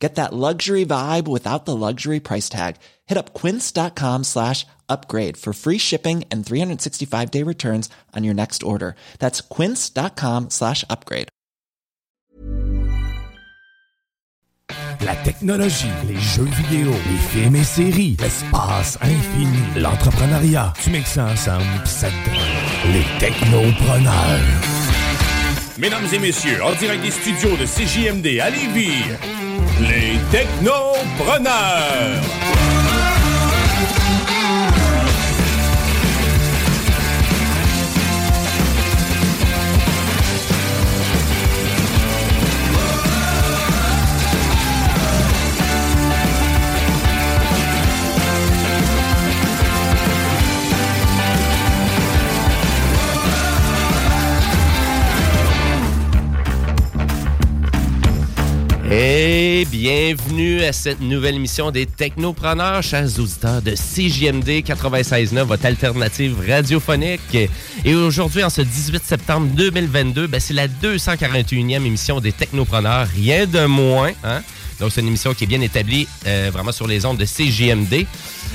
[0.00, 2.76] Get that luxury vibe without the luxury price tag.
[3.06, 8.62] Hit up quince.com slash upgrade for free shipping and 365 day returns on your next
[8.62, 8.94] order.
[9.18, 11.28] That's quince.com slash upgrade.
[15.00, 20.74] La technologie, les jeux vidéo, les films et séries, l'espace infini, l'entrepreneuriat.
[20.82, 24.40] Tu mixes ça ensemble pis ça te les technopreneurs.
[25.78, 29.14] Mesdames et messieurs, en direct des studios de CJMD à Lévis,
[29.80, 32.22] les technopreneurs.
[58.90, 66.36] Et bienvenue à cette nouvelle émission des Technopreneurs, chers auditeurs de CJMD 96.9, votre alternative
[66.48, 67.36] radiophonique.
[67.84, 73.46] Et aujourd'hui, en ce 18 septembre 2022, ben, c'est la 241e émission des Technopreneurs, rien
[73.46, 74.12] de moins.
[74.24, 74.40] Hein?
[74.80, 78.06] Donc, c'est une émission qui est bien établie euh, vraiment sur les ondes de CJMD.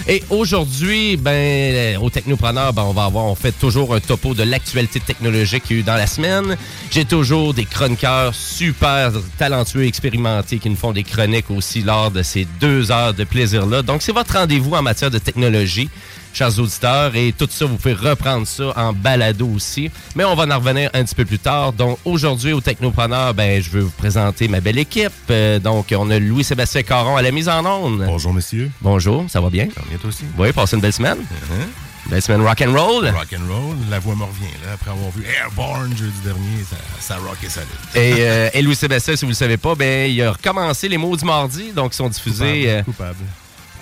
[0.08, 4.44] Et aujourd'hui, ben, euh, au Technopreneur, ben, on va avoir, fait toujours un topo de
[4.44, 6.58] l'actualité technologique qu'il y a eu dans la semaine.
[6.92, 12.22] J'ai toujours des chroniqueurs super talentueux, expérimentés, qui nous font des chroniques aussi lors de
[12.22, 13.82] ces deux heures de plaisir-là.
[13.82, 15.90] Donc, c'est votre rendez-vous en matière de technologie
[16.34, 17.16] chers auditeurs.
[17.16, 19.90] Et tout ça, vous pouvez reprendre ça en balado aussi.
[20.16, 21.72] Mais on va en revenir un petit peu plus tard.
[21.74, 25.12] Donc, aujourd'hui, au Technopreneur, ben, je veux vous présenter ma belle équipe.
[25.30, 28.04] Euh, donc, on a Louis-Sébastien Caron à la mise en onde.
[28.06, 28.70] Bonjour, monsieur.
[28.82, 29.68] Bonjour, ça va bien?
[29.74, 30.24] Ça va bien, toi aussi?
[30.38, 31.20] Oui, passez une belle semaine.
[31.20, 32.10] Uh-huh.
[32.10, 33.08] Belle semaine rock and roll.
[33.08, 36.76] Rock and roll, la voix me revient là après avoir vu Airborne jeudi dernier, ça,
[37.00, 37.70] ça rock et solide.
[37.96, 40.98] Et, euh, et Louis-Sébastien, si vous ne le savez pas, ben, il a recommencé les
[40.98, 42.44] mots du mardi, donc ils sont diffusés.
[42.44, 42.68] Coupable.
[42.68, 43.26] euh, coupable.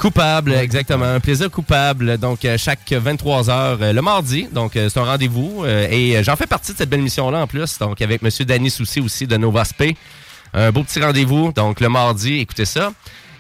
[0.01, 1.05] Coupable, exactement.
[1.05, 2.17] Un plaisir coupable.
[2.17, 4.47] Donc, euh, chaque 23 heures euh, le mardi.
[4.51, 5.63] Donc, euh, c'est un rendez-vous.
[5.67, 7.77] et j'en fais partie de cette belle mission-là en plus.
[7.77, 8.29] Donc, avec M.
[8.47, 9.93] Danny Soucy aussi de Nova Sp.
[10.55, 11.51] Un beau petit rendez-vous.
[11.51, 12.91] Donc, le mardi, écoutez ça.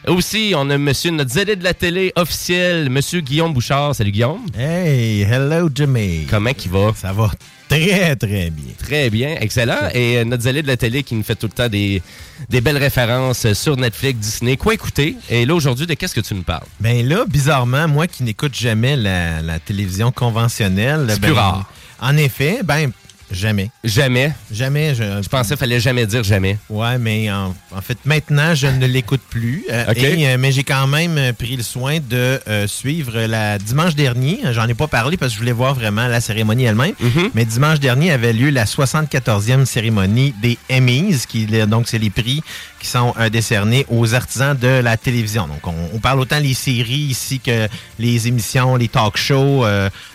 [0.05, 3.95] Aussi, on a monsieur, notre zélé de la télé officiel, monsieur Guillaume Bouchard.
[3.95, 4.45] Salut Guillaume.
[4.55, 6.27] Hey, hello Jimmy.
[6.29, 6.91] Comment qu'il va?
[6.95, 7.31] Ça va
[7.79, 8.73] très, très bien.
[8.77, 9.89] Très bien, excellent.
[9.93, 12.01] Et euh, notre zélé de la télé qui nous fait tout le temps des,
[12.49, 14.57] des belles références euh, sur Netflix, Disney.
[14.57, 15.15] Quoi écouter?
[15.29, 16.65] Et là, aujourd'hui, de qu'est-ce que tu nous parles?
[16.79, 21.05] Ben là, bizarrement, moi qui n'écoute jamais la, la télévision conventionnelle.
[21.09, 21.71] C'est ben, plus rare.
[21.99, 22.91] En effet, ben,
[23.31, 23.69] jamais.
[23.83, 24.33] Jamais.
[24.51, 24.95] Jamais.
[24.95, 26.57] Je, Je pensais qu'il fallait jamais dire jamais.
[26.69, 29.65] Ouais, mais en, en fait, maintenant, je ne l'écoute plus.
[29.71, 29.97] Euh, OK.
[29.97, 33.95] et, euh, mais j'ai quand même euh, pris le soin de euh, suivre la dimanche
[33.95, 34.39] dernier.
[34.51, 36.93] J'en ai pas parlé parce que je voulais voir vraiment la cérémonie elle-même.
[36.99, 37.31] Mhm.
[37.33, 42.41] Mais dimanche dernier avait lieu la 74e cérémonie des Emmys, qui donc c'est les prix
[42.79, 45.47] qui sont décernés aux artisans de la télévision.
[45.47, 47.67] Donc on, on parle autant les séries ici que
[47.99, 49.63] les émissions, les talk shows,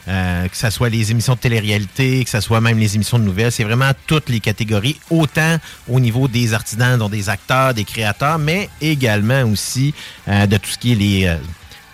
[0.08, 3.18] euh, euh, que ce soit les émissions de télé-réalité, que ce soit même les émissions
[3.18, 3.52] de nouvelles.
[3.52, 5.58] C'est vraiment toutes les catégories, autant
[5.88, 9.94] au niveau des artisans, dont des acteurs, des créateurs, mais également aussi
[10.28, 11.36] euh, de tout ce qui est les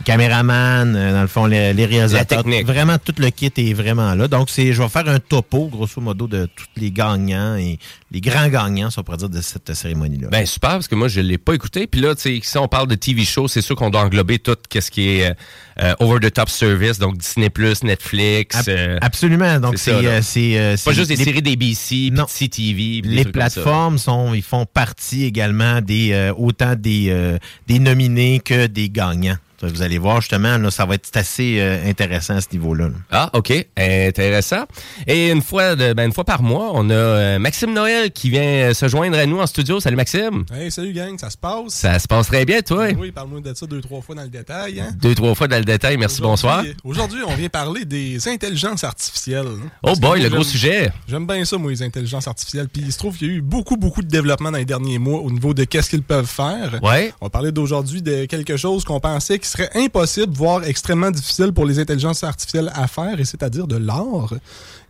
[0.02, 2.42] caméramans, euh, dans le fond, les, les réalisateurs.
[2.44, 2.66] technique.
[2.66, 4.28] Vraiment, tout le kit est vraiment là.
[4.28, 7.78] Donc, c'est, je vais faire un topo, grosso modo, de tous les gagnants et
[8.10, 10.28] les grands gagnants, si on pourrait dire, de cette cérémonie-là.
[10.30, 11.86] Ben super, parce que moi, je l'ai pas écouté.
[11.86, 14.38] Puis là, tu sais, si on parle de TV show, c'est sûr qu'on doit englober
[14.38, 15.34] tout ce qui est euh,
[15.82, 17.50] euh, over-the-top service, donc Disney+,
[17.82, 18.56] Netflix.
[18.56, 19.60] Ab- euh, Absolument.
[19.60, 22.26] Donc, c'est c'est, pas juste des les- séries d'ABC, Non.
[22.26, 23.02] CTV.
[23.04, 27.36] Les plateformes sont, ils font partie également des euh, autant des,
[27.66, 29.36] des nominés que des gagnants.
[29.62, 32.88] Vous allez voir, justement, là, ça va être assez euh, intéressant à ce niveau-là.
[32.88, 32.94] là.
[33.10, 33.52] Ah, OK.
[33.76, 34.64] Intéressant.
[35.06, 38.30] Et une fois, de, ben, une fois par mois, on a euh, Maxime Noël qui
[38.30, 39.78] vient euh, se joindre à nous en studio.
[39.80, 40.44] Salut, Maxime.
[40.52, 41.68] Hey, salut gang, ça se passe?
[41.74, 42.88] Ça se passe très bien, toi?
[42.98, 44.80] Oui, parle-moi de ça deux, trois fois dans le détail.
[44.80, 44.92] Hein?
[45.00, 45.96] Deux, trois fois dans le détail.
[45.96, 46.64] Merci, bonsoir.
[46.84, 49.46] Aujourd'hui- on vient parler des intelligences artificielles.
[49.46, 49.68] hein.
[49.82, 50.90] Oh boy, moi, le gros sujet.
[51.08, 52.68] J'aime bien ça, moi, les intelligences artificielles.
[52.68, 54.98] Puis il se trouve qu'il y a eu beaucoup, beaucoup de développement dans les derniers
[54.98, 56.80] mois au niveau de qu'est-ce qu'ils peuvent faire.
[56.82, 57.12] Ouais.
[57.20, 61.52] On va parler d'aujourd'hui de quelque chose qu'on pensait qui serait impossible, voire extrêmement difficile
[61.52, 64.34] pour les intelligences artificielles à faire, et c'est-à-dire de l'art.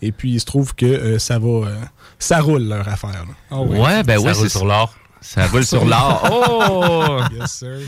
[0.01, 1.77] Et puis il se trouve que euh, ça va, euh,
[2.19, 3.25] ça roule leur affaire.
[3.51, 3.79] Ah oui.
[3.79, 4.95] Ouais, ben Ça oui, roule c'est sur l'or.
[5.21, 6.23] Ça roule sur l'or.
[6.33, 7.21] Oh!
[7.39, 7.79] Yes, sir.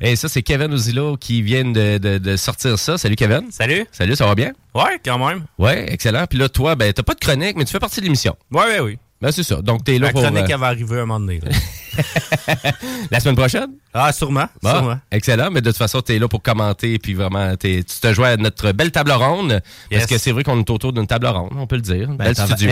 [0.00, 2.98] Et ça, c'est Kevin Ozilo qui vient de, de- de sortir ça.
[2.98, 3.50] Salut, Kevin.
[3.50, 3.86] Salut.
[3.92, 4.52] Salut, ça va bien?
[4.74, 5.44] Ouais, quand même.
[5.56, 6.26] Ouais, excellent.
[6.28, 8.36] Puis là, toi, ben, t'as pas de chronique, mais tu fais partie de l'émission.
[8.50, 8.98] Ouais, ouais, oui.
[9.20, 9.62] Ben, c'est ça.
[9.62, 10.22] Donc, t'es là La pour...
[10.22, 11.40] chronique, euh, elle va arriver un moment donné.
[13.10, 13.68] la semaine prochaine?
[13.92, 14.46] Ah, sûrement.
[14.62, 14.98] Bon, sûrement.
[15.12, 15.50] excellent.
[15.52, 18.30] Mais de toute façon, tu es là pour commenter, puis vraiment, t'es- tu te joins
[18.30, 19.62] à notre belle table ronde.
[19.90, 22.10] Parce que c'est vrai qu'on est autour d'une table ronde, on peut le dire.
[22.10, 22.68] Une Ben, belle ova- studio.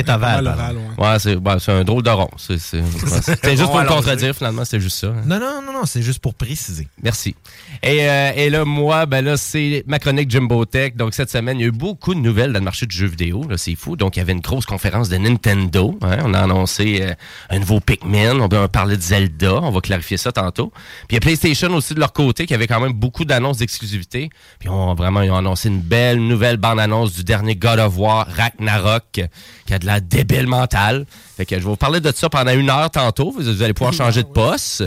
[0.99, 1.19] ouais.
[1.19, 2.31] C'est c'est un drôle de rond.
[2.37, 2.83] C'est c'est-
[3.51, 5.09] juste pour Bon, le contredire, finalement, c'était juste ça.
[5.09, 5.23] hein.
[5.25, 6.89] Non, non, non, non, c'est juste pour préciser.
[7.03, 7.37] Merci.
[7.83, 10.95] Et, euh, et là, moi, ben là, c'est ma chronique Jimbo Tech.
[10.97, 13.07] Donc, cette semaine, il y a eu beaucoup de nouvelles dans le marché du jeu
[13.07, 13.47] vidéo.
[13.49, 13.97] Là, c'est fou.
[13.97, 15.97] Donc, il y avait une grosse conférence de Nintendo.
[16.03, 16.19] hein.
[16.25, 17.15] On a annoncé euh,
[17.51, 18.41] un nouveau Pikmin.
[18.41, 19.55] On va parler de Zelda.
[19.55, 20.73] On va clarifier ça tantôt.
[21.09, 23.59] Puis, il y a PlayStation aussi de leur côté qui avait quand même beaucoup d'annonces
[23.59, 24.31] d'exclusivité.
[24.59, 28.27] Puis, on, vraiment, ils ont annoncé une belle nouvelle bande-annonce du dernier God of War,
[28.27, 29.21] Ragnarok,
[29.67, 31.07] qui a de la débile mentale.
[31.37, 33.31] Fait que je vais vous parler de ça pendant une heure tantôt.
[33.31, 34.85] Vous, vous allez pouvoir changer de poste.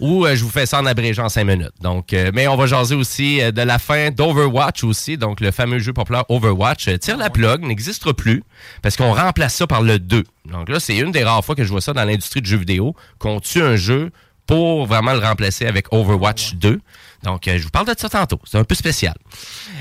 [0.00, 1.72] Ou euh, je vous fais ça en abrégeant en cinq minutes.
[1.80, 5.16] Donc, euh, mais on va jaser aussi de la fin d'Overwatch aussi.
[5.16, 6.88] Donc, le fameux jeu populaire Overwatch.
[7.00, 8.42] tire la plug, n'existe plus
[8.82, 10.24] parce qu'on remplace ça par le 2.
[10.50, 12.56] Donc là, c'est une des rares fois que je vois ça dans l'industrie du jeu
[12.56, 14.10] vidéo, qu'on tue un jeu
[14.46, 16.80] pour vraiment le remplacer avec Overwatch 2.
[17.22, 18.40] Donc, euh, je vous parle de ça tantôt.
[18.44, 19.14] C'est un peu spécial.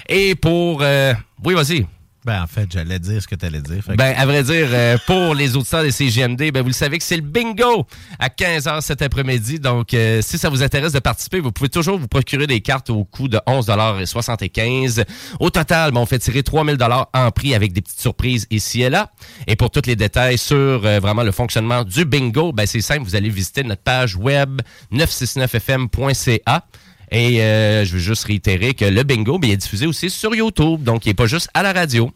[0.10, 0.82] Et pour...
[0.82, 1.14] euh,
[1.46, 1.86] oui, vas-y.
[2.28, 3.82] Ben, en fait, j'allais dire ce que tu allais dire.
[3.88, 7.04] Ben, à vrai dire, euh, pour les auditeurs des CGMD, ben, vous le savez que
[7.06, 7.88] c'est le bingo
[8.20, 9.62] à 15h cet après-midi.
[9.62, 12.90] Donc, euh, si ça vous intéresse de participer, vous pouvez toujours vous procurer des cartes
[12.90, 15.06] au coût de 11,75
[15.40, 16.78] Au total, ben, on fait tirer 3000
[17.14, 19.10] en prix avec des petites surprises ici et là.
[19.48, 23.04] Et pour tous les détails sur euh, vraiment le fonctionnement du bingo, ben, c'est simple,
[23.04, 24.60] vous allez visiter notre page web
[24.92, 26.66] 969fm.ca.
[27.12, 30.84] Et euh, je veux juste réitérer que le bingo il est diffusé aussi sur YouTube,
[30.84, 32.12] donc il n'est pas juste à la radio.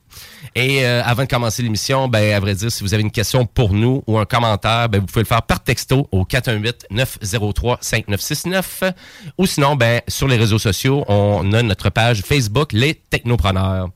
[0.53, 3.45] Et euh, avant de commencer l'émission, ben, à vrai dire, si vous avez une question
[3.45, 8.91] pour nous ou un commentaire, ben, vous pouvez le faire par texto au 418-903-5969.
[9.37, 13.87] Ou sinon, ben, sur les réseaux sociaux, on a notre page Facebook, Les Technopreneurs.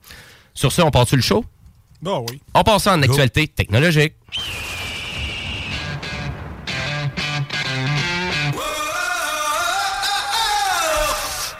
[0.54, 1.44] Sur ce, on part sur le show?
[2.02, 2.40] Bon, oui.
[2.54, 4.14] On passe en actualité technologique.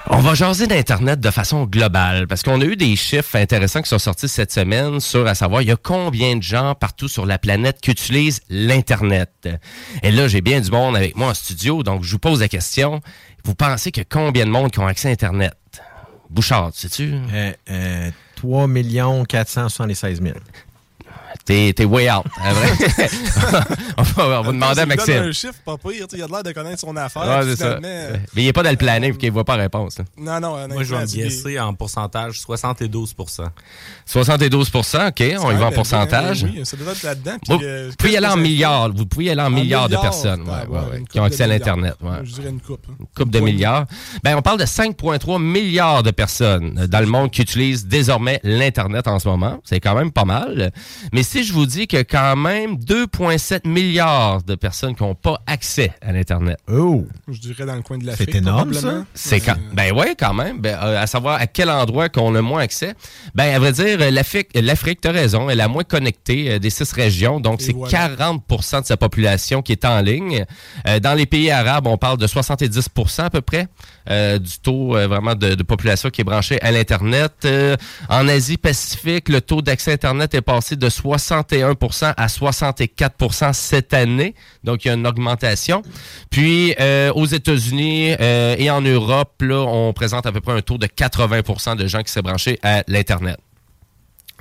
[0.08, 3.90] On va jaser d'Internet de façon globale parce qu'on a eu des chiffres intéressants qui
[3.90, 7.26] sont sortis cette semaine sur à savoir il y a combien de gens partout sur
[7.26, 9.50] la planète qui utilisent l'Internet?
[10.04, 12.48] Et là, j'ai bien du monde avec moi en studio, donc je vous pose la
[12.48, 13.02] question.
[13.46, 15.56] Vous pensez que combien de monde qui ont accès à Internet?
[16.30, 17.14] Bouchard, sais-tu?
[17.34, 18.68] Euh, euh, 3
[19.28, 20.36] 476 000.
[21.46, 22.26] T'es, t'es way out.
[22.42, 22.72] hein, vrai?
[23.98, 25.16] on va, on va demander à Il donne Maxime.
[25.18, 27.46] un chiffre pas pire, il a l'air de connaître son affaire.
[27.46, 27.78] Ouais, ça.
[27.82, 30.00] Mais il est pas dans le planning, puis qu'il voit pas la réponse.
[30.00, 30.06] là.
[30.18, 33.14] Non, non, Moi, je vais me biaiser en pourcentage 72
[34.06, 36.44] 72 OK, on y va en pourcentage.
[36.44, 37.36] Oui, ça doit être là-dedans.
[37.48, 38.92] Vous euh, pouvez y aller en milliards.
[38.94, 41.24] Vous pouvez y aller en, milliards, de personnes ouais, Ah, ouais, ouais, une qui ont
[41.24, 41.96] accès à de l'Internet.
[42.24, 42.86] Je dirais une coupe.
[42.90, 42.96] hein.
[43.16, 43.52] couple de Point.
[43.52, 43.86] milliards.
[44.24, 48.40] Ben, on parle de 5,3 milliards de personnes euh, dans le monde qui utilisent désormais
[48.44, 49.60] l'Internet en ce moment.
[49.64, 50.72] C'est quand même pas mal.
[51.14, 55.42] Mais si je vous dis que quand même 2,7 milliards de personnes qui n'ont pas
[55.48, 56.58] accès à l'Internet.
[56.72, 57.06] Oh!
[57.28, 58.30] Je dirais dans le coin de l'Afrique.
[58.32, 59.04] C'est énorme, ça.
[59.14, 62.42] C'est quand ben ouais quand même ben, euh, à savoir à quel endroit qu'on a
[62.42, 62.94] moins accès
[63.34, 66.60] ben à vrai dire euh, l'Afrique l'Afrique t'as raison elle est la moins connectée euh,
[66.60, 68.16] des six régions donc c'est voilà.
[68.16, 70.46] 40% de sa population qui est en ligne
[70.88, 73.68] Euh, dans les pays arabes on parle de 70% à peu près
[74.10, 77.34] euh, du taux euh, vraiment de, de population qui est branchée à l'internet.
[77.46, 77.76] Euh,
[78.10, 84.36] en Asie Pacifique le taux d'accès internet est passé de 61% à 64% cette année.
[84.64, 85.82] Donc il y a une augmentation.
[86.30, 90.62] Puis euh, aux États-Unis euh, et en Europe, là, on présente à peu près un
[90.62, 93.38] taux de 80% de gens qui s'est branchés à l'Internet.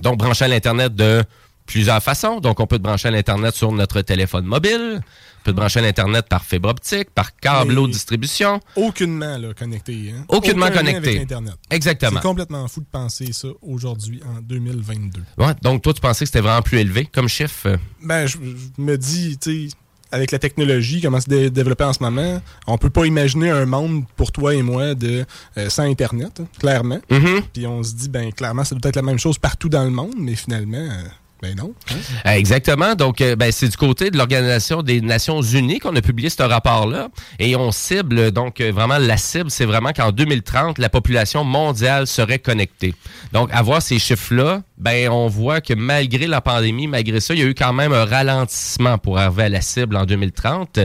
[0.03, 1.23] Donc, brancher à l'Internet de
[1.67, 2.41] plusieurs façons.
[2.41, 5.81] Donc, on peut te brancher à l'Internet sur notre téléphone mobile, on peut te brancher
[5.81, 8.61] à l'Internet par fibre optique, par câble haute distribution.
[8.77, 10.15] Aucunement là, connecté.
[10.17, 10.25] Hein?
[10.29, 11.09] Aucunement Aucun connecté.
[11.11, 11.55] Avec Internet.
[11.71, 12.21] Exactement.
[12.23, 15.21] C'est complètement fou de penser ça aujourd'hui, en 2022.
[15.39, 17.77] Ouais, donc, toi, tu pensais que c'était vraiment plus élevé comme chiffre?
[18.03, 19.77] Ben, je, je me dis, tu sais,
[20.13, 23.67] avec la technologie, comment se dé- développer en ce moment, on peut pas imaginer un
[23.67, 25.25] monde pour toi et moi de
[25.59, 27.01] euh, sans Internet, hein, clairement.
[27.11, 27.43] Mhm.
[27.53, 29.91] Puis on se dit, ben clairement, ça doit être la même chose partout dans le
[29.91, 31.03] monde, mais finalement, euh,
[31.45, 31.71] hein?
[32.27, 32.95] Euh, Exactement.
[32.95, 36.43] Donc, euh, ben, c'est du côté de l'Organisation des Nations Unies qu'on a publié ce
[36.43, 37.09] rapport-là.
[37.39, 42.07] Et on cible, donc, euh, vraiment, la cible, c'est vraiment qu'en 2030, la population mondiale
[42.07, 42.95] serait connectée.
[43.33, 47.41] Donc, à voir ces chiffres-là, ben, on voit que malgré la pandémie, malgré ça, il
[47.41, 50.81] y a eu quand même un ralentissement pour arriver à la cible en 2030.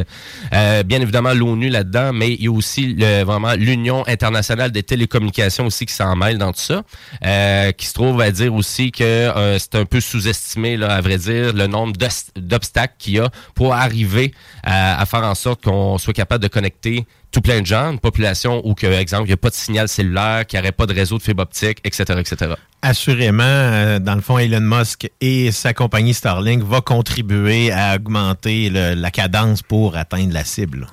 [0.53, 4.83] Euh, bien évidemment, l'ONU là-dedans, mais il y a aussi le- vraiment l'Union internationale des
[4.83, 6.83] télécommunications aussi qui s'en mêle dans tout ça,
[7.25, 11.17] euh, qui se trouve à dire aussi que euh, c'est un peu sous-estimé, à vrai
[11.17, 11.93] dire, le nombre
[12.37, 17.05] d'obstacles qu'il y a pour arriver à faire en sorte qu'on soit capable de connecter
[17.31, 19.87] tout plein de gens, une population où, que, exemple, il n'y a pas de signal
[19.87, 22.53] cellulaire, qu'il n'y aurait pas de réseau de fibre optique, etc., etc.
[22.81, 28.69] Assurément, euh, dans le fond, Elon Musk et sa compagnie Starlink vont contribuer à augmenter
[28.69, 30.87] la cadence pour atteindre la cible.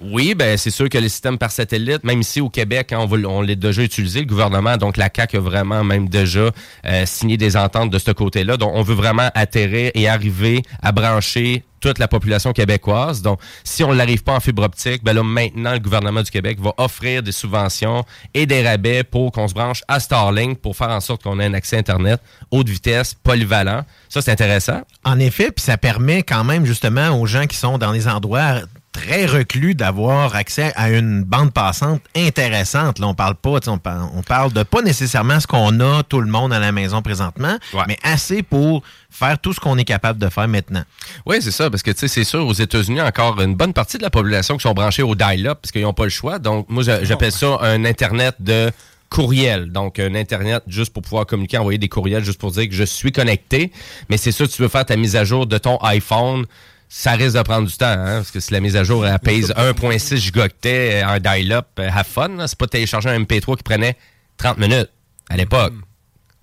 [0.00, 3.24] Oui, ben c'est sûr que les systèmes par satellite, même ici au Québec, hein, on,
[3.24, 6.50] on l'a déjà utilisé, le gouvernement, donc la CAQ a vraiment même déjà
[6.84, 8.56] euh, signé des ententes de ce côté-là.
[8.56, 13.20] Donc on veut vraiment atterrir et arriver à brancher toute la population québécoise.
[13.20, 16.58] Donc si on n'arrive pas en fibre optique, ben là maintenant le gouvernement du Québec
[16.60, 20.88] va offrir des subventions et des rabais pour qu'on se branche à Starlink pour faire
[20.88, 22.20] en sorte qu'on ait un accès Internet
[22.50, 23.84] haute vitesse, polyvalent.
[24.08, 24.80] Ça c'est intéressant.
[25.04, 28.60] En effet, puis ça permet quand même justement aux gens qui sont dans des endroits
[28.94, 33.00] très reclus d'avoir accès à une bande passante intéressante.
[33.00, 36.20] Là, on parle pas, on parle, on parle de pas nécessairement ce qu'on a tout
[36.20, 37.82] le monde à la maison présentement, Ouais.
[37.88, 40.84] mais assez pour faire tout ce qu'on est capable de faire maintenant.
[41.26, 43.98] Oui, c'est ça, parce que tu sais, c'est sûr, aux États-Unis, encore une bonne partie
[43.98, 46.38] de la population qui sont branchés au dial-up parce qu'ils n'ont pas le choix.
[46.38, 48.70] Donc, moi, j'a- j'appelle ça un Internet de
[49.10, 49.70] courriel.
[49.72, 52.84] Donc, un Internet juste pour pouvoir communiquer, envoyer des courriels, juste pour dire que je
[52.84, 53.72] suis connecté.
[54.08, 56.46] Mais c'est sûr, tu veux faire ta mise à jour de ton iPhone.
[56.88, 59.18] Ça risque de prendre du temps, hein, parce que si la mise à jour elle
[59.18, 62.46] pèse 1.6 gigaoctets en dial-up, euh, have fun.
[62.46, 63.96] C'est pas télécharger un MP3 qui prenait
[64.36, 64.90] 30 minutes
[65.28, 65.72] à l'époque.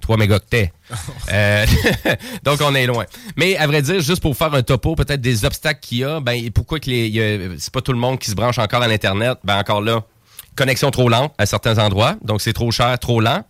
[0.01, 0.73] 3 mégaoctets.
[1.31, 1.65] Euh,
[2.43, 3.05] donc, on est loin.
[3.37, 6.19] Mais à vrai dire, juste pour faire un topo, peut-être des obstacles qu'il y a,
[6.19, 9.37] ben, pourquoi que les, c'est pas tout le monde qui se branche encore à l'Internet?
[9.45, 10.03] Ben, encore là,
[10.57, 12.17] connexion trop lente à certains endroits.
[12.21, 13.45] Donc, c'est trop cher, trop lent.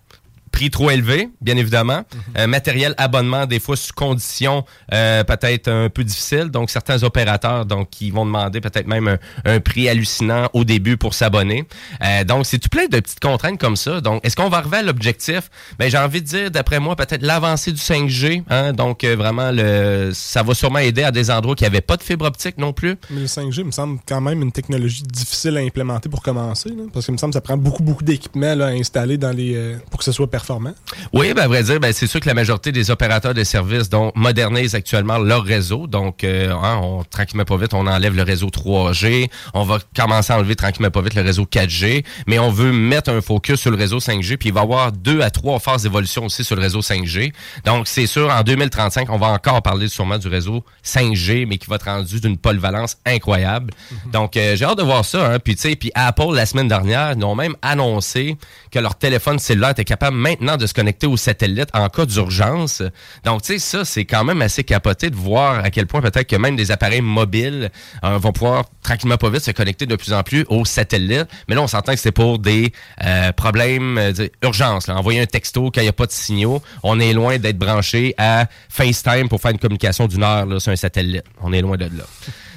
[0.51, 2.03] Prix trop élevé, bien évidemment.
[2.38, 6.50] Euh, matériel abonnement, des fois sous conditions euh, peut-être un peu difficiles.
[6.50, 10.98] Donc, certains opérateurs donc qui vont demander peut-être même un, un prix hallucinant au début
[10.98, 11.65] pour s'abonner.
[12.03, 14.01] Euh, donc, c'est tout plein de petites contraintes comme ça.
[14.01, 15.50] Donc, est-ce qu'on va arriver à l'objectif?
[15.79, 18.43] Ben, j'ai envie de dire, d'après moi, peut-être l'avancée du 5G.
[18.50, 18.74] Hein?
[18.74, 22.03] Donc, euh, vraiment, le, ça va sûrement aider à des endroits qui n'avaient pas de
[22.03, 22.96] fibre optique non plus.
[23.10, 26.70] Mais le 5G me semble quand même une technologie difficile à implémenter pour commencer.
[26.70, 29.55] là, parce que me semble que ça prend beaucoup, beaucoup d'équipements à installer dans les,
[29.55, 30.74] euh, pour que ce soit performant?
[31.13, 33.89] Oui, ben, à vrai dire, ben, c'est sûr que la majorité des opérateurs de services
[33.89, 35.88] donc, modernisent actuellement leur réseau.
[35.88, 39.29] Donc, euh, hein, on, tranquillement pas vite, on enlève le réseau 3G.
[39.53, 42.03] On va commencer à enlever tranquillement pas vite le réseau 4G.
[42.27, 44.38] Mais on veut mettre un focus sur le réseau 5G.
[44.38, 47.33] Puis il va y avoir deux à trois phases d'évolution aussi sur le réseau 5G.
[47.65, 51.67] Donc, c'est sûr, en 2035, on va encore parler sûrement du réseau 5G, mais qui
[51.69, 53.74] va être rendu d'une polyvalence incroyable.
[54.12, 55.33] Donc, euh, j'ai hâte de voir ça.
[55.33, 55.39] Hein.
[55.39, 58.38] Puis, tu sais, puis Apple, la semaine dernière, ils ont même annoncé
[58.71, 62.81] que leur téléphone cellulaire était capable de se connecter au satellite en cas d'urgence.
[63.23, 66.27] Donc, tu sais, ça, c'est quand même assez capoté de voir à quel point peut-être
[66.27, 67.69] que même des appareils mobiles
[68.03, 71.27] euh, vont pouvoir tranquillement pas vite se connecter de plus en plus au satellite.
[71.47, 72.71] Mais là, on s'entend que c'est pour des
[73.03, 74.88] euh, problèmes euh, dire, urgence.
[74.88, 74.97] Là.
[74.97, 78.13] Envoyer un texto quand il n'y a pas de signaux, on est loin d'être branché
[78.17, 81.23] à FaceTime pour faire une communication d'une heure là, sur un satellite.
[81.41, 82.03] On est loin de là.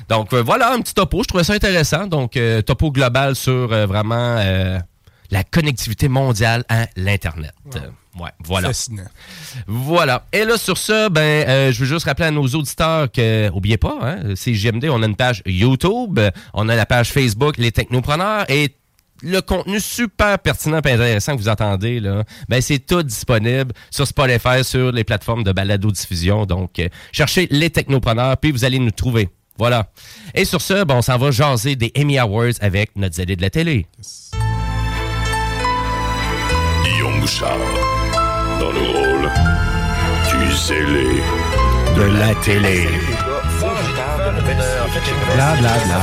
[0.08, 1.22] Donc, euh, voilà, un petit topo.
[1.22, 2.06] Je trouvais ça intéressant.
[2.06, 4.36] Donc, euh, topo global sur euh, vraiment
[5.34, 7.52] la connectivité mondiale à l'Internet.
[7.74, 7.80] Euh,
[8.20, 8.68] ouais, voilà.
[8.68, 9.02] Fascinant.
[9.66, 10.26] Voilà.
[10.32, 13.76] Et là, sur ça, ben, euh, je veux juste rappeler à nos auditeurs que, oubliez
[13.76, 16.20] pas, hein, c'est JMD, on a une page YouTube,
[16.52, 18.76] on a la page Facebook Les Technopreneurs et
[19.22, 24.06] le contenu super pertinent et intéressant que vous entendez, là, ben, c'est tout disponible sur
[24.06, 26.46] Spotify, sur les plateformes de balado-diffusion.
[26.46, 29.30] Donc, euh, cherchez les technopreneurs, puis vous allez nous trouver.
[29.58, 29.90] Voilà.
[30.34, 33.42] Et sur ce, ben, on s'en va jaser des Emmy Awards avec notre zélé de
[33.42, 33.86] la télé.
[37.24, 39.30] Dans le rôle
[40.28, 41.22] du zélé
[41.96, 42.86] de, la, télé.
[45.34, 46.00] Bla bla bla.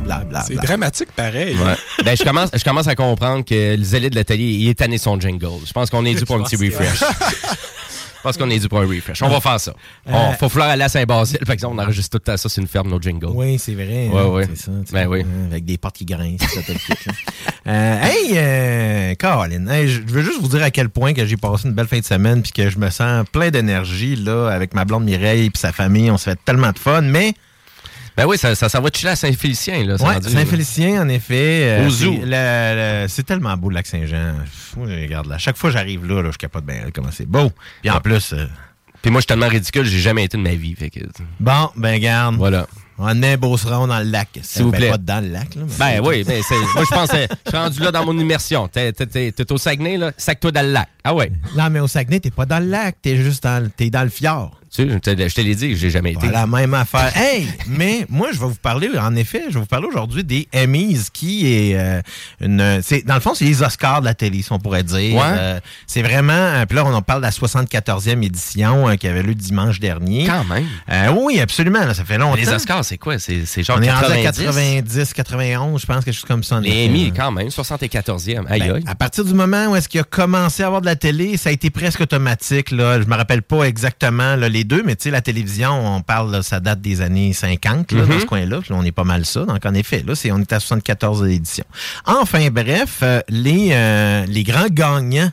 [0.00, 0.42] Bla bla.
[0.46, 1.56] C'est dramatique pareil.
[2.04, 2.22] Ben, je,
[2.62, 5.66] commence, à comprendre que le zélé de l'atelier, il est tanné son jingle.
[5.66, 7.00] Je pense qu'on est dû pour un petit refresh.
[8.22, 9.22] Pense qu'on est dû pour un refresh.
[9.22, 9.74] On va faire ça.
[10.06, 11.38] On, faut falloir aller à Saint-Basile.
[11.40, 13.26] Par exemple, on enregistre tout le temps ça sur une ferme, nos jingles.
[13.34, 14.08] Oui, c'est vrai.
[14.08, 14.48] Ouais, hein, ouais.
[14.54, 14.72] C'est ça.
[14.92, 15.20] Ben oui.
[15.22, 16.44] hein, Avec des portes qui grincent.
[16.46, 17.12] tout, là.
[17.64, 21.36] Euh, hey, euh, Caroline, hey, je veux juste vous dire à quel point que j'ai
[21.36, 24.74] passé une belle fin de semaine puis que je me sens plein d'énergie là avec
[24.74, 26.10] ma blonde Mireille puis sa famille.
[26.10, 27.34] On se fait tellement de fun, mais
[28.16, 29.84] Ben oui, ça, ça, ça va chiller à Saint-Félicien.
[29.84, 29.94] là.
[29.94, 31.80] Ouais, Saint-Félicien, en effet.
[31.80, 32.04] euh, Au c'est-
[33.16, 33.22] zoo.
[33.22, 34.34] tellement beau, le lac Saint-Jean.
[34.76, 35.38] Regarde là.
[35.38, 37.50] Chaque fois que j'arrive là, là, je capote bien comment c'est beau.
[37.80, 38.46] Puis en plus, euh,
[39.00, 40.74] Puis moi, je suis tellement ridicule, j'ai jamais été de ma vie.
[40.76, 41.00] Fait que,
[41.40, 42.36] bon, ben garde.
[42.36, 42.66] voilà.
[42.98, 44.28] On met un beau seron dans le lac.
[44.42, 44.90] S'il vous Ben, plaît.
[44.90, 45.62] Pas dans le lac, là.
[45.66, 48.16] mais- Ben oui, ben c'est- moi je pense que je suis rendu là dans mon
[48.16, 48.68] immersion.
[48.68, 48.92] T'es
[49.50, 50.88] au Saguenay, là, sac-toi dans le lac.
[51.02, 51.32] Ah ouais.
[51.56, 54.10] Non, mais au Saguenay, t'es pas dans le lac, t'es juste dans, t'es dans le
[54.10, 54.60] fjord.
[54.74, 54.88] Tu sais,
[55.28, 56.20] je te, l'ai dit, j'ai jamais été.
[56.26, 57.12] Voilà, même affaire.
[57.16, 60.48] Hey, mais moi, je vais vous parler, en effet, je vais vous parler aujourd'hui des
[60.54, 62.00] Emmys, qui est euh,
[62.40, 62.80] une.
[62.82, 65.14] c'est Dans le fond, c'est les Oscars de la télé, si on pourrait dire.
[65.16, 65.22] Ouais.
[65.24, 66.32] Euh, c'est vraiment.
[66.32, 69.78] euh, Puis là, on en parle de la 74e édition euh, qui avait lieu dimanche
[69.78, 70.24] dernier.
[70.26, 70.66] Quand même.
[71.18, 71.84] Oui, absolument.
[71.84, 72.36] là, ça fait longtemps.
[72.36, 73.18] Les Oscars, c'est quoi?
[73.18, 74.44] C'est c'est genre on est rendu à 90?
[74.82, 76.60] 90, 91, je pense, quelque chose comme ça.
[76.60, 76.88] Les effet.
[76.88, 78.46] Emmy, quand même, 74e.
[78.48, 78.84] Aïe, Ben, aïe.
[78.86, 81.50] à partir du moment où est-ce qu'il a commencé à avoir de la télé, ça
[81.50, 82.70] a été presque automatique.
[82.70, 83.00] Là.
[83.02, 86.30] Je me rappelle pas exactement là, les deux, mais tu sais, la télévision, on parle,
[86.32, 88.08] là, ça date des années 50 là, Mhm.
[88.08, 88.60] dans ce coin-là.
[88.60, 89.44] Puis là, on est pas mal ça.
[89.44, 91.64] Donc, en effet, là, c'est, on est à 74 éditions.
[92.06, 95.30] Enfin, bref, euh, les, euh, les grands gagnants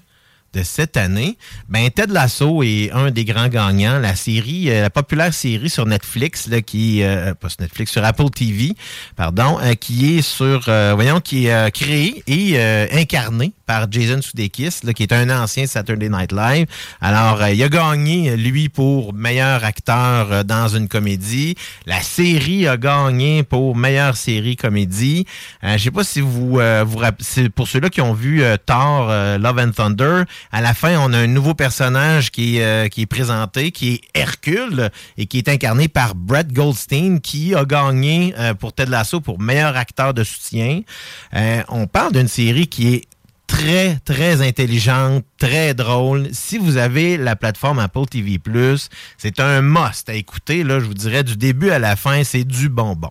[0.51, 3.99] de cette année, ben Ted Lasso est un des grands gagnants.
[3.99, 8.03] La série, euh, la populaire série sur Netflix, là, qui euh, pas sur Netflix, sur
[8.03, 8.73] Apple TV,
[9.15, 10.61] pardon, euh, qui est sur,
[10.95, 15.29] voyons, qui est euh, créé et euh, incarné par Jason Sudeikis, là, qui est un
[15.29, 16.65] ancien Saturday Night Live.
[17.01, 21.53] Alors, euh, il a gagné lui pour meilleur acteur euh, dans une comédie.
[21.85, 25.27] La série a gagné pour meilleure série comédie.
[25.63, 29.09] Euh, Je sais pas si vous euh, vous c'est pour ceux-là qui ont vu Thor
[29.37, 30.23] Love and Thunder.
[30.51, 32.59] À la fin, on a un nouveau personnage qui
[32.91, 37.65] qui est présenté, qui est Hercule et qui est incarné par Brett Goldstein, qui a
[37.65, 40.81] gagné pour Ted Lasso pour meilleur acteur de soutien.
[41.67, 43.03] On parle d'une série qui est
[43.49, 46.27] très, très intelligente, très drôle.
[46.31, 48.39] Si vous avez la plateforme Apple TV+,
[49.17, 50.63] c'est un must à écouter.
[50.63, 53.09] Là, je vous dirais, du début à la fin, c'est du bonbon.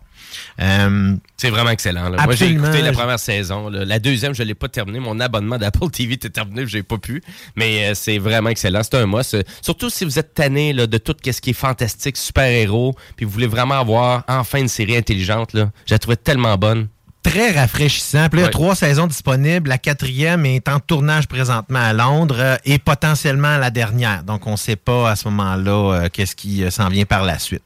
[0.61, 2.09] Euh, C'est vraiment excellent.
[2.09, 2.23] là.
[2.25, 3.68] Moi, j'ai écouté la première saison.
[3.68, 3.85] là.
[3.85, 5.00] La deuxième, je ne l'ai pas terminé.
[5.00, 7.21] Mon abonnement d'Apple TV était terminé, j'ai pas pu.
[7.57, 8.83] Mais euh, c'est vraiment excellent.
[8.85, 9.37] C'est un must.
[9.61, 13.33] Surtout si vous êtes tanné là, de tout ce qui est fantastique, super-héros, puis vous
[13.33, 15.52] voulez vraiment avoir enfin une série intelligente.
[15.52, 15.73] Là.
[15.87, 16.88] Je la trouvais tellement bonne.
[17.30, 18.28] Très rafraîchissant.
[18.28, 18.50] Puis là, il y a Ouais.
[18.50, 19.68] trois saisons disponibles.
[19.68, 24.23] La quatrième est en tournage présentement à Londres euh, et potentiellement la dernière.
[24.25, 27.25] Donc, on ne sait pas à ce moment-là euh, qu'est-ce qui euh, s'en vient par
[27.25, 27.62] la suite.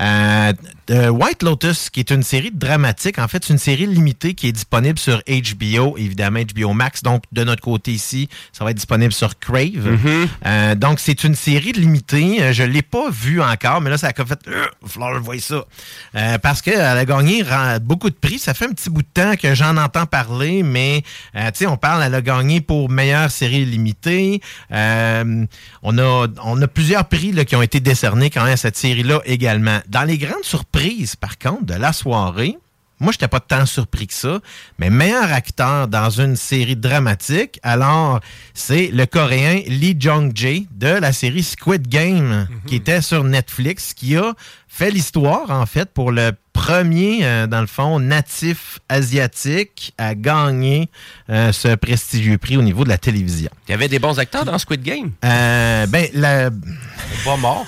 [0.00, 0.52] Euh,
[0.90, 4.48] euh, White Lotus, qui est une série dramatique, en fait, c'est une série limitée qui
[4.48, 7.02] est disponible sur HBO, évidemment HBO Max.
[7.02, 9.98] Donc, de notre côté ici, ça va être disponible sur Crave.
[10.46, 12.42] Euh, donc, c'est une série limitée.
[12.42, 14.38] Euh, Je ne l'ai pas vue encore, mais là, ça a fait...
[14.48, 15.64] Euh, je voie ça.
[16.14, 17.44] Euh, parce qu'elle a gagné
[17.82, 18.38] beaucoup de prix.
[18.38, 21.02] Ça fait un petit bout de temps que j'en entends parler, mais
[21.34, 24.40] tu sais, on parle, elle a gagné pour meilleure série limitée.
[24.70, 28.76] On, a, on a plusieurs prix là, qui ont été décernés quand même à cette
[28.76, 29.80] série-là également.
[29.88, 30.75] Dans les grandes surprises,
[31.20, 32.58] par contre, de la soirée,
[32.98, 34.40] moi, je n'étais pas tant surpris que ça,
[34.78, 38.20] mais meilleur acteur dans une série dramatique, alors
[38.54, 44.16] c'est le Coréen Lee Jong-jae de la série Squid Game, qui était sur Netflix, qui
[44.16, 44.32] a
[44.66, 50.88] fait l'histoire, en fait, pour le premier, euh, dans le fond, natif asiatique à gagner
[51.28, 53.50] euh, ce prestigieux prix au niveau de la télévision.
[53.68, 55.12] Il y avait des bons acteurs dans Squid Game?
[55.22, 56.50] Euh, ben, la...
[56.50, 56.60] Pas mort.
[57.12, 57.66] Ils sont pas morts.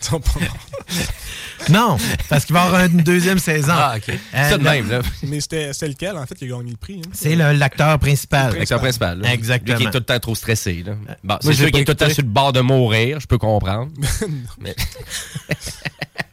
[1.68, 1.98] Non,
[2.30, 3.72] parce qu'il va y avoir une deuxième saison.
[3.76, 4.08] Ah, OK.
[4.08, 5.00] Euh, Ça de le- même, là.
[5.24, 7.02] Mais c'était lequel, en fait, qui a gagné le prix?
[7.04, 7.10] hein?
[7.12, 8.56] C'est le- l'acteur principal.
[8.56, 9.20] L'acteur principal.
[9.20, 9.32] là.
[9.32, 9.76] Exactement.
[9.76, 10.82] Lui qui est tout le temps trop stressé.
[10.84, 10.94] Là.
[11.22, 13.26] Bon, Moi, c'est sûr qu'il est tout le temps sur le bord de mourir, je
[13.26, 13.92] peux comprendre.
[14.58, 14.74] Mais-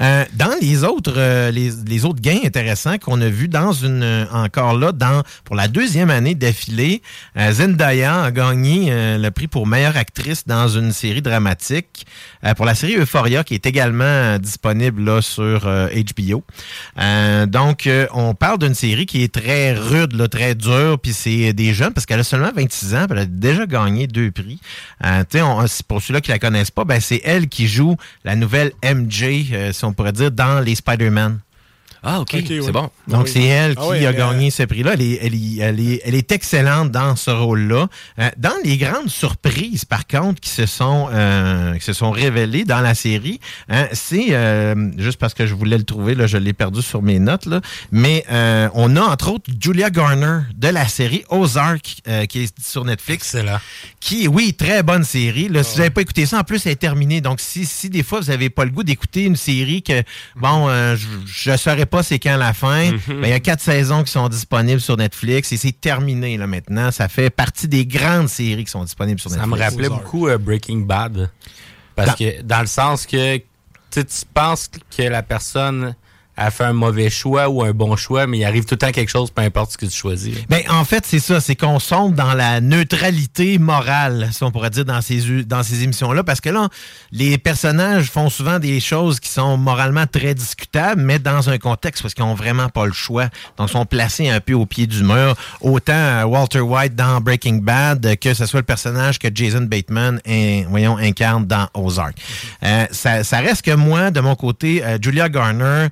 [0.00, 4.02] Euh, dans les autres, euh, les, les autres gains intéressants qu'on a vus dans une
[4.02, 7.02] euh, encore là, dans pour la deuxième année d'affilée,
[7.36, 12.06] euh, Zendaya a gagné euh, le prix pour meilleure actrice dans une série dramatique
[12.56, 16.44] pour la série Euphoria qui est également disponible là sur HBO.
[17.46, 21.74] Donc on parle d'une série qui est très rude, là, très dure, puis c'est des
[21.74, 24.60] jeunes parce qu'elle a seulement 26 ans, elle a déjà gagné deux prix.
[25.34, 29.52] On- pour ceux-là qui la connaissent pas, ben c'est elle qui joue la nouvelle MJ,
[29.72, 31.40] si on pourrait dire, dans les Spider-Man.
[32.02, 32.70] Ah, OK, c'est oui.
[32.72, 32.90] bon.
[33.08, 33.30] Donc, oui.
[33.32, 34.92] c'est elle Ah qui oui, a gagné ce prix-là.
[34.94, 37.88] Elle est, elle, est, elle, est, elle est excellente dans ce rôle-là.
[38.18, 42.64] Euh, dans les grandes surprises, par contre, qui se sont, euh, qui se sont révélées
[42.64, 46.36] dans la série, hein, c'est, euh, juste parce que je voulais le trouver, là, je
[46.38, 50.68] l'ai perdu sur mes notes, là, mais euh, on a entre autres Julia Garner de
[50.68, 53.58] la série Ozark, euh, qui est sur Netflix Excellent.
[54.00, 55.48] qui, oui, très bonne série.
[55.48, 57.20] Là, Si vous n'avez pas écouté ça, en plus, elle est terminée.
[57.20, 60.02] Donc, si, si des fois, vous n'avez pas le goût d'écouter une série que,
[60.36, 62.92] bon, euh, je ne saurais pas c'est quand la fin.
[62.92, 63.00] Mhm.
[63.08, 66.46] Ben, il y a quatre saisons qui sont disponibles sur Netflix et c'est terminé là
[66.46, 66.90] maintenant.
[66.90, 69.58] Ça fait partie des grandes séries qui sont disponibles sur Ça Netflix.
[69.58, 71.30] me rappelait beaucoup euh, Breaking Bad.
[71.96, 73.36] Parce Dans- que, dans le sens que
[73.90, 75.94] tu penses que la personne
[76.38, 78.92] a fait un mauvais choix ou un bon choix, mais il arrive tout le temps
[78.92, 80.34] quelque chose, peu importe ce que tu choisis.
[80.48, 84.70] Ben, en fait, c'est ça, c'est qu'on sombre dans la neutralité morale, si on pourrait
[84.70, 86.68] dire, dans ces, dans ces émissions-là, parce que là,
[87.12, 92.02] les personnages font souvent des choses qui sont moralement très discutables, mais dans un contexte
[92.02, 93.28] parce qu'ils n'ont vraiment pas le choix.
[93.56, 95.34] Donc, sont placés un peu au pied du mur.
[95.60, 100.20] Autant euh, Walter White dans Breaking Bad que ce soit le personnage que Jason Bateman
[100.68, 102.14] voyons, incarne dans Ozark.
[102.62, 105.88] Euh, ça, ça reste que moi, de mon côté, euh, Julia Garner,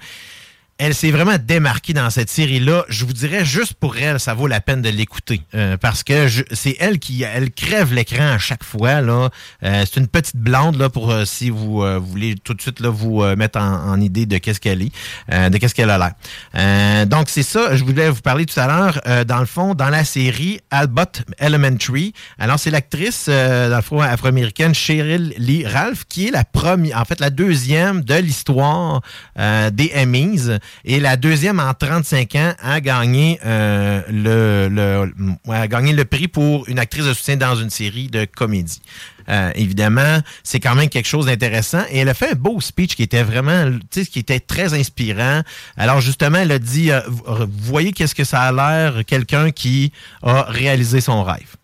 [0.79, 2.85] elle s'est vraiment démarquée dans cette série-là.
[2.89, 5.41] Je vous dirais, juste pour elle, ça vaut la peine de l'écouter.
[5.55, 9.01] Euh, parce que c'est elle qui elle crève l'écran à chaque fois.
[9.01, 9.31] là.
[9.63, 12.91] Euh, c'est une petite blonde, là, pour euh, si vous voulez tout de suite là,
[12.91, 14.93] vous mettre en, idée de qu'est-ce qu'elle est,
[15.51, 17.07] de qu'est-ce qu'elle a l'air.
[17.07, 20.05] Donc, c'est ça, je voulais vous parler tout à l'heure, dans le fond, dans la
[20.05, 21.07] série Albert
[21.39, 22.13] Elementary.
[22.39, 28.03] Alors, c'est l'actrice, afro-américaine Cheryl Lee Ralph, qui est la première, en fait, la deuxième
[28.03, 29.01] de l'histoire
[29.37, 35.13] des Emmys et la deuxième en 35 ans à gagner euh, le,
[35.51, 38.81] a gagné le prix pour une actrice de soutien dans une série de comédie.
[39.29, 41.83] Euh, évidemment, c'est quand même quelque chose d'intéressant.
[41.91, 44.75] Et elle a fait un beau speech qui était vraiment, tu sais, qui était très
[44.75, 45.43] inspirant.
[45.77, 49.93] Alors justement, elle a dit, euh, vous voyez qu'est-ce que ça a l'air, quelqu'un qui
[50.23, 51.57] a réalisé son rêve.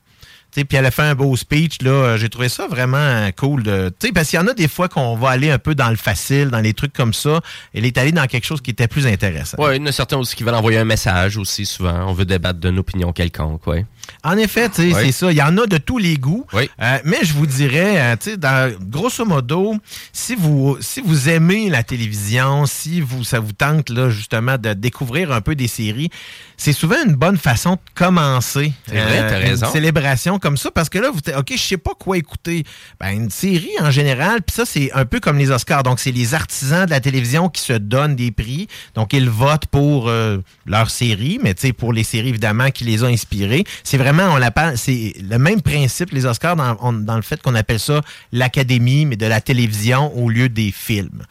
[0.54, 1.90] Puis elle a fait un beau speech, là.
[1.90, 3.62] euh, J'ai trouvé ça vraiment euh, cool.
[3.62, 5.96] De, parce qu'il y en a des fois qu'on va aller un peu dans le
[5.96, 7.40] facile, dans les trucs comme ça.
[7.74, 9.56] Elle est allée dans quelque chose qui était plus intéressant.
[9.62, 12.06] Ouais, il y en a certains aussi qui veulent envoyer un message aussi, souvent.
[12.06, 13.86] On veut débattre d'une opinion quelconque, ouais.
[14.24, 15.04] En effet, tu sais, Ouais.
[15.06, 15.30] c'est ça.
[15.32, 16.44] Il y en a de tous les goûts.
[16.52, 16.68] Oui.
[16.82, 19.76] Euh, mais je vous dirais, euh, tu sais, dans- grosso modo,
[20.12, 24.72] si vous, si vous aimez la télévision, si vous, ça vous tente, là, justement, de
[24.74, 26.10] découvrir un peu des séries,
[26.56, 28.72] c'est souvent une bonne façon de commencer.
[28.86, 29.72] C'est vrai, t'as une raison.
[29.72, 32.64] célébration comme ça, parce que là, vous OK, je sais pas quoi écouter.
[33.00, 35.82] Ben, une série en général, puis ça, c'est un peu comme les Oscars.
[35.84, 38.66] Donc, c'est les artisans de la télévision qui se donnent des prix.
[38.94, 42.84] Donc, ils votent pour euh, leur série, mais tu sais, pour les séries, évidemment, qui
[42.84, 43.64] les ont inspirés.
[43.84, 47.40] C'est vraiment, on l'appelle, c'est le même principe, les Oscars, dans, on- dans le fait
[47.40, 48.00] qu'on appelle ça
[48.32, 51.22] l'académie, mais de la télévision au lieu des films.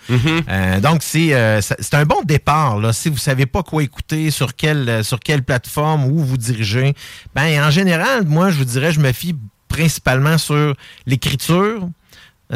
[0.49, 2.79] Euh, donc, c'est euh, c'est un bon départ.
[2.79, 6.93] Là, si vous savez pas quoi écouter, sur quelle, sur quelle plateforme, où vous dirigez,
[7.35, 9.35] ben, en général, moi, je vous dirais, je me fie
[9.67, 11.89] principalement sur l'écriture,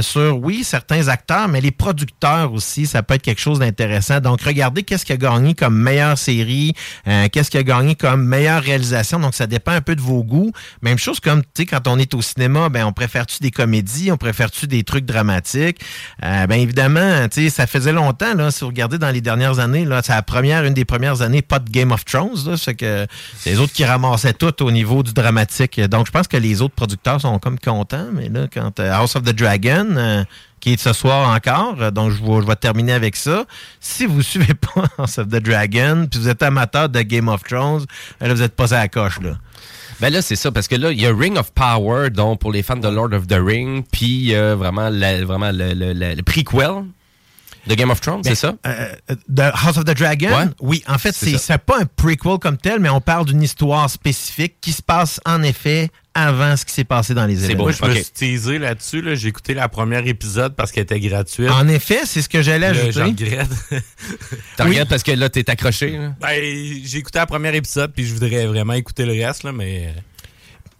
[0.01, 4.19] sur, oui, certains acteurs, mais les producteurs aussi, ça peut être quelque chose d'intéressant.
[4.19, 6.73] Donc, regardez qu'est-ce qui a gagné comme meilleure série,
[7.07, 9.19] euh, qu'est-ce qui a gagné comme meilleure réalisation.
[9.19, 10.51] Donc, ça dépend un peu de vos goûts.
[10.81, 14.11] Même chose comme, tu sais, quand on est au cinéma, ben, on préfère-tu des comédies,
[14.11, 15.79] on préfère-tu des trucs dramatiques?
[16.23, 19.59] Euh, ben, évidemment, tu sais, ça faisait longtemps, là, si vous regardez dans les dernières
[19.59, 22.57] années, là, c'est la première, une des premières années, pas de Game of Thrones, là,
[22.57, 25.79] c'est que c'est les autres qui ramassaient tout au niveau du dramatique.
[25.79, 29.15] Donc, je pense que les autres producteurs sont comme contents, mais là, quand euh, House
[29.15, 30.23] of the Dragon, euh,
[30.59, 33.45] qui est ce soir encore, euh, donc je vais, je vais terminer avec ça.
[33.79, 37.43] Si vous suivez pas House of the Dragon, puis vous êtes amateur de Game of
[37.43, 37.85] Thrones,
[38.21, 39.37] euh, là, vous êtes passé à la coche, là.
[40.01, 42.51] Ben là, c'est ça, parce que là, il y a Ring of Power, donc pour
[42.51, 46.15] les fans de Lord of the Ring, puis euh, vraiment, la- vraiment le, le, le-
[46.15, 46.83] le prequel
[47.65, 48.53] de Game of Thrones, c'est ça?
[48.67, 50.45] Euh, euh, de House of the Dragon, Ouais.
[50.59, 54.55] oui, en fait, c'est pas un prequel comme tel, mais on parle d'une histoire spécifique
[54.59, 57.65] qui se passe en effet avant ce qui s'est passé dans les C'est événements.
[57.65, 57.69] bon.
[57.69, 58.03] Moi, je me Ok.
[58.03, 59.01] suis teasé là-dessus.
[59.01, 59.13] Là.
[59.15, 61.49] J'ai écouté la première épisode parce qu'elle était gratuite.
[61.51, 62.91] En effet, c'est ce que j'allais ajouter.
[62.93, 63.49] j'en regrette.
[63.71, 63.77] Oui.
[64.59, 65.91] regardé parce que là, t'es accroché.
[65.91, 66.13] là.
[66.21, 66.41] ben,
[66.83, 70.01] j'ai écouté la première épisode, puis je voudrais vraiment écouter le reste, là, mais va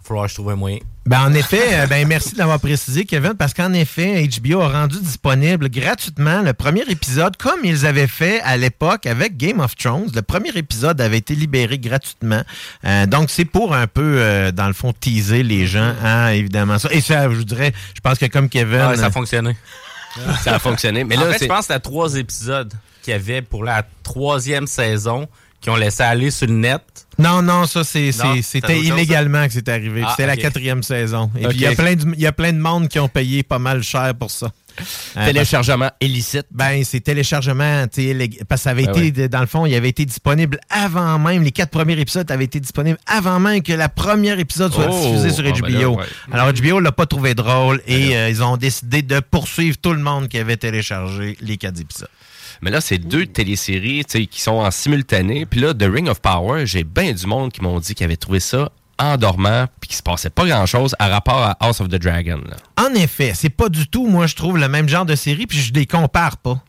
[0.06, 0.80] falloir que je trouve un moyen.
[1.06, 4.70] Ben, en effet, euh, ben, merci de l'avoir précisé, Kevin, parce qu'en effet, HBO a
[4.70, 9.76] rendu disponible gratuitement le premier épisode, comme ils avaient fait à l'époque avec Game of
[9.76, 10.10] Thrones.
[10.15, 12.41] Le premier épisode avait été libéré gratuitement.
[12.86, 16.80] Euh, donc, c'est pour un peu, euh, dans le fond, teaser les gens à, évidemment,
[16.80, 16.89] ça.
[16.91, 18.80] Et ça, je vous dirais, je pense que comme Kevin...
[18.82, 19.56] Ah, ça a fonctionné.
[20.41, 21.04] Ça a fonctionné.
[21.04, 23.84] Mais en là, fait, je pense que c'était trois épisodes qu'il y avait pour la
[24.04, 25.28] troisième saison
[25.65, 26.82] qui ont laissé aller sur le net?
[27.17, 30.04] Non, non, ça, c'est, Non, c'était chose, illégalement que c'est arrivé.
[30.06, 31.32] Ah, c'est la quatrième saison.
[31.39, 33.08] Et puis, il y, a plein de, il y a plein de monde qui ont
[33.08, 34.51] payé pas mal cher pour ça.
[35.17, 36.45] Euh, téléchargement illicite.
[36.51, 39.65] Ben, c'est téléchargement, tu sais, illég- parce que ça avait Ben été, dans le fond,
[39.65, 43.63] il avait été disponible avant même, les quatre premiers épisodes avaient été disponibles avant même
[43.63, 45.01] que la première épisode soit Oh!
[45.01, 45.62] diffusé sur Ah, HBO.
[45.67, 46.06] ben là, ouais.
[46.32, 49.99] Alors, HBO l'a pas trouvé drôle et euh, ils ont décidé de poursuivre tout le
[50.01, 52.10] monde qui avait téléchargé les quatre épisodes.
[52.62, 55.46] Mais là, c'est deux téléséries qui sont en simultané.
[55.46, 58.18] Puis là, The Ring of Power, j'ai bien du monde qui m'ont dit qu'ils avaient
[58.18, 61.96] trouvé ça endormant puis qu'il se passait pas grand-chose à rapport à House of the
[61.96, 62.41] Dragon.
[62.78, 65.60] En effet, c'est pas du tout, moi, je trouve, le même genre de série, puis
[65.60, 66.62] je les compare pas.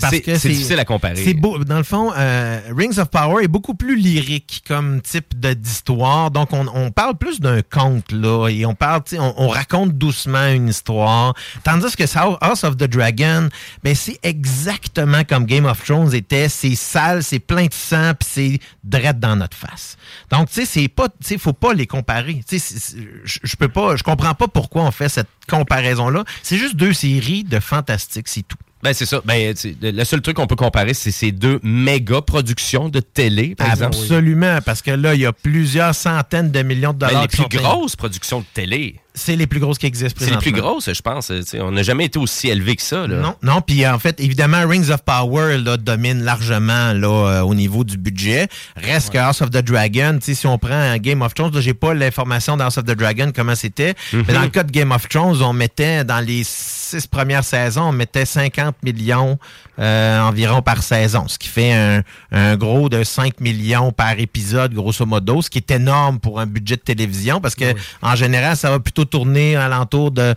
[0.00, 1.22] Parce C'est- que c'est difficile à comparer.
[1.22, 1.62] C'est beau.
[1.62, 6.32] Dans le fond, euh, Rings of Power est beaucoup plus lyrique comme type d'histoire.
[6.32, 8.48] Donc, on, on parle plus d'un conte, là.
[8.48, 11.34] Et on parle, on, on raconte doucement une histoire.
[11.62, 12.02] Tandis que
[12.44, 13.48] House of the Dragon,
[13.84, 16.48] ben, c'est exactement comme Game of Thrones était.
[16.48, 19.96] C'est sale, c'est plein de sang, puis c'est drette dans notre face.
[20.30, 22.42] Donc, tu sais, c'est pas, tu sais, faut pas les comparer.
[22.48, 26.24] Tu sais, je peux pas, je comprends pas pourquoi on fait cette comparaison-là.
[26.42, 28.56] C'est juste deux séries de fantastique, c'est tout.
[28.84, 29.22] Ben, c'est ça.
[29.24, 33.70] Ben, le seul truc qu'on peut comparer, c'est ces deux méga productions de télé, par
[33.70, 33.96] exemple.
[33.96, 37.22] Absolument, parce que là, il y a plusieurs centaines de millions de Ben, dollars.
[37.22, 39.00] les qui plus sont- grosses productions de télé.
[39.16, 41.30] C'est les plus grosses qui existent C'est les plus grosses, je pense.
[41.60, 43.06] On n'a jamais été aussi élevé que ça.
[43.06, 43.16] Là.
[43.18, 47.54] Non, non, puis en fait, évidemment, Rings of Power là, domine largement là, euh, au
[47.54, 48.48] niveau du budget.
[48.74, 52.56] Reste que House of the Dragon, si on prend Game of Thrones, j'ai pas l'information
[52.56, 54.24] dans House of the Dragon comment c'était, Mhm.
[54.26, 57.90] mais dans le cas de Game of Thrones, on mettait dans les six premières saisons,
[57.90, 59.38] on mettait 50 millions
[59.78, 64.72] euh, environ par saison, ce qui fait un, un gros de 5 millions par épisode,
[64.72, 68.56] grosso modo, ce qui est énorme pour un budget de télévision, parce que en général,
[68.56, 70.34] ça va plutôt tourner alentour de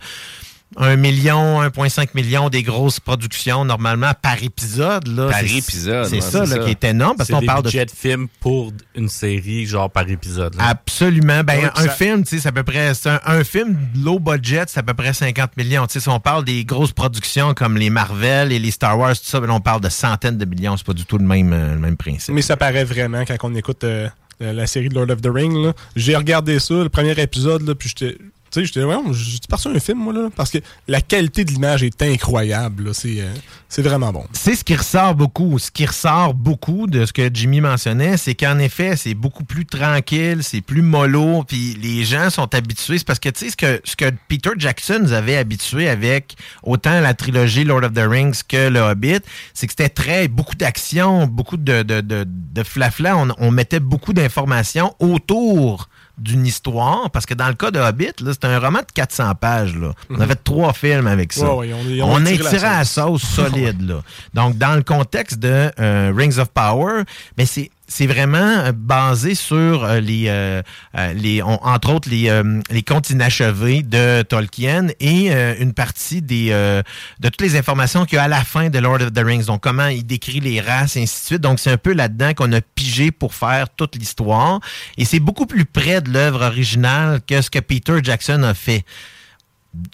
[0.80, 5.06] 1 million, 1,5 million des grosses productions normalement par épisode.
[5.08, 6.58] Là, Par C'est- épisode, C'est ouais, ça, c'est là, ça.
[6.60, 9.66] qui est énorme parce C'est qu'on des parle de budgets de film pour une série,
[9.66, 10.54] genre par épisode.
[10.54, 10.68] là.
[10.68, 11.42] Absolument.
[11.44, 12.94] Ben, Ouais, un ça- film, tu sais, c'est à peu près.
[12.94, 15.86] C'est un, un film low budget, c'est à peu près 50 millions.
[15.86, 19.14] Tu sais, si on parle des grosses productions comme les Marvel et les Star Wars,
[19.14, 20.76] tout ça, ben, on parle de centaines de millions.
[20.76, 22.34] C'est pas du tout le même, euh, le même principe.
[22.34, 24.08] Mais ça paraît vraiment quand on écoute euh,
[24.40, 25.52] la série de Lord of the Ring.
[25.56, 25.72] là.
[25.96, 28.16] J'ai regardé ça, le premier épisode, là, puis j'étais.
[28.50, 31.50] Tu sais, j'étais, ouais, j'ai parti un film, moi, là, parce que la qualité de
[31.50, 32.84] l'image est incroyable.
[32.86, 32.94] là.
[32.94, 33.28] C'est euh,
[33.68, 34.24] c'est vraiment bon.
[34.32, 35.58] C'est ce qui ressort beaucoup.
[35.58, 39.66] Ce qui ressort beaucoup de ce que Jimmy mentionnait, c'est qu'en effet, c'est beaucoup plus
[39.66, 42.98] tranquille, c'est plus mollo, puis les gens sont habitués.
[42.98, 46.36] C'est parce que, tu sais, ce que, ce que Peter Jackson nous avait habitué avec
[46.62, 49.20] autant la trilogie Lord of the Rings que Le Hobbit,
[49.52, 53.16] c'est que c'était très, beaucoup d'action, beaucoup de, de, de, de flafla.
[53.38, 58.32] On mettait beaucoup d'informations autour d'une histoire, parce que dans le cas de Hobbit, là,
[58.32, 59.74] c'est un roman de 400 pages.
[59.76, 59.92] Là.
[60.10, 61.54] On a fait trois films avec ça.
[61.54, 63.82] Ouais, ouais, on- on la étiré à la sauce solide.
[63.88, 64.02] là.
[64.34, 67.02] Donc, dans le contexte de euh, Rings of Power,
[67.36, 70.62] mais c'est c'est vraiment euh, basé sur euh, les, euh,
[70.96, 76.22] euh, les on- entre autres les, euh, les contes inachevés de Tolkien et une partie
[76.22, 79.20] des de toutes les informations qu'il y a à la fin de Lord of the
[79.24, 79.46] Rings.
[79.46, 81.40] Donc comment il décrit les races et ainsi de suite.
[81.40, 84.60] Donc c'est un peu là-dedans qu'on a pigé pour faire toute l'histoire
[84.96, 88.84] et c'est beaucoup plus près de l'œuvre originale que ce que Peter Jackson a fait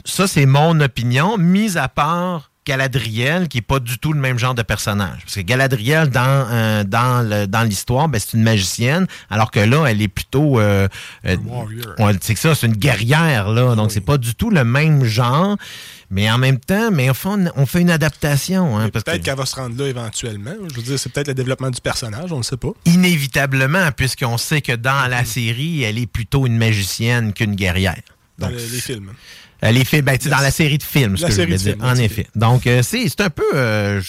[0.04, 4.38] ça, c'est mon opinion, mis à part Galadriel, qui est pas du tout le même
[4.38, 5.20] genre de personnage.
[5.24, 9.60] Parce que Galadriel, dans, euh, dans, le- dans l'histoire, ben, c'est une magicienne, alors que
[9.60, 10.58] là, elle est plutôt...
[10.60, 10.88] Euh,
[11.26, 11.36] euh,
[12.20, 13.74] c'est que ça, c'est une guerrière, là.
[13.74, 15.56] Donc, c'est pas du tout le même genre.
[16.10, 18.78] Mais en même temps, mais on fait, on fait une adaptation.
[18.78, 20.52] Hein, Peut-être que- qu'elle va se rendre là éventuellement.
[20.70, 22.68] Je veux dire, c'est peut-être le développement du personnage, on ne sait pas.
[22.84, 28.00] Inévitablement, puisqu'on sait que dans la série, elle est plutôt une magicienne qu'une guerrière.
[28.38, 29.12] Dans les films.
[29.60, 31.76] Elle est fait, ben, dans la série de films, ce que je voulais dire.
[31.80, 32.26] En effet.
[32.34, 33.44] Donc, euh, c'est c'est un peu.
[33.54, 34.00] euh,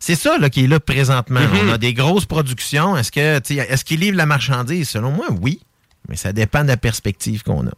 [0.00, 1.40] c'est ça là, qui est là présentement.
[1.40, 1.68] Mm-hmm.
[1.68, 2.96] On a des grosses productions.
[2.96, 3.20] Est-ce que
[3.60, 4.88] est-ce qu'ils livrent la marchandise?
[4.88, 5.60] Selon moi, oui.
[6.08, 7.72] Mais ça dépend de la perspective qu'on a.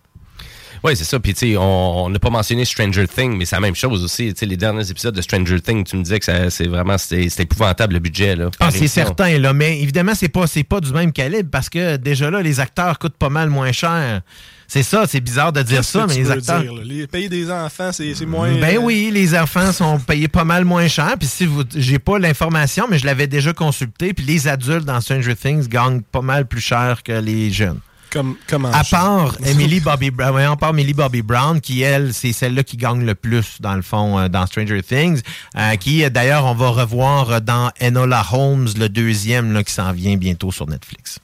[0.84, 1.18] Oui, c'est ça.
[1.18, 4.32] Puis, tu sais, on n'a pas mentionné Stranger Things, mais c'est la même chose aussi.
[4.34, 7.42] Tu sais, les derniers épisodes de Stranger Things, tu me disais que c'est vraiment c'était
[7.42, 8.36] épouvantable le budget.
[8.36, 9.52] Là, Ah, c'est certain, là.
[9.52, 12.98] Mais évidemment, c'est pas, c'est pas du même calibre parce que déjà là, les acteurs
[12.98, 14.20] coûtent pas mal moins cher.
[14.68, 16.62] C'est ça, c'est bizarre de dire ça, que mais tu les veux acteurs.
[16.62, 16.74] dire?
[16.84, 18.52] Les payer des enfants, c'est moins.
[18.54, 21.14] Ben euh, oui, les enfants sont payés pas mal moins cher.
[21.18, 24.12] Puis si vous, j'ai pas l'information, mais je l'avais déjà consulté.
[24.12, 27.80] Puis les adultes dans Stranger Things gagnent pas mal plus cher que les jeunes.
[28.10, 28.70] Comme, comment?
[28.72, 33.04] À part Emily Bobby Brown, part Millie Bobby Brown, qui elle, c'est celle-là qui gagne
[33.04, 35.20] le plus dans le fond euh, dans Stranger Things,
[35.56, 40.16] euh, qui d'ailleurs on va revoir dans Enola Holmes le deuxième là, qui s'en vient
[40.16, 41.18] bientôt sur Netflix.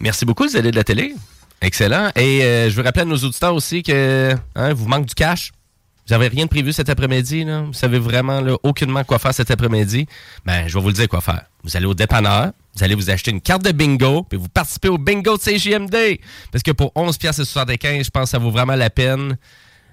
[0.00, 1.14] Merci beaucoup, les allées de la télé?
[1.60, 2.10] Excellent.
[2.16, 5.52] Et euh, je veux rappeler à nos auditeurs aussi que hein, vous manque du cash.
[6.06, 7.44] Vous n'avez rien de prévu cet après-midi?
[7.44, 10.06] Vous savez vraiment aucunement quoi faire cet après-midi.
[10.44, 11.46] Ben, je vais vous le dire quoi faire.
[11.64, 14.88] Vous allez au dépanneur, vous allez vous acheter une carte de bingo, puis vous participez
[14.88, 16.20] au bingo de CJMD.
[16.52, 19.36] Parce que pour 11 pièces et 75, je pense que ça vaut vraiment la peine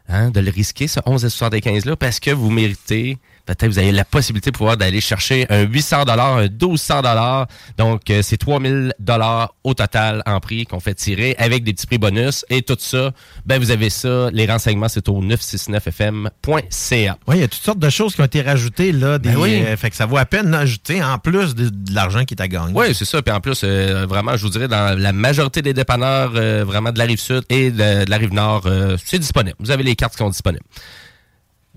[0.07, 3.17] hein, de le risquer, ce 11 et 75 là, parce que vous méritez.
[3.45, 7.47] Peut-être vous avez la possibilité de pouvoir d'aller chercher un 800 dollars, un 1200 dollars.
[7.77, 11.85] Donc euh, c'est 3000 dollars au total en prix qu'on fait tirer avec des petits
[11.87, 13.11] prix bonus et tout ça.
[13.45, 14.29] Ben vous avez ça.
[14.31, 17.17] Les renseignements c'est au 969fm.ca.
[17.27, 19.17] Oui, il y a toutes sortes de choses qui ont été rajoutées là.
[19.19, 19.63] Des, Ben oui.
[19.65, 22.41] euh, fait que ça vaut à peine d'ajouter en plus de, de l'argent qui est
[22.41, 22.73] à gagner.
[22.73, 23.21] Oui, c'est ça.
[23.21, 26.31] Puis en plus, euh, vraiment, je vous dirais, dans la majorité des dépanneurs,
[26.65, 28.67] vraiment de la rive sud et de, de la rive nord,
[29.05, 29.55] c'est disponible.
[29.59, 30.63] Vous avez les cartes qui sont disponibles.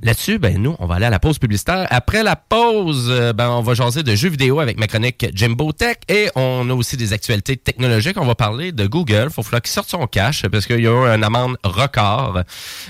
[0.03, 1.87] Là-dessus, ben nous, on va aller à la pause publicitaire.
[1.89, 5.73] Après la pause, euh, ben on va jaser de jeux vidéo avec ma chronique Jimbo
[5.73, 8.21] Tech et on a aussi des actualités technologiques.
[8.21, 9.31] On va parler de Google.
[9.31, 12.43] Faut falloir qu'il sorte son cash parce qu'il y a eu une amende record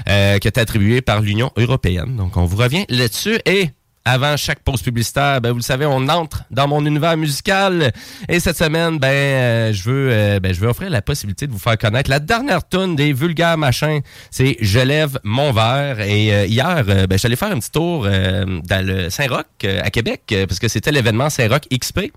[0.08, 2.16] euh, qui été attribuée par l'Union européenne.
[2.16, 3.70] Donc on vous revient là-dessus et
[4.06, 7.92] avant chaque pause publicitaire, ben, vous le savez, on entre dans mon univers musical.
[8.28, 11.52] Et cette semaine, ben, euh, je veux, euh, ben, je veux offrir la possibilité de
[11.52, 14.00] vous faire connaître la dernière tune des vulgaires machins.
[14.30, 16.00] C'est Je lève mon verre.
[16.00, 20.60] Et euh, hier, ben, j'allais faire un petit tour dans le Saint-Roch à Québec parce
[20.60, 22.12] que c'était l'événement Saint-Roch XP.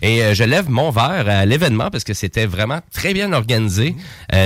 [0.00, 3.96] Et je lève mon verre à l'événement parce que c'était vraiment très bien organisé.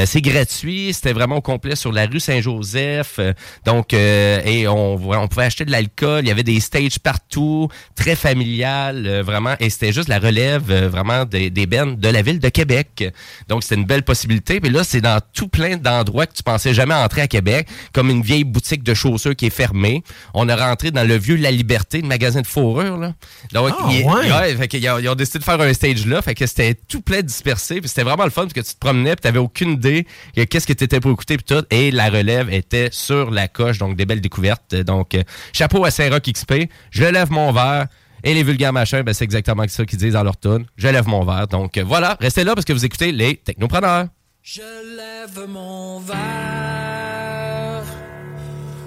[0.06, 3.20] C'est gratuit, c'était vraiment au complet sur la rue Saint-Joseph.
[3.66, 6.24] donc, et on, on pouvait acheter de l'alcool.
[6.24, 9.54] Il y avait des stages partout, très familial, euh, vraiment.
[9.60, 13.04] Et c'était juste la relève euh, vraiment des, des bennes de la ville de Québec.
[13.48, 14.60] Donc, c'était une belle possibilité.
[14.62, 18.10] Mais là, c'est dans tout plein d'endroits que tu pensais jamais entrer à Québec, comme
[18.10, 20.02] une vieille boutique de chaussures qui est fermée.
[20.34, 22.96] On a rentré dans le vieux La Liberté, le magasin de fourrure.
[22.98, 23.14] Là.
[23.52, 24.56] Donc, Ah, ouais.
[24.56, 26.22] fait qu'ils ont- ils ont décidé de faire un stage là.
[26.22, 27.80] Fait que c'était tout plein dispersé.
[27.80, 30.44] Puis c'était vraiment le fun parce que tu te promenais puis t'avais aucune idée de
[30.44, 31.64] qu'est-ce que t'étais pour écouter puis tout.
[31.70, 33.78] Et la relève était sur la coche.
[33.78, 34.74] Donc, des belles découvertes.
[34.74, 35.22] Donc, euh,
[35.52, 36.68] chapeau à Saint-Roch XP.
[36.90, 37.86] Je lève mon verre.
[38.24, 40.66] Et les vulgaires machins, ben, c'est exactement ça qu'ils disent dans leur tune.
[40.76, 41.46] Je lève mon verre.
[41.46, 42.16] Donc, euh, voilà.
[42.20, 44.06] Restez là parce que vous écoutez les Technopreneurs.
[44.42, 44.62] Je
[44.96, 47.84] lève mon verre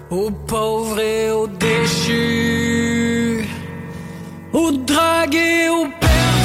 [0.10, 3.46] aux pauvres et aux déchus,
[4.52, 6.39] aux dragués, aux perdus,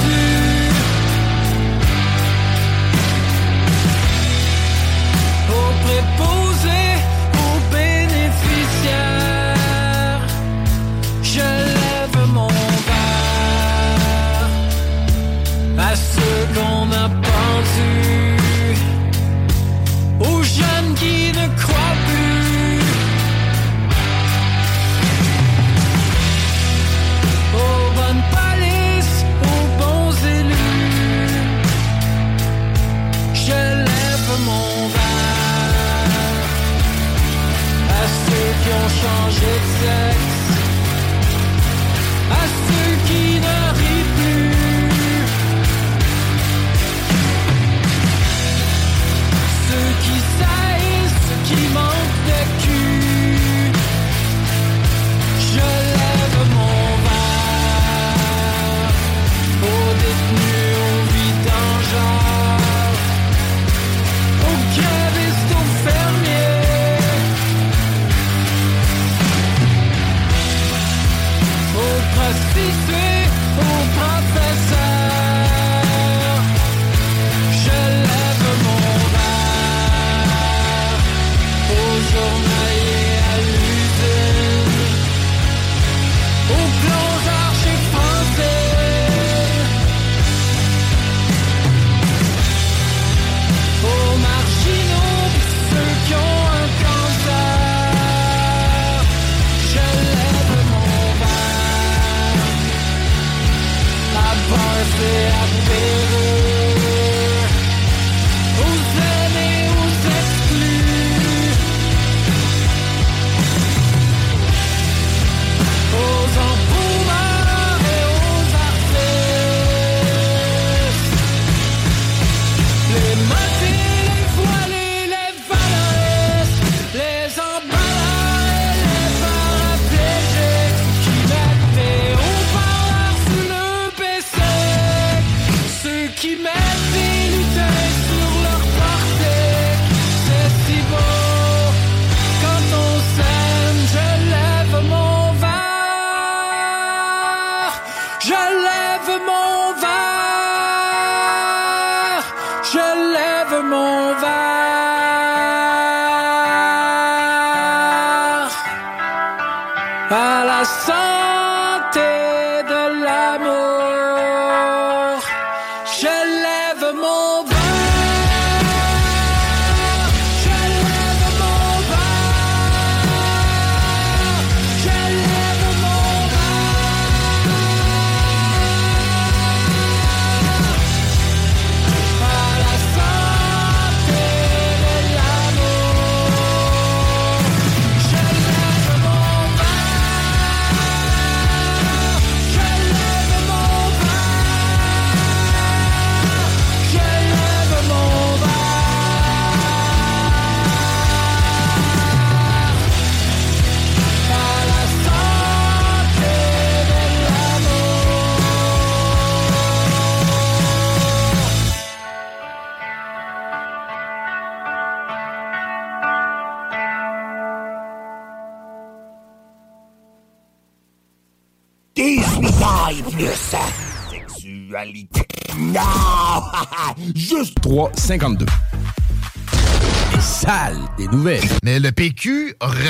[38.64, 40.40] qui ont changé de sexe,
[42.30, 44.52] à ceux qui ne rient plus.
[49.68, 52.03] Ceux qui saillissent, ceux qui manquent
[72.24, 72.83] aux prostituées,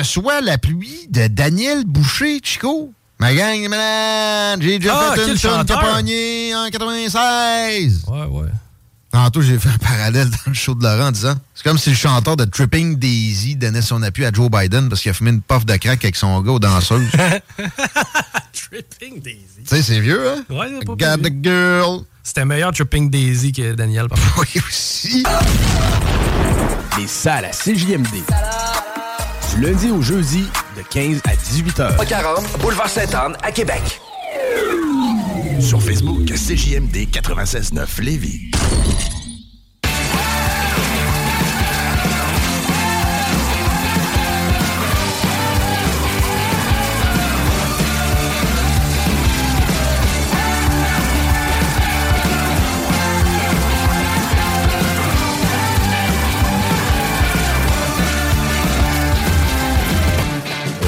[0.05, 2.93] Reçoit l'appui de Daniel Boucher, Chico.
[3.19, 5.65] Ma gang malades, j'ai déjà Ah, fait une tonne en
[6.71, 8.03] 96.
[8.07, 8.49] Ouais, ouais.
[9.11, 11.89] Tantôt, j'ai fait un parallèle dans le show de Laurent en disant c'est comme si
[11.89, 15.31] le chanteur de Tripping Daisy donnait son appui à Joe Biden parce qu'il a fumé
[15.31, 17.09] une puff de crack avec son gars aux danseuses.
[18.53, 19.65] tu Tripping Daisy.
[19.65, 20.45] sais, c'est vieux, hein?
[20.51, 22.01] Ouais, c'est pas Got the girl.
[22.23, 24.35] C'était meilleur Tripping Daisy que Daniel, par contre.
[24.55, 25.25] Oui, aussi.
[26.99, 28.23] Les salles à CJMD.
[29.55, 30.45] Du lundi au jeudi,
[30.77, 32.07] de 15 à 18 heures.
[32.07, 34.01] 40, boulevard Sainte-Anne à Québec.
[35.61, 38.51] Sur Facebook, CJMD 96.9 Lévis.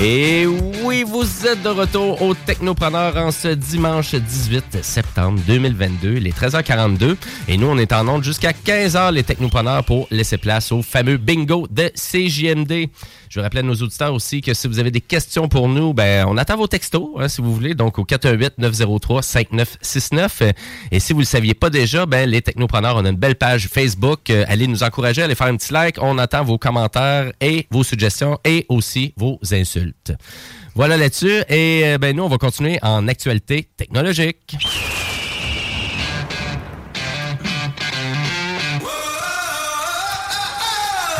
[0.09, 0.45] Et oui,
[1.49, 7.14] êtes de retour au Technopreneur en ce dimanche 18 septembre 2022, les 13h42.
[7.47, 11.18] Et nous, on est en onde jusqu'à 15h, les Technopreneurs, pour laisser place au fameux
[11.18, 12.88] bingo de CJMD.
[13.28, 16.26] Je rappelle à nos auditeurs aussi que si vous avez des questions pour nous, ben,
[16.26, 20.53] on attend vos textos, hein, si vous voulez, donc au 418-903-5969.
[20.90, 23.36] Et si vous ne le saviez pas déjà, ben, les Technopreneurs, on a une belle
[23.36, 24.30] page Facebook.
[24.30, 25.99] Euh, allez nous encourager, allez faire un petit like.
[26.01, 30.12] On attend vos commentaires et vos suggestions et aussi vos insultes.
[30.77, 31.43] Voilà là-dessus.
[31.49, 34.57] Et euh, ben, nous, on va continuer en actualité technologique.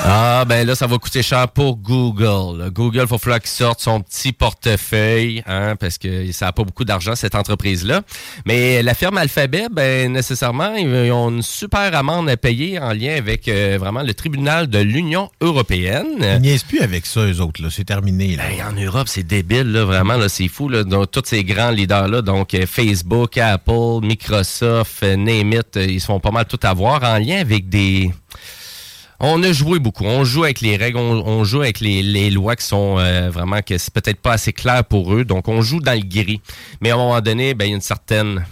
[0.09, 2.70] Ah, ben là, ça va coûter cher pour Google.
[2.70, 6.62] Google, il va falloir qu'il sorte son petit portefeuille, hein, parce que ça n'a pas
[6.62, 8.02] beaucoup d'argent, cette entreprise-là.
[8.44, 13.16] Mais la firme Alphabet, ben, nécessairement, ils ont une super amende à payer en lien
[13.16, 16.07] avec euh, vraiment le tribunal de l'Union européenne.
[16.20, 17.61] Ils niaisent plus avec ça, eux autres.
[17.61, 17.68] là.
[17.72, 18.36] C'est terminé.
[18.36, 18.48] Là.
[18.48, 20.68] Hey, en Europe, c'est débile, là, vraiment, là, c'est fou.
[20.68, 25.84] Là, donc, tous ces grands leaders-là, donc euh, Facebook, Apple, Microsoft, euh, name it, euh,
[25.84, 28.12] ils se font pas mal tout avoir en lien avec des...
[29.20, 30.04] On a joué beaucoup.
[30.04, 33.30] On joue avec les règles, on, on joue avec les, les lois qui sont euh,
[33.30, 35.24] vraiment que c'est peut-être pas assez clair pour eux.
[35.24, 36.40] Donc, on joue dans le gris.
[36.80, 38.44] Mais à un moment donné, ben, il y a une certaine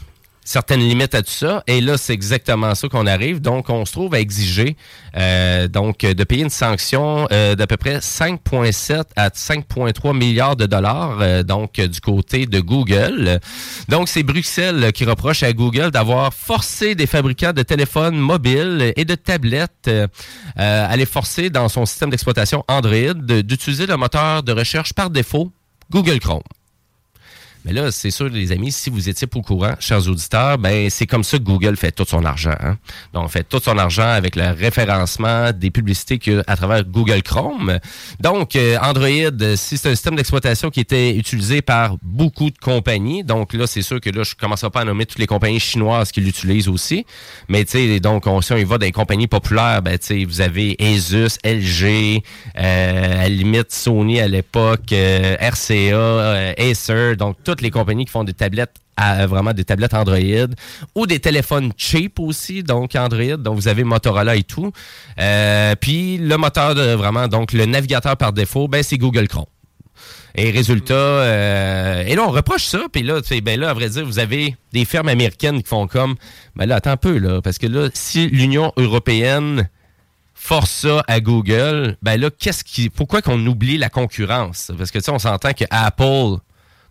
[0.45, 1.65] certaines limites à tout ça.
[1.67, 3.41] Et là, c'est exactement ça qu'on arrive.
[3.41, 4.77] Donc, on se trouve à exiger
[5.17, 10.67] euh, donc de payer une sanction euh, d'à peu près 5,7 à 5,3 milliards de
[10.67, 13.41] dollars, euh, donc du côté de Google.
[13.89, 19.05] Donc, c'est Bruxelles qui reproche à Google d'avoir forcé des fabricants de téléphones mobiles et
[19.05, 19.91] de tablettes
[20.57, 25.51] à les forcer dans son système d'exploitation Android d'utiliser le moteur de recherche par défaut
[25.91, 26.43] Google Chrome.
[27.65, 30.91] Mais là, c'est sûr, les amis, si vous étiez pas au courant, chers auditeurs, ben
[30.91, 32.55] c'est comme ça que Google fait tout son argent.
[32.61, 32.77] hein.
[33.13, 37.79] Donc, on fait tout son argent avec le référencement des publicités à travers Google Chrome.
[38.21, 43.25] Donc, euh, Android, si c'est un système d'exploitation qui était utilisé par beaucoup de compagnies,
[43.25, 46.13] donc là, c'est sûr que là, je commencerai pas à nommer toutes les compagnies chinoises
[46.13, 47.07] qui l'utilisent aussi.
[47.49, 50.07] Mais tu sais, donc, on, si on y va dans les compagnies populaires, ben tu
[50.07, 52.23] sais, vous avez Asus, LG,
[52.59, 58.05] euh, à la limite Sony à l'époque, euh, RCA, euh, Acer, donc toutes les compagnies
[58.05, 58.75] qui font des tablettes
[59.27, 60.19] vraiment des tablettes Android
[60.95, 64.73] ou des téléphones cheap aussi, donc Android, donc vous avez Motorola et tout.
[65.19, 69.47] Euh, puis le moteur de vraiment, donc le navigateur par défaut, ben c'est Google Chrome.
[70.37, 74.05] Et résultat, euh, et là on reproche ça, puis là, ben là, à vrai dire,
[74.05, 76.17] vous avez des firmes américaines qui font comme,
[76.57, 79.69] ben là, attends un peu là, parce que là, si l'Union européenne
[80.35, 84.73] force ça à Google, ben là, qu'est-ce qui, pourquoi qu'on oublie la concurrence?
[84.77, 86.41] Parce que tu sais, on s'entend que Apple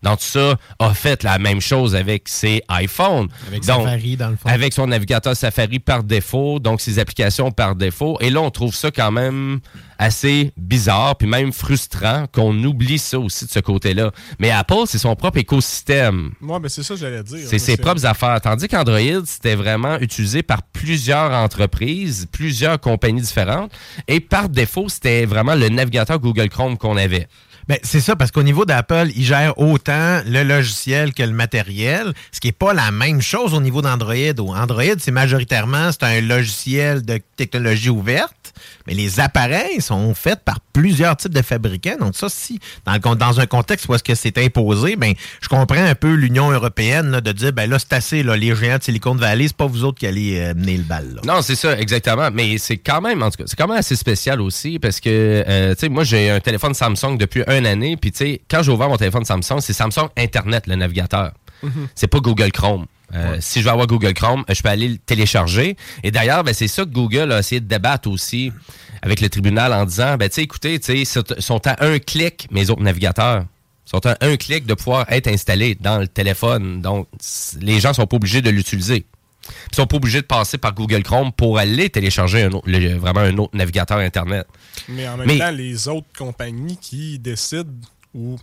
[0.03, 3.29] dans tout ça, a fait la même chose avec ses iPhones.
[3.47, 4.49] Avec Donc, Safari, dans le fond.
[4.49, 8.17] Avec son navigateur Safari par défaut, donc ses applications par défaut.
[8.19, 9.61] Et là, on trouve ça quand même
[9.97, 14.11] assez bizarre, puis même frustrant qu'on oublie ça aussi de ce côté-là.
[14.39, 16.31] Mais Apple, c'est son propre écosystème.
[16.41, 17.47] Moi, ben c'est ça que j'allais dire.
[17.47, 18.41] C'est ses propres affaires.
[18.41, 23.71] Tandis qu'Android, c'était vraiment utilisé par plusieurs entreprises, plusieurs compagnies différentes.
[24.09, 27.27] Et par défaut, c'était vraiment le navigateur Google Chrome qu'on avait.
[27.67, 32.13] Ben, c'est ça, parce qu'au niveau d'Apple, ils gèrent autant le logiciel que le matériel,
[32.31, 34.13] ce qui n'est pas la même chose au niveau d'Android.
[34.39, 38.53] Android, c'est majoritairement c'est un logiciel de technologie ouverte,
[38.87, 41.97] mais les appareils sont faits par plusieurs types de fabricants.
[41.99, 45.47] Donc ça, si dans, le dans un contexte où est-ce que c'est imposé, ben je
[45.47, 48.83] comprends un peu l'Union européenne de dire ben là c'est assez, là, les géants de
[48.83, 51.15] Silicon Valley, c'est pas vous autres qui allez euh, mener le bal.
[51.15, 51.21] là.
[51.25, 52.29] Non, c'est ça, exactement.
[52.31, 55.43] Mais c'est quand même, en tout cas, c'est quand même assez spécial aussi parce que,
[55.47, 57.97] euh, tu sais, moi, j'ai un téléphone Samsung depuis une année.
[57.97, 61.31] Puis, tu sais, quand j'ai ouvert mon téléphone Samsung, c'est Samsung Internet, le navigateur.
[61.61, 61.87] Mhm.
[61.95, 62.85] C'est pas Google Chrome.
[63.15, 65.77] Euh, Si je veux avoir Google Chrome, je peux aller le télécharger.
[66.03, 68.51] Et d'ailleurs, ben, c'est ça que Google a essayé de débattre aussi
[69.01, 71.99] avec le tribunal en disant, ben, tu sais, écoutez, tu sais, ils sont- à un
[71.99, 73.45] clic, mes autres navigateurs.
[73.85, 76.81] Ils sont à un clic de pouvoir être installés dans le téléphone.
[76.81, 77.07] Donc,
[77.61, 79.05] les gens sont pas obligés de l'utiliser.
[79.71, 82.95] Ils sont pas obligés de passer par Google Chrome pour aller télécharger un autre- le-
[82.97, 84.47] vraiment un autre navigateur Internet.
[84.87, 87.71] Mais en même Mais- temps, les autres compagnies qui décident,
[88.13, 88.37] ou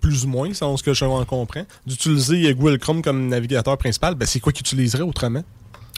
[0.00, 4.14] plus ou moins, selon ce que je en comprends, d'utiliser Google Chrome comme navigateur principal,
[4.14, 5.42] ben c'est quoi qu'ils utiliseraient autrement?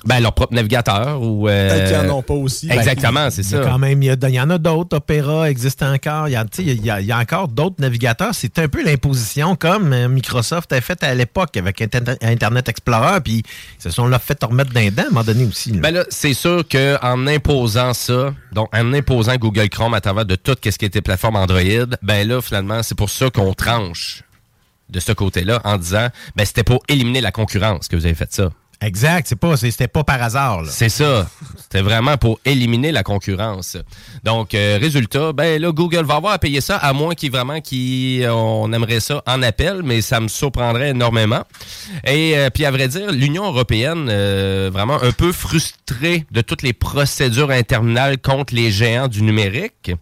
[0.05, 1.49] Ben, leur propre navigateur ou...
[1.49, 2.71] euh, Peut-être qu'ils en ont pas aussi.
[2.71, 3.59] Exactement, c'est ça.
[3.61, 4.97] quand même, il y, y en a d'autres.
[4.97, 6.29] Opera existe encore.
[6.29, 8.31] Il y a, tu sais, il y a- il y a encore d'autres navigateurs.
[8.33, 13.21] C'est un peu l'imposition comme euh, Microsoft a fait à l'époque avec Inter- Internet Explorer.
[13.23, 13.43] Puis
[13.79, 15.73] ils se sont là fait remettre d'un dent à un moment donné aussi.
[15.73, 15.81] là.
[15.81, 20.37] Ben là, c'est sûr qu'en imposant ça, donc en imposant Google Chrome à travers de
[20.37, 21.61] tout ce qui était plateforme Android,
[22.03, 24.23] ben là, finalement, c'est pour ça qu'on tranche
[24.91, 28.33] de ce côté-là en disant, ben c'était pour éliminer la concurrence que vous avez fait
[28.33, 28.51] ça.
[28.81, 29.27] Exact.
[29.29, 30.63] C'est pas, c'était pas par hasard.
[30.69, 31.29] C'est ça.
[31.57, 33.77] C'était vraiment pour éliminer la concurrence.
[34.23, 37.61] Donc, euh, résultat, ben là, Google va avoir à payer ça, à moins qu'il vraiment
[37.61, 41.43] qu'il on aimerait ça en appel, mais ça me surprendrait énormément.
[42.05, 46.63] Et euh, puis, à vrai dire, l'Union européenne, euh, vraiment un peu frustrée de toutes
[46.63, 49.93] les procédures interminales contre les géants du numérique.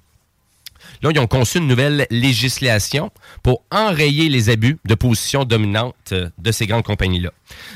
[1.11, 3.11] Ils ont conçu une nouvelle législation
[3.43, 7.31] pour enrayer les abus de position dominante euh, de ces grandes compagnies-là.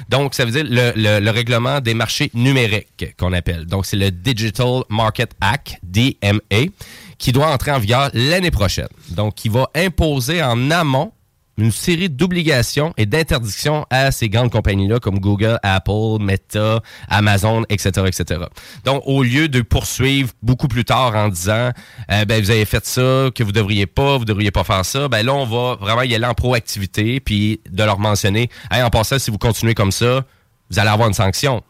[0.09, 3.67] Donc, ça veut dire le- le règlement des marchés numériques qu'on appelle.
[3.67, 6.71] Donc, c'est le Digital Market Act, DMA,
[7.19, 8.89] qui doit entrer en vigueur l'année prochaine.
[9.11, 11.13] Donc, qui va imposer en amont
[11.61, 18.07] une série d'obligations et d'interdictions à ces grandes compagnies-là comme Google, Apple, Meta, Amazon, etc.,
[18.07, 18.43] etc.
[18.85, 21.71] Donc, au lieu de poursuivre beaucoup plus tard en disant,
[22.11, 25.09] euh, ben, vous avez fait ça, que vous devriez pas, vous devriez pas faire ça,
[25.09, 28.91] ben là, on va vraiment y aller en proactivité, puis de leur mentionner, hey, en
[28.91, 30.25] passant, si vous continuez comme ça,
[30.71, 31.63] vous allez avoir une sanction.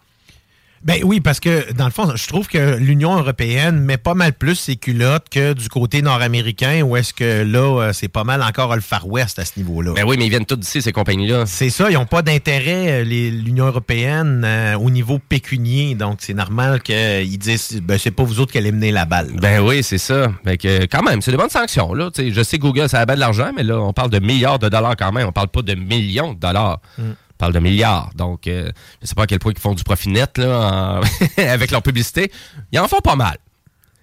[0.82, 4.32] Ben oui, parce que dans le fond, je trouve que l'Union européenne met pas mal
[4.32, 8.42] plus ses culottes que du côté nord-américain, où est-ce que là, euh, c'est pas mal
[8.42, 9.92] encore le Far West à ce niveau-là.
[9.94, 11.44] Ben oui, mais ils viennent tous d'ici, ces compagnies-là.
[11.44, 15.94] C'est ça, ils n'ont pas d'intérêt, euh, l'Union européenne, euh, au niveau pécunier.
[15.94, 19.32] Donc, c'est normal qu'ils disent, ben, c'est pas vous autres qui allez mener la balle.
[19.34, 20.32] Ben oui, c'est ça.
[20.44, 21.92] Fait que, quand même, c'est de bonnes sanctions.
[21.92, 22.08] Là.
[22.16, 24.58] Je sais que Google, ça a bien de l'argent, mais là, on parle de milliards
[24.58, 25.28] de dollars quand même.
[25.28, 26.80] On parle pas de millions de dollars.
[26.96, 27.02] Mm.
[27.41, 28.11] On parle de milliards.
[28.16, 28.70] Donc, euh,
[29.01, 31.80] je sais pas à quel point ils font du profit net là, en- avec leur
[31.82, 32.30] publicité.
[32.70, 33.38] Ils en font pas mal.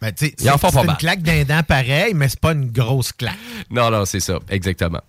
[0.02, 3.38] Ben, c'est une claque d'un dent pareil, mais c'est pas une grosse claque.
[3.70, 5.02] Non, non, c'est ça, exactement.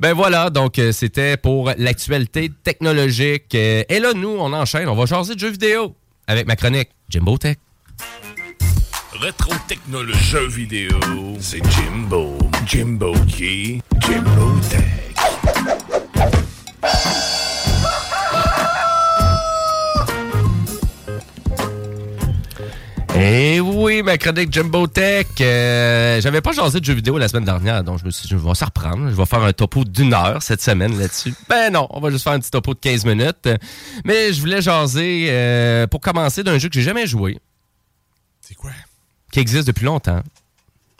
[0.00, 3.54] Ben voilà, donc euh, c'était pour l'actualité technologique.
[3.54, 5.94] Euh, et là, nous, on enchaîne, on va jaser de jeux vidéo
[6.26, 7.56] avec ma chronique Jimbo Tech.
[9.20, 10.98] Rétro technologie jeux vidéo,
[11.40, 12.36] c'est Jimbo.
[12.66, 13.80] Jimbo qui?
[14.00, 14.82] Jimbo Tech.
[23.18, 25.26] Eh oui, ma chronique Jumbo Tech.
[25.40, 28.28] euh, J'avais pas jasé de jeux vidéo la semaine dernière, donc je me suis dit,
[28.28, 29.08] je vais s'en reprendre.
[29.08, 31.32] Je vais faire un topo d'une heure cette semaine là-dessus.
[31.48, 33.48] Ben non, on va juste faire un petit topo de 15 minutes.
[34.04, 37.38] Mais je voulais jaser, euh, pour commencer, d'un jeu que j'ai jamais joué.
[38.42, 38.70] C'est quoi?
[39.32, 40.22] Qui existe depuis longtemps.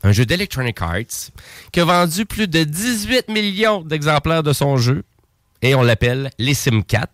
[0.03, 1.31] Un jeu d'Electronic Arts
[1.71, 5.03] qui a vendu plus de 18 millions d'exemplaires de son jeu.
[5.63, 7.11] Et on l'appelle les Sims 4.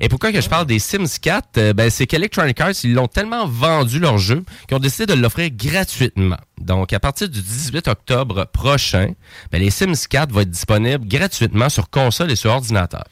[0.00, 1.58] Et pourquoi que je parle des Sims 4?
[1.58, 5.20] Euh, Ben, c'est qu'Electronic Arts, ils l'ont tellement vendu leur jeu qu'ils ont décidé de
[5.20, 6.38] l'offrir gratuitement.
[6.60, 9.12] Donc, à partir du 18 octobre prochain,
[9.50, 13.04] ben, les Sims 4 vont être disponibles gratuitement sur console et sur ordinateur.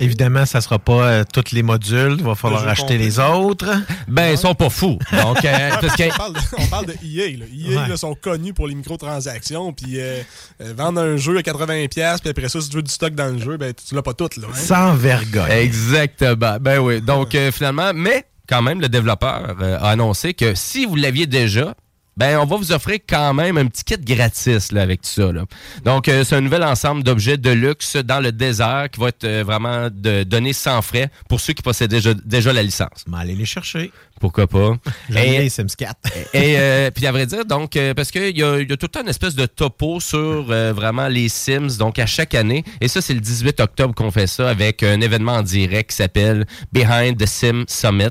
[0.00, 2.16] Évidemment, ça sera pas euh, tous les modules.
[2.18, 2.98] Il va falloir acheter complet.
[2.98, 3.66] les autres.
[4.06, 4.98] Ben, ils sont pas fous.
[5.12, 6.12] Donc, euh, parce que...
[6.12, 7.36] on, parle de, on parle de EA.
[7.38, 7.44] Là.
[7.52, 7.88] EA Ouais.
[7.88, 9.72] là, sont connus pour les microtransactions.
[9.72, 10.22] Puis euh,
[10.60, 13.32] euh, vendre un jeu à 80$, puis après ça, si tu veux du stock dans
[13.32, 14.28] le jeu, ben, tu l'as pas tout.
[14.36, 14.54] Là, hein.
[14.54, 15.50] Sans vergogne.
[15.50, 16.56] Exactement.
[16.60, 17.00] Ben oui.
[17.00, 21.26] Donc, euh, finalement, mais quand même, le développeur euh, a annoncé que si vous l'aviez
[21.26, 21.74] déjà,
[22.18, 25.30] ben on va vous offrir quand même un petit kit gratis là, avec tout ça.
[25.30, 25.44] Là.
[25.84, 29.22] Donc, euh, c'est un nouvel ensemble d'objets de luxe dans le désert qui va être
[29.22, 33.04] euh, vraiment de, donné sans frais pour ceux qui possèdent déjà, déjà la licence.
[33.06, 33.92] Mais allez les chercher.
[34.20, 34.76] Pourquoi pas?
[35.14, 35.96] Et- les Sims 4.
[36.34, 38.88] et euh, puis à vrai dire, donc, euh, parce qu'il y y a tout le
[38.88, 42.64] temps une espèce de topo sur euh, vraiment les Sims, donc à chaque année.
[42.80, 45.96] Et ça, c'est le 18 octobre qu'on fait ça avec un événement en direct qui
[45.96, 48.10] s'appelle Behind the Sim Summit.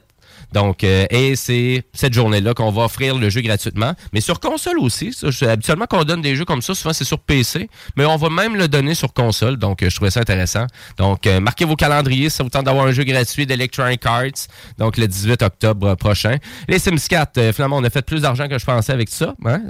[0.54, 3.94] Donc, euh, et c'est cette journée-là qu'on va offrir le jeu gratuitement.
[4.14, 5.14] Mais sur console aussi.
[5.14, 7.70] Ça, habituellement, qu'on donne des jeux comme ça, souvent c'est sur PC.
[7.96, 9.58] Mais on va même le donner sur console.
[9.58, 10.66] Donc, euh, je trouvais ça intéressant.
[10.98, 14.48] Donc, euh, marquez vos calendriers ça vous tente d'avoir un jeu gratuit d'Electronic Arts.
[14.78, 16.38] Donc, le 18 octobre prochain.
[16.68, 19.36] Les Sims 4, euh, finalement, on a fait plus d'argent que je pensais avec ça.
[19.46, 19.62] hein.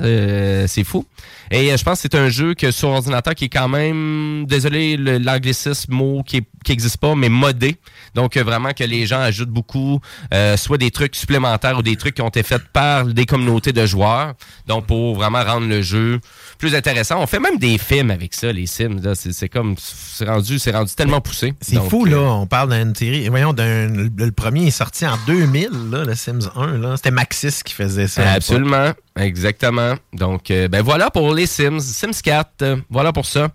[0.68, 1.06] C'est fou.
[1.52, 4.98] Et je pense que c'est un jeu que sur ordinateur qui est quand même, désolé,
[4.98, 7.78] l'anglicisme mot qui, est- qui existe pas, mais modé.
[8.16, 10.00] Donc vraiment que les gens ajoutent beaucoup,
[10.34, 13.72] euh, soit des trucs supplémentaires ou des trucs qui ont été faits par des communautés
[13.72, 14.34] de joueurs.
[14.68, 16.20] Donc pour vraiment rendre le jeu
[16.58, 17.22] plus intéressant.
[17.22, 19.00] On fait même des films avec ça, les Sims.
[19.02, 19.16] là.
[19.16, 21.54] C'est c'est comme, c'est rendu, c'est rendu tellement poussé.
[21.62, 22.18] C'est fou, euh, là.
[22.18, 23.30] On parle d'une série.
[23.30, 26.78] Voyons, d'un, le, premier est sorti en 2000, là, le Sims 1.
[26.80, 26.98] Là.
[26.98, 28.30] C'était Maxis qui faisait ça.
[28.30, 29.96] Absolument, exactement.
[30.12, 33.50] Donc, euh, ben voilà pour les Sims, Sims 4, euh, voilà pour ça.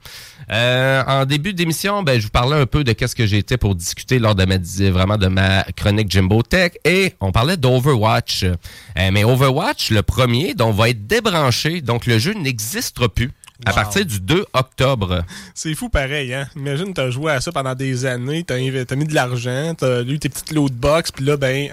[0.52, 3.74] Euh, en début d'émission, ben je vous parlais un peu de qu'est-ce que j'étais pour
[3.74, 4.58] discuter lors de ma
[4.90, 8.44] vraiment de ma chronique Jimbo Tech et on parlait d'Overwatch.
[8.44, 13.30] Euh, mais Overwatch, le premier, donc va être débranché, donc le jeu n'existera plus
[13.64, 15.24] à partir du 2 octobre.
[15.54, 16.48] C'est fou pareil, hein?
[16.56, 20.18] Imagine, t'as joué à ça pendant des années, t'as t'as mis de l'argent, t'as eu
[20.18, 21.70] tes petites loot box, puis là, ben,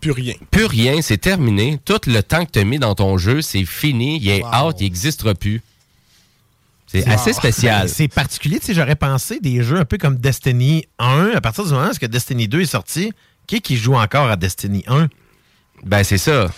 [0.00, 0.34] plus rien.
[0.50, 1.78] Plus rien, c'est terminé.
[1.84, 4.68] Tout le temps que tu as mis dans ton jeu, c'est fini, il est Wow.
[4.68, 5.62] out, il n'existera plus.
[7.00, 7.82] C'est assez spécial.
[7.82, 8.58] Ben, c'est particulier.
[8.60, 11.30] Tu sais, j'aurais pensé des jeux un peu comme Destiny 1.
[11.34, 13.12] À partir du moment où Destiny 2 est sorti,
[13.46, 15.08] qui est qui joue encore à Destiny 1?
[15.84, 16.48] Ben, c'est ça.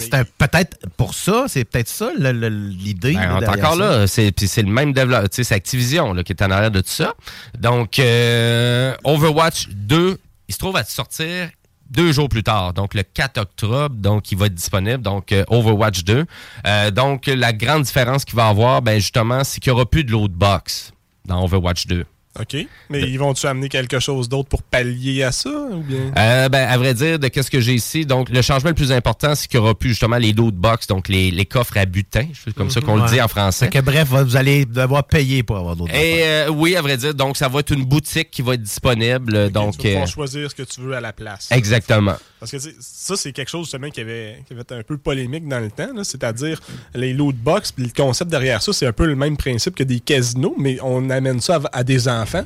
[0.00, 3.14] C'est un- Peut-être pour ça, c'est peut-être ça l'idée.
[3.14, 3.98] Ben, encore ça.
[4.00, 6.80] là, c'est le même développeur, tu sais, c'est Activision là, qui est en arrière de
[6.80, 7.14] tout ça.
[7.58, 10.18] Donc euh, Overwatch 2,
[10.48, 11.50] il se trouve à sortir
[11.92, 15.44] deux jours plus tard, donc le 4 octobre, donc il va être disponible, donc euh,
[15.48, 16.24] Overwatch 2.
[16.66, 20.02] Euh, donc la grande différence qu'il va avoir, ben justement, c'est qu'il n'y aura plus
[20.02, 20.92] de loot box
[21.26, 22.04] dans Overwatch 2.
[22.40, 22.56] OK.
[22.88, 25.50] Mais ils vont-tu amener quelque chose d'autre pour pallier à ça?
[25.50, 26.12] Ou bien?
[26.16, 28.90] Euh, ben, à vrai dire, de qu'est-ce que j'ai ici, donc le changement le plus
[28.90, 31.84] important, c'est qu'il n'y aura plus justement les loot box, donc les, les coffres à
[31.84, 33.66] butin, c'est comme ça qu'on le dit en français.
[33.66, 36.96] Fait que bref, vous allez devoir payer pour avoir d'autres Et euh, oui, à vrai
[36.96, 39.50] dire, donc ça va être une boutique qui va être disponible.
[39.50, 41.48] donc, tu vas euh, choisir ce que tu veux à la place.
[41.50, 42.16] exactement.
[42.42, 45.60] Parce que ça, c'est quelque chose justement qui avait, qui avait un peu polémique dans
[45.60, 46.02] le temps.
[46.02, 46.60] C'est-à-dire
[46.92, 50.00] les loot box, le concept derrière ça, c'est un peu le même principe que des
[50.00, 52.42] casinos, mais on amène ça à des enfants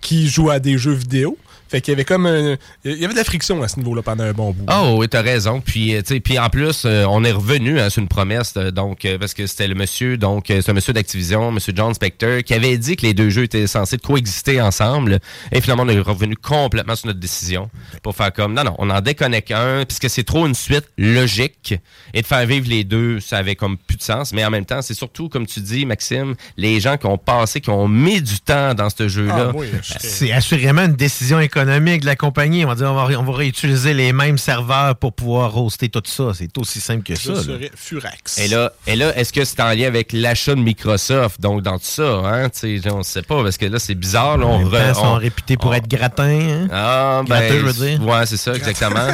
[0.00, 1.38] qui jouent à des jeux vidéo.
[1.76, 2.56] Fait qu'il y avait comme un-
[2.86, 4.64] il y avait de la friction à ce niveau-là pendant un bon bout.
[4.72, 5.60] Oh oui, t'as raison.
[5.60, 8.54] Puis, euh, tu sais, puis en plus, euh, on est revenu hein, sur une promesse,
[8.56, 11.74] euh, donc euh, parce que c'était le monsieur, donc euh, c'est un monsieur d'Activision, monsieur
[11.76, 15.18] John Spector, qui avait dit que les deux jeux étaient censés coexister ensemble.
[15.52, 17.68] Et finalement, on est revenu complètement sur notre décision
[18.02, 21.74] pour faire comme non, non, on en déconnecte un, puisque c'est trop une suite logique
[22.14, 24.32] et de faire vivre les deux, ça avait comme plus de sens.
[24.32, 27.60] Mais en même temps, c'est surtout, comme tu dis, Maxime, les gens qui ont passé,
[27.60, 29.48] qui ont mis du temps dans ce jeu-là.
[29.50, 29.66] Ah, oui,
[30.00, 32.64] C'est assurément une décision économique de la compagnie.
[32.64, 36.02] On va dire, on va, on va réutiliser les mêmes serveurs pour pouvoir hoster tout
[36.04, 36.30] ça.
[36.34, 37.50] C'est aussi simple que Je ça.
[37.52, 37.58] là.
[37.74, 38.38] furax.
[38.38, 41.40] Et là, et là est-ce que c'est en lien avec l'achat de Microsoft?
[41.40, 43.94] Donc, dans tout ça, hein, tu sais, on ne sait pas, parce que là, c'est
[43.94, 44.38] bizarre.
[44.38, 46.24] Là, on re- temps, sont on- réputés pour on- être gratins.
[46.40, 46.68] hein?
[46.72, 48.02] Ah, ben, Gratteux, je veux dire.
[48.06, 49.06] Ouais, c'est ça, exactement.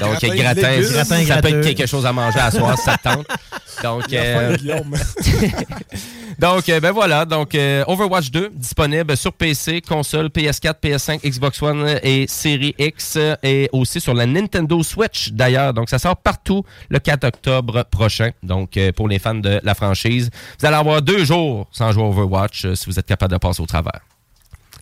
[0.00, 3.02] Donc, Gratin gratin, Gratin, ça peut être quelque chose à manger à soir, ça te
[3.02, 3.26] tente.
[3.82, 4.56] Donc, euh,
[6.38, 7.24] donc, euh, ben voilà.
[7.26, 13.18] Donc, euh, Overwatch 2 disponible sur PC, console, PS4, PS5, Xbox One et Série X
[13.42, 15.74] et aussi sur la Nintendo Switch d'ailleurs.
[15.74, 18.30] Donc, ça sort partout le 4 octobre prochain.
[18.42, 22.04] Donc, euh, pour les fans de la franchise, vous allez avoir deux jours sans jouer
[22.04, 24.00] à Overwatch euh, si vous êtes capable de passer au travers.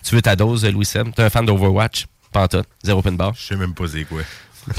[0.03, 1.13] Tu veux ta dose, Louis Sem?
[1.13, 2.07] T'es un fan d'Overwatch?
[2.33, 3.33] Pantoute, zéro pin bar.
[3.35, 4.23] Je sais même pas c'est quoi.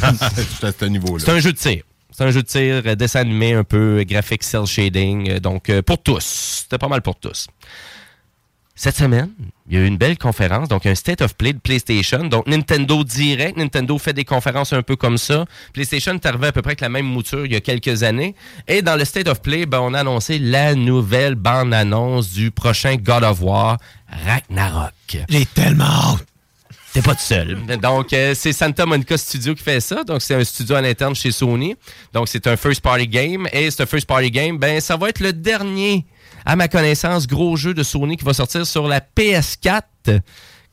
[0.60, 1.24] C'est à ce niveau-là.
[1.24, 1.84] C'est un jeu de tir.
[2.12, 5.40] C'est un jeu de tir, euh, dessin animé un peu, graphique cell shading.
[5.40, 6.62] donc, pour tous.
[6.64, 7.48] C'était pas mal pour tous.
[8.78, 9.30] Cette semaine,
[9.70, 12.26] il y a eu une belle conférence, donc un State of Play de PlayStation.
[12.26, 13.56] Donc, Nintendo Direct.
[13.58, 15.46] Nintendo fait des conférences un peu comme ça.
[15.72, 18.36] PlayStation est arrivé à peu près avec la même mouture il y a quelques années.
[18.68, 22.98] Et dans le State of Play, ben, on a annoncé la nouvelle bande-annonce du prochain
[22.98, 23.78] God of War,
[24.10, 24.92] Ragnarok.
[25.30, 26.26] J'ai tellement hâte.
[26.96, 27.58] T'es pas tout seul.
[27.82, 30.06] Donc, euh, c'est Santa Monica Studio qui fait ça.
[30.06, 31.76] Donc, c'est un studio à l'interne chez Sony.
[32.14, 33.50] Donc, c'est un first party game.
[33.52, 36.06] Et ce first party game, ben, ça va être le dernier,
[36.46, 40.22] à ma connaissance, gros jeu de Sony qui va sortir sur la PS4.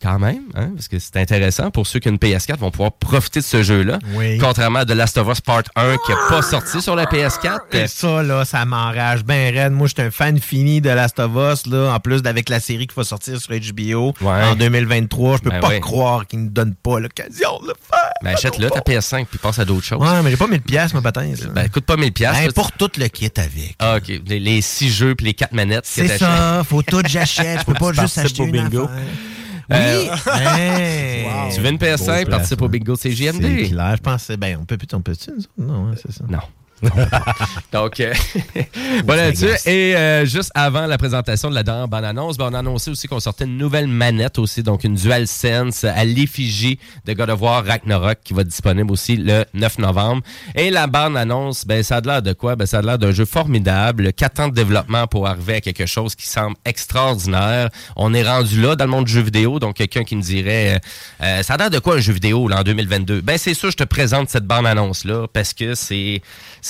[0.03, 2.91] Quand même, hein, parce que c'est intéressant pour ceux qui ont une PS4 vont pouvoir
[2.93, 4.01] profiter de ce jeu-là.
[4.15, 4.37] Oui.
[4.39, 7.59] Contrairement à The Last of Us Part 1 qui n'a pas sorti sur la PS4.
[7.73, 9.73] Et ça, là, ça m'enrage bien raide.
[9.73, 12.59] Moi, je suis un fan fini de Last of Us, là, en plus d'avec la
[12.59, 15.37] série qui va sortir sur HBO en 2023.
[15.37, 15.81] Je peux Ben pas ouais.
[15.81, 18.11] croire qu'ils ne donnent pas l'occasion de le faire.
[18.25, 20.01] Ben, achète-le ta PS5 puis passe à d'autres choses.
[20.03, 21.33] Ouais, mais j'ai pas 1000 pièces, ma patin.
[21.39, 21.47] ça.
[21.47, 22.33] Ben, coûte pas 1000 pièces.
[22.33, 23.77] Ben, pour tout le kit avec.
[23.79, 24.09] Ah, OK.
[24.27, 25.85] Les, les six jeux puis les quatre manettes.
[25.87, 27.61] C'est ça, faut tout j'achète.
[27.61, 28.85] Je peux pas juste acheter au une bingo.
[28.87, 28.97] affaire.
[29.73, 31.27] Euh, Hey!
[31.55, 33.69] Tu veux une PS5, Beau participe au bingo C'est CGMD.
[33.69, 33.97] clair.
[33.97, 35.51] Je pensais, ben, on peut plus, on peut-tu, nous autres?
[35.59, 36.25] Non, hein, c'est ça.
[36.29, 36.39] Non.
[37.73, 38.13] Donc, euh,
[39.07, 39.47] là-dessus.
[39.47, 39.67] agace.
[39.67, 42.91] Et euh, juste avant la présentation de la dernière bonne annonce, ben, on a annoncé
[42.91, 47.41] aussi qu'on sortait une nouvelle manette aussi, donc une DualSense à l'effigie de God of
[47.41, 50.23] War Ragnarok qui va être disponible aussi le 9 novembre.
[50.55, 52.57] Et la bande annonce, ben, ça a l'air de quoi?
[52.57, 54.13] Ben, ça a l'air d'un jeu formidable.
[54.13, 57.71] Quatre ans de développement pour arriver à quelque chose qui semble extraordinaire.
[57.97, 60.75] On est rendu là dans le monde du jeu vidéo, donc quelqu'un qui me dirait,
[60.75, 60.79] euh,
[61.23, 63.21] euh, ça a l'air de quoi un jeu vidéo là, en 2022?
[63.21, 66.23] Ben, c'est sûr, je te présente cette bande annonce-là parce que c'est,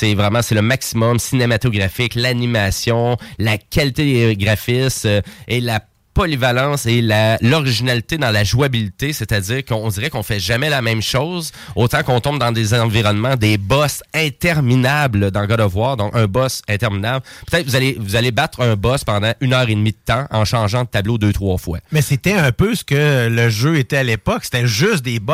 [0.02, 5.78] c'est vraiment, c'est le maximum cinématographique, l'animation, la qualité des graphismes euh, et la
[6.14, 11.02] polyvalence et la- l'originalité dans la jouabilité, c'est-à-dire qu'on dirait qu'on fait jamais la même
[11.02, 16.14] chose, autant qu'on tombe dans des environnements, des boss interminables dans God of War, donc
[16.14, 17.24] un boss interminable.
[17.50, 20.26] Peut-être vous allez vous allez battre un boss pendant une heure et demie de temps
[20.30, 21.78] en changeant de tableau deux trois fois.
[21.92, 24.44] Mais c'était un peu ce que le jeu était à l'époque.
[24.44, 25.32] C'était juste des bots.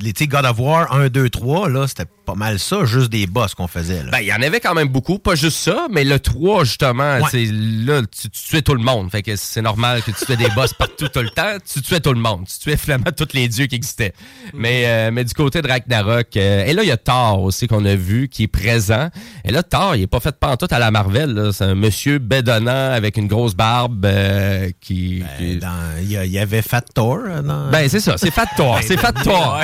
[0.00, 3.54] Les God of War 1, 2, 3, là, c'était pas mal ça, juste des boss
[3.54, 4.02] qu'on faisait.
[4.04, 4.10] Là.
[4.12, 7.18] Ben, il y en avait quand même beaucoup, pas juste ça, mais le 3, justement,
[7.20, 7.46] Ouais.
[7.86, 9.10] là, tu, tu tuais tout le monde.
[9.10, 11.56] Fait que c'est normal que tu tuais des boss partout tout le temps.
[11.72, 12.46] Tu tuais tout le monde.
[12.46, 14.12] Tu tuais finalement tous les dieux qui existaient.
[14.54, 17.66] Mais, euh, mais du côté de Ragnarok, euh, et là, il y a Thor aussi
[17.66, 19.08] qu'on a vu, qui est présent.
[19.44, 21.50] Et là, Thor, il est pas fait pantoute à la Marvel.
[21.52, 25.22] C'est un monsieur bédonnant avec une grosse barbe euh, qui...
[25.60, 25.68] Dans-
[26.02, 27.18] Il y, avait Fat Thor.
[27.42, 27.70] Dans...
[27.70, 29.60] ben, c'est ça, c'est Fat Thor, c'est Fat Thor.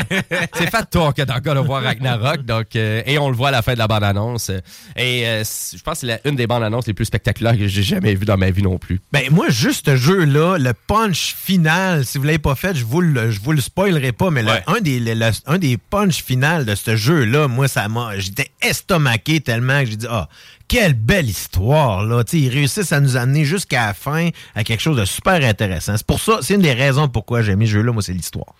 [0.54, 2.44] c'est Fat Thor que dans God of War Ragnarok.
[2.44, 4.50] Donc, et on le voit à la fin de la bande-annonce.
[4.96, 8.26] Et je pense que c'est une des bandes-annonces les plus spectaculaires que j'ai jamais vues
[8.26, 9.00] dans ma vie non plus.
[9.12, 13.01] Ben, moi, juste ce jeu-là, le punch final, si vous l'avez pas fait, je vous
[13.01, 16.22] le, je vous le spoilerai pas, mais le- un, des, le- le- un des punch
[16.22, 18.18] final de ce jeu-là, moi, ça m'a.
[18.18, 20.28] J'étais estomaqué tellement que j'ai dit, ah,
[20.68, 22.22] quelle belle histoire, là.
[22.32, 25.97] Ils réussissent à nous amener jusqu'à la fin à quelque chose de super intéressant.
[25.97, 28.55] C'est pour ça, c'est une des raisons pourquoi j'ai aimé ce jeu-là, moi, c'est l'histoire.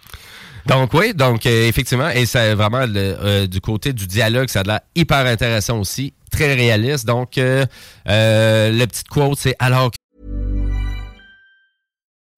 [0.66, 4.61] Donc oui, donc euh, effectivement, et c'est vraiment le, euh, du côté du dialogue, ça
[4.61, 7.07] a l'air hyper intéressant aussi, très réaliste.
[7.07, 7.64] Donc euh,
[8.09, 9.97] euh, le petit quote, c'est alors que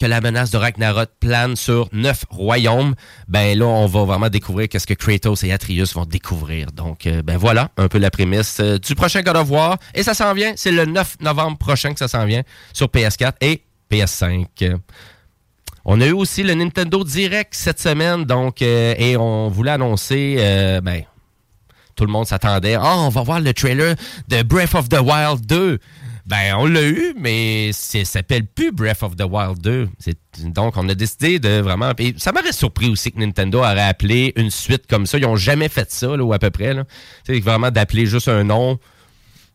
[0.00, 2.94] Que la menace de Ragnarok plane sur neuf royaumes,
[3.28, 6.72] ben là, on va vraiment découvrir qu'est-ce que Kratos et Atreus vont découvrir.
[6.72, 9.76] Donc, euh, ben voilà, un peu la prémisse euh, du prochain God of War.
[9.94, 12.42] Et ça s'en vient, c'est le 9 novembre prochain que ça s'en vient
[12.72, 14.46] sur PS4 et PS5.
[14.62, 14.78] Euh,
[15.84, 20.36] On a eu aussi le Nintendo Direct cette semaine, donc, euh, et on voulait annoncer,
[20.82, 21.02] ben,
[21.94, 22.76] tout le monde s'attendait.
[22.80, 23.94] Ah, on va voir le trailer
[24.28, 25.78] de Breath of the Wild 2.
[26.30, 29.88] Ben, on l'a eu, mais ça s'appelle plus Breath of the Wild 2.
[29.98, 31.92] C'est- Donc, on a décidé de vraiment.
[31.98, 35.18] et ça m'aurait surpris aussi que Nintendo aurait appelé une suite comme ça.
[35.18, 36.74] Ils n'ont jamais fait ça, là, ou à peu près.
[37.26, 38.78] sais, vraiment d'appeler juste un nom.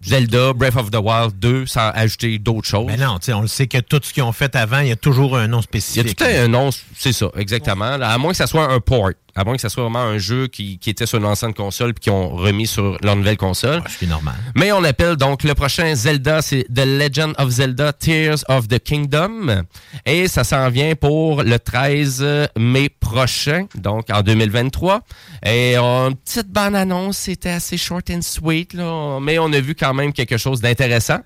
[0.03, 2.86] Zelda, Breath of the Wild 2, sans ajouter d'autres choses.
[2.88, 4.95] Mais non, on le sait que tout ce qu'ils ont fait avant, il y a
[4.97, 6.17] toujours un nom Il y a spécifique.
[6.17, 7.86] tout un nom, c'est ça, exactement.
[7.86, 9.11] À moins que ça soit un port.
[9.38, 11.94] À moins que ça soit vraiment un jeu qui, qui était sur une ancienne console
[11.94, 13.84] puis qu'ils ont remis sur leur nouvelle console.
[13.90, 14.36] C'est normal.
[14.56, 18.80] Mais on appelle donc le prochain Zelda, c'est The Legend of Zelda Tears of the
[18.80, 19.64] Kingdom.
[20.06, 22.26] Et ça s'en vient pour le 13
[22.58, 25.02] mai prochain, donc en 2023.
[25.46, 29.94] Et une petite bande-annonce, c'était assez short and sweet, là, mais on a vu quand
[29.94, 31.20] même quelque chose d'intéressant.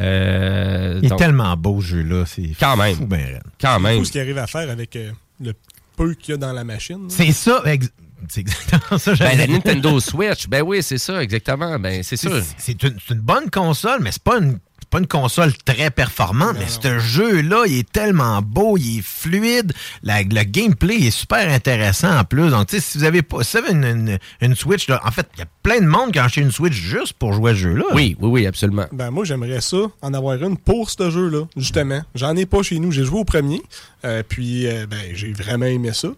[0.00, 2.24] Euh, Il est donc, tellement beau, ce jeu-là.
[2.26, 2.94] C'est Quand même.
[2.94, 3.40] fou, ben.
[3.60, 3.98] Quand même.
[3.98, 5.10] Tout ce qu'il arrive à faire avec euh,
[5.42, 5.54] le
[5.98, 7.06] peu qu'il y a dans la machine.
[7.10, 7.90] C'est ça, ex-
[8.28, 9.14] c'est exactement ça.
[9.16, 9.46] Ben, la.
[9.46, 11.78] Nintendo Switch, ben oui, c'est ça, exactement.
[11.78, 12.42] Ben, c'est sûr.
[12.56, 14.58] C'est une, c'est une bonne console, mais c'est pas une,
[14.88, 19.04] c'est pas une console très performante, mais ce jeu-là, il est tellement beau, il est
[19.04, 19.74] fluide.
[20.02, 22.48] La- le gameplay est super intéressant en plus.
[22.48, 24.98] Donc, tu sais, si vous avez pas, si vous avez une, une- une Switch, là,
[25.04, 27.34] en fait, il y a plein de monde qui a acheté une Switch juste pour
[27.34, 27.84] jouer à ce jeu-là.
[27.92, 28.86] Oui, oui, oui, absolument.
[28.92, 32.00] Ben moi j'aimerais ça, en avoir une pour ce jeu-là, justement.
[32.14, 33.60] J'en ai pas chez nous, j'ai joué au premier,
[34.06, 36.08] euh, puis euh, ben j'ai vraiment aimé ça.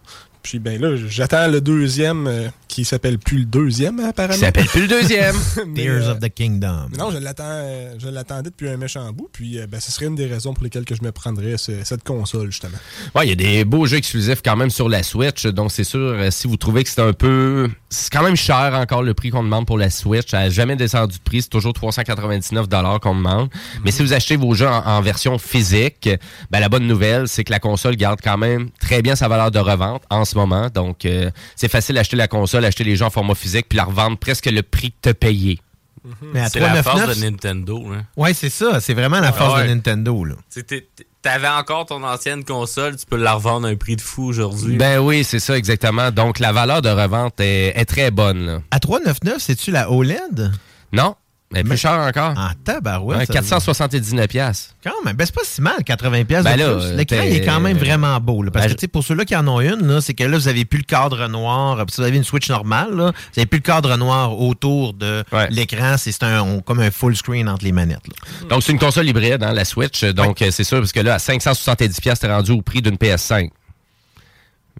[0.42, 4.34] Puis ben là, j'attends le deuxième euh, qui s'appelle plus le deuxième apparemment.
[4.34, 5.34] Qui s'appelle plus le deuxième.
[5.74, 6.88] Tears euh, of the Kingdom.
[6.92, 9.90] mais non, je l'attends, euh, je l'attendais depuis un méchant bout, puis euh, ben, ce
[9.90, 12.78] serait une des raisons pour lesquelles que je me prendrais ce- cette console justement.
[13.14, 15.84] Ouais, il y a des beaux jeux exclusifs quand même sur la Switch, donc c'est
[15.84, 17.68] sûr, euh, si vous trouvez que c'est un peu...
[17.88, 20.76] C'est quand même cher encore le prix qu'on demande pour la Switch, ça n'a jamais
[20.76, 22.68] descendu de prix, c'est toujours 399
[23.02, 23.48] qu'on demande.
[23.84, 26.08] Mais si vous achetez vos jeux en, en version physique,
[26.50, 29.50] ben, la bonne nouvelle, c'est que la console garde quand même très bien sa valeur
[29.50, 33.04] de revente en ce moment, donc euh, c'est facile d'acheter la console, acheter les jeux
[33.04, 35.58] en format physique, puis la revendre presque le prix que tu payé.
[36.32, 37.84] Mais à C'est la 399, force de Nintendo.
[37.92, 38.02] Hein.
[38.16, 38.80] Ouais, c'est ça.
[38.80, 39.68] C'est vraiment la force Ouais.
[39.68, 40.24] de Nintendo.
[40.24, 40.34] Là.
[41.22, 44.76] T'avais encore ton ancienne console, tu peux la revendre à un prix de fou aujourd'hui.
[44.78, 46.10] Ben oui, c'est ça exactement.
[46.10, 48.46] Donc la valeur de revente est, est très bonne.
[48.46, 48.62] là.
[48.70, 50.50] À 399, c'est-tu la OLED?
[50.94, 51.14] Non,
[51.54, 52.30] est plus chère encore.
[52.38, 53.18] En tabarouette.
[53.20, 54.74] Ouais, ça- 479 pièces.
[54.84, 56.96] Quand même, ben c'est pas si mal, 80 pièces Ben de là, plus.
[56.96, 58.42] L'écran, il est quand même vraiment beau.
[58.42, 60.38] là, parce Ben, que, tu sais, pour ceux-là qui en ont une, c'est que là,
[60.38, 61.84] vous avez plus le cadre noir.
[61.88, 65.24] Si vous avez une Switch normale, là, vous avez plus le cadre noir autour de
[65.50, 65.96] l'écran.
[65.98, 68.06] C'est c'est un, on- comme un full screen entre les manettes.
[68.08, 68.48] là.
[68.48, 70.04] Donc c'est une console hybride, hein, la Switch.
[70.04, 72.96] Donc euh, c'est sûr parce que là à 570 pièces, t'es rendu au prix d'une
[72.96, 73.50] PS5.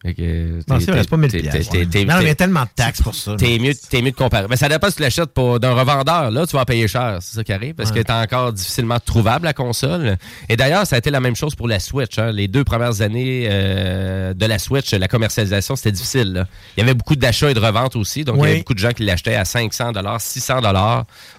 [0.03, 1.87] Que, Non, c'est vrai, c'est pas 1000 t'es- piastres, t'es- ouais.
[1.87, 3.37] t'es- Non, mais il y a tellement de taxes pour ça.
[3.37, 4.47] T'es mieux, t'es mieux de comparer.
[4.49, 6.31] Mais ça dépend si tu l'achètes d'un revendeur.
[6.31, 7.19] Là, tu vas en payer cher.
[7.21, 7.75] C'est ça qui arrive.
[7.75, 7.99] Parce Ouais.
[7.99, 10.17] que t'es encore difficilement trouvable, la console.
[10.49, 12.19] Et d'ailleurs, ça a été la même chose pour la Switch.
[12.19, 12.33] hein.
[12.33, 16.33] Les deux premières années euh, de la Switch, la commercialisation, c'était difficile.
[16.33, 16.47] là.
[16.79, 18.25] Il y avait beaucoup d'achats et de reventes aussi.
[18.25, 20.61] Donc, il y avait beaucoup de gens qui l'achetaient à 500 600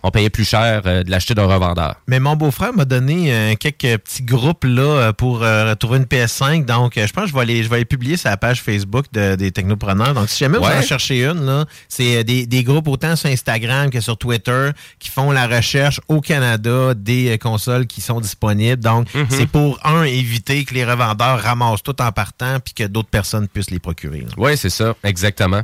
[0.03, 1.95] On payait plus cher euh, de l'acheter d'un revendeur.
[2.07, 6.65] Mais mon beau-frère m'a donné euh, quelques petits groupes là pour euh, trouver une PS5.
[6.65, 9.05] Donc, je pense que je vais les, je vais les publier sur la page Facebook
[9.13, 10.13] de- des technopreneurs.
[10.13, 13.89] Donc, si jamais vous en cherchez une, c'est euh, des, des groupes autant sur Instagram
[13.89, 18.81] que sur Twitter qui font la recherche au Canada des euh, consoles qui sont disponibles.
[18.83, 19.27] Donc, Mhm.
[19.29, 23.47] c'est pour, un, éviter que les revendeurs ramassent tout en partant puis que d'autres personnes
[23.47, 24.25] puissent les procurer.
[24.37, 25.61] Oui, c'est ça, exactement.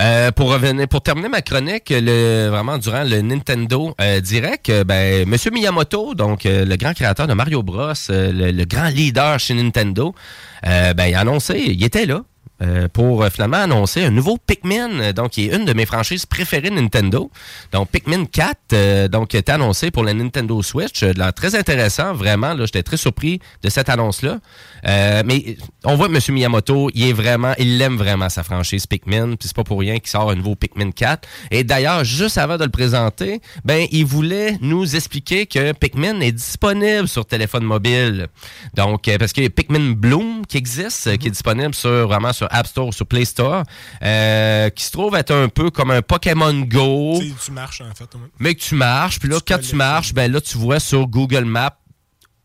[0.00, 4.84] Euh, pour revenir, pour terminer ma chronique, le, vraiment durant le Nintendo euh, Direct, euh,
[4.84, 9.54] ben, Monsieur Miyamoto, donc le grand créateur de Mario Bros, le, le grand leader chez
[9.54, 10.14] Nintendo,
[10.62, 12.22] ben, il a annoncé, il était là.
[12.62, 15.86] Euh, pour euh, finalement annoncer un nouveau Pikmin, euh, donc qui est une de mes
[15.86, 17.30] franchises préférées Nintendo.
[17.72, 22.52] Donc Pikmin 4, euh, donc était annoncé pour la Nintendo Switch, l'air très intéressant, vraiment.
[22.52, 24.38] Là, j'étais très surpris de cette annonce-là.
[24.84, 26.34] Mais on voit que M.
[26.34, 29.98] Miyamoto, il est vraiment, il aime vraiment sa franchise Pikmin, puis c'est pas pour rien
[29.98, 31.26] qu'il sort un nouveau Pikmin 4.
[31.50, 36.32] Et d'ailleurs, juste avant de le présenter, ben il voulait nous expliquer que Pikmin est
[36.32, 38.28] disponible sur téléphone mobile.
[38.74, 42.08] Donc euh, parce qu'il y a Pikmin Bloom qui existe, euh, qui est disponible sur
[42.08, 43.64] vraiment sur App Store sur Play Store,
[44.02, 47.80] euh, qui se trouve être un peu comme un Pokémon Go Tu sais, tu marches
[47.80, 48.08] en fait.
[48.38, 51.44] mais que tu marches, puis là, quand tu marches, ben là, tu vois sur Google
[51.44, 51.76] Maps,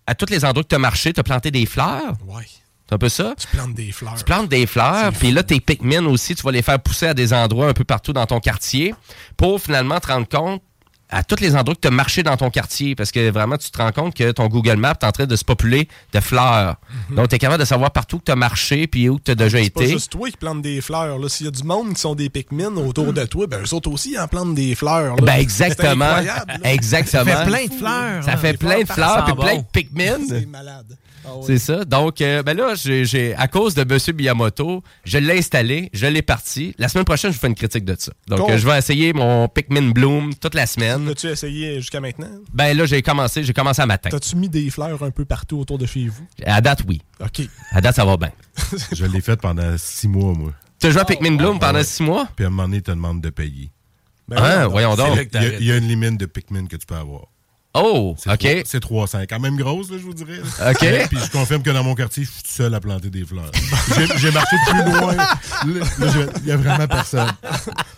[0.08, 2.14] à tous les endroits que tu as marché, tu as planté des fleurs.
[2.28, 2.46] Ouais.
[2.88, 3.34] C'est un peu ça?
[3.38, 4.16] Tu plantes des fleurs.
[4.16, 7.14] Tu plantes des fleurs, puis là, tes Pikmin aussi, tu vas les faire pousser à
[7.16, 8.94] des endroits un peu partout dans ton quartier
[9.38, 10.62] pour finalement te rendre compte
[11.10, 13.70] à tous les endroits que tu as marché dans ton quartier, parce que vraiment, tu
[13.70, 16.76] te rends compte que ton Google Maps est en train de se populer de fleurs.
[17.12, 19.36] Donc, tu es capable de savoir partout que tu as marché, puis où tu as
[19.36, 19.64] déjà Mhm.
[19.66, 19.92] C'est pas été.
[19.94, 21.20] juste toi qui plantes des fleurs.
[21.20, 21.30] là.
[21.30, 23.90] S'il y a du monde qui sont des Pikmin autour de toi, ben eux autres
[23.92, 25.16] aussi ils en plantent des fleurs.
[25.16, 25.22] là.
[25.22, 26.06] Ben exactement.
[26.06, 26.74] incroyable, là.
[26.74, 27.24] Exactement.
[27.24, 28.24] Ça fait plein de fleurs.
[28.24, 28.38] Ça hein.
[28.38, 30.18] fait plein de fleurs, puis plein de Pikmin.
[30.28, 30.98] C'est malade.
[31.28, 31.32] Ah.
[31.46, 31.86] C'est ça.
[31.86, 34.16] Donc, euh, ben là, j'ai, à cause de M.
[34.16, 36.76] Miyamoto, je l'ai installé, je l'ai parti.
[36.78, 38.12] La semaine prochaine, je vous fais une critique de ça.
[38.28, 38.52] Donc, Cool.
[38.52, 41.08] euh, je vais essayer mon Pikmin Bloom toute la semaine.
[41.08, 42.30] L'as-tu essayé jusqu'à maintenant?
[42.54, 44.10] Ben là, j'ai commencé, j'ai commencé à matin.
[44.10, 46.26] T'as-tu mis des fleurs un peu partout autour de chez vous?
[46.46, 47.02] À date, oui.
[47.20, 47.42] OK.
[47.72, 48.32] À date, ça va bien.
[48.92, 50.52] Je l'ai fait pendant six mois, moi.
[50.80, 52.28] Tu as joué à Pikmin Bloom pendant six mois?
[52.36, 53.70] Puis à un moment donné, il te demande de payer.
[54.28, 55.18] Ben Ah, voyons donc.
[55.34, 57.26] Il y, a, il y a une limite de Pikmin que tu peux avoir.
[57.76, 58.40] Oh, C'est OK.
[58.40, 59.20] trois- C'est 300.
[59.30, 60.40] Quand même grosse, là, je vous dirais.
[60.70, 61.08] OK.
[61.10, 63.52] Puis je confirme que dans mon quartier, je suis tout seul à planter des fleurs.
[64.18, 65.16] J'ai- marché plus loin.
[66.42, 67.28] Il y a vraiment personne.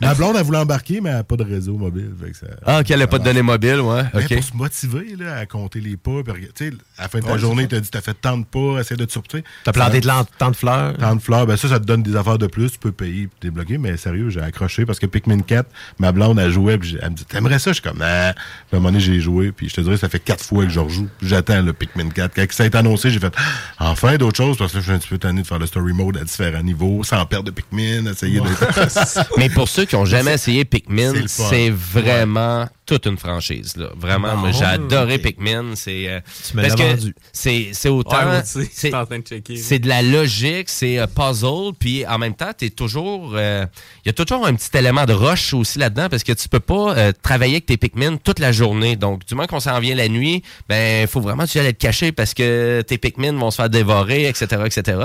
[0.02, 2.12] Ma blonde, elle voulait embarquer, mais elle n'a pas de réseau mobile.
[2.24, 4.04] fait que ça- Ah, OK, elle n'a pas de données mobiles, ouais.
[4.14, 4.34] Mais OK.
[4.36, 7.34] Pour se motiver là, à compter les pas, tu sais, à la fin de ta
[7.34, 9.44] Ouais, journée, tu as dit, tu as fait tant de pas, essaie de te surprendre.
[9.64, 10.08] T'as planté de
[10.38, 10.96] tant de fleurs.
[10.98, 13.24] Tant de fleurs, ben ça, ça te donne des affaires de plus, tu peux payer
[13.24, 15.70] et débloquer, mais sérieux, j'ai accroché parce que Pikmin 4,
[16.00, 17.72] ma blonde, elle jouait, puis elle me dit, t'aimerais ça?
[17.72, 18.34] Je suis comme, ah.
[18.34, 20.64] Puis à un moment donné, j'ai joué, puis je te dirais, ça fait quatre fois
[20.64, 21.08] que je rejoue.
[21.22, 22.34] J'attends le Pikmin 4.
[22.36, 23.34] Quand ça a été annoncé, j'ai fait,
[23.80, 25.94] enfin d'autres choses, parce que je suis un petit peu tanné de faire le story
[25.94, 28.48] mode à différents niveaux, sans perdre de Pikmin, essayer de.
[29.38, 33.76] Mais pour ceux qui n'ont jamais essayé Pikmin, c'est vraiment toute une franchise.
[33.78, 33.90] Là.
[33.96, 35.20] Vraiment, moi, j'ai adoré.
[35.20, 35.76] Pikmin.
[35.76, 36.20] C'est euh,
[36.50, 37.16] Tu me parce l'as que vendu.
[37.32, 38.18] C'est c'est autant.
[38.30, 39.56] Ouais, c'est- j'étais en train de checker.
[39.58, 43.66] c'est de la logique, c'est euh, puzzle, puis en même temps, t'es toujours, euh,
[44.04, 46.60] il y a toujours un petit élément de rush aussi là-dedans parce que tu peux
[46.60, 48.96] pas euh, travailler avec tes Pikmin toute la journée.
[48.96, 51.74] Donc, du moment qu'on s'en vient la nuit, ben, il faut vraiment que tu ailles
[51.74, 54.98] te cacher parce que tes Pikmin vont se faire dévorer, etc., etc.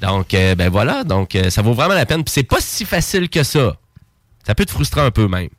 [0.00, 2.24] Donc, euh, ben voilà, donc euh, ça vaut vraiment la peine.
[2.24, 3.76] Puis c'est pas si facile que ça.
[4.46, 5.50] Ça peut te frustrer un peu même.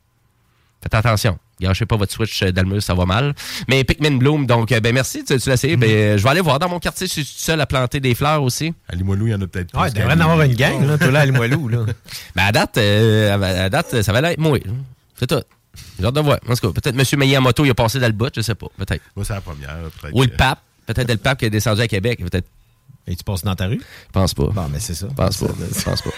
[0.82, 1.38] Faites attention.
[1.60, 3.34] Gâchez pas votre Switch euh, d'Almus, ça va mal.
[3.68, 5.76] Mais Pikmin Bloom, donc, euh, ben merci, tu, tu l'as essayé.
[5.76, 8.00] Ben, euh, je vais aller voir dans mon quartier si je suis seul à planter
[8.00, 8.72] des fleurs aussi.
[8.88, 10.98] À Limoilou, il y en a peut-être Ouais, il devrait en avoir une gang, là,
[10.98, 11.84] toi là, à Limoilou, là.
[12.34, 14.58] Mais à date, euh, à date, ça va aller être moi.
[15.18, 15.42] C'est tout.
[15.98, 16.38] J'ai hâte de voir.
[16.48, 17.20] En tout cas, peut-être M.
[17.20, 18.66] Miyamoto, il a passé dans le bout, je sais pas.
[18.76, 19.02] Peut-être.
[19.14, 19.76] Moi, c'est la première.
[20.00, 20.60] peut-être Ou le pape.
[20.86, 22.18] Peut-être le pape qui est descendu à Québec.
[22.20, 22.46] Peut-être.
[23.10, 23.80] Et tu passes dans ta rue?
[23.80, 24.46] Je pense pas.
[24.46, 25.08] Bon, mais c'est ça.
[25.10, 25.46] Je pense pas.
[25.48, 26.10] Je pense pas.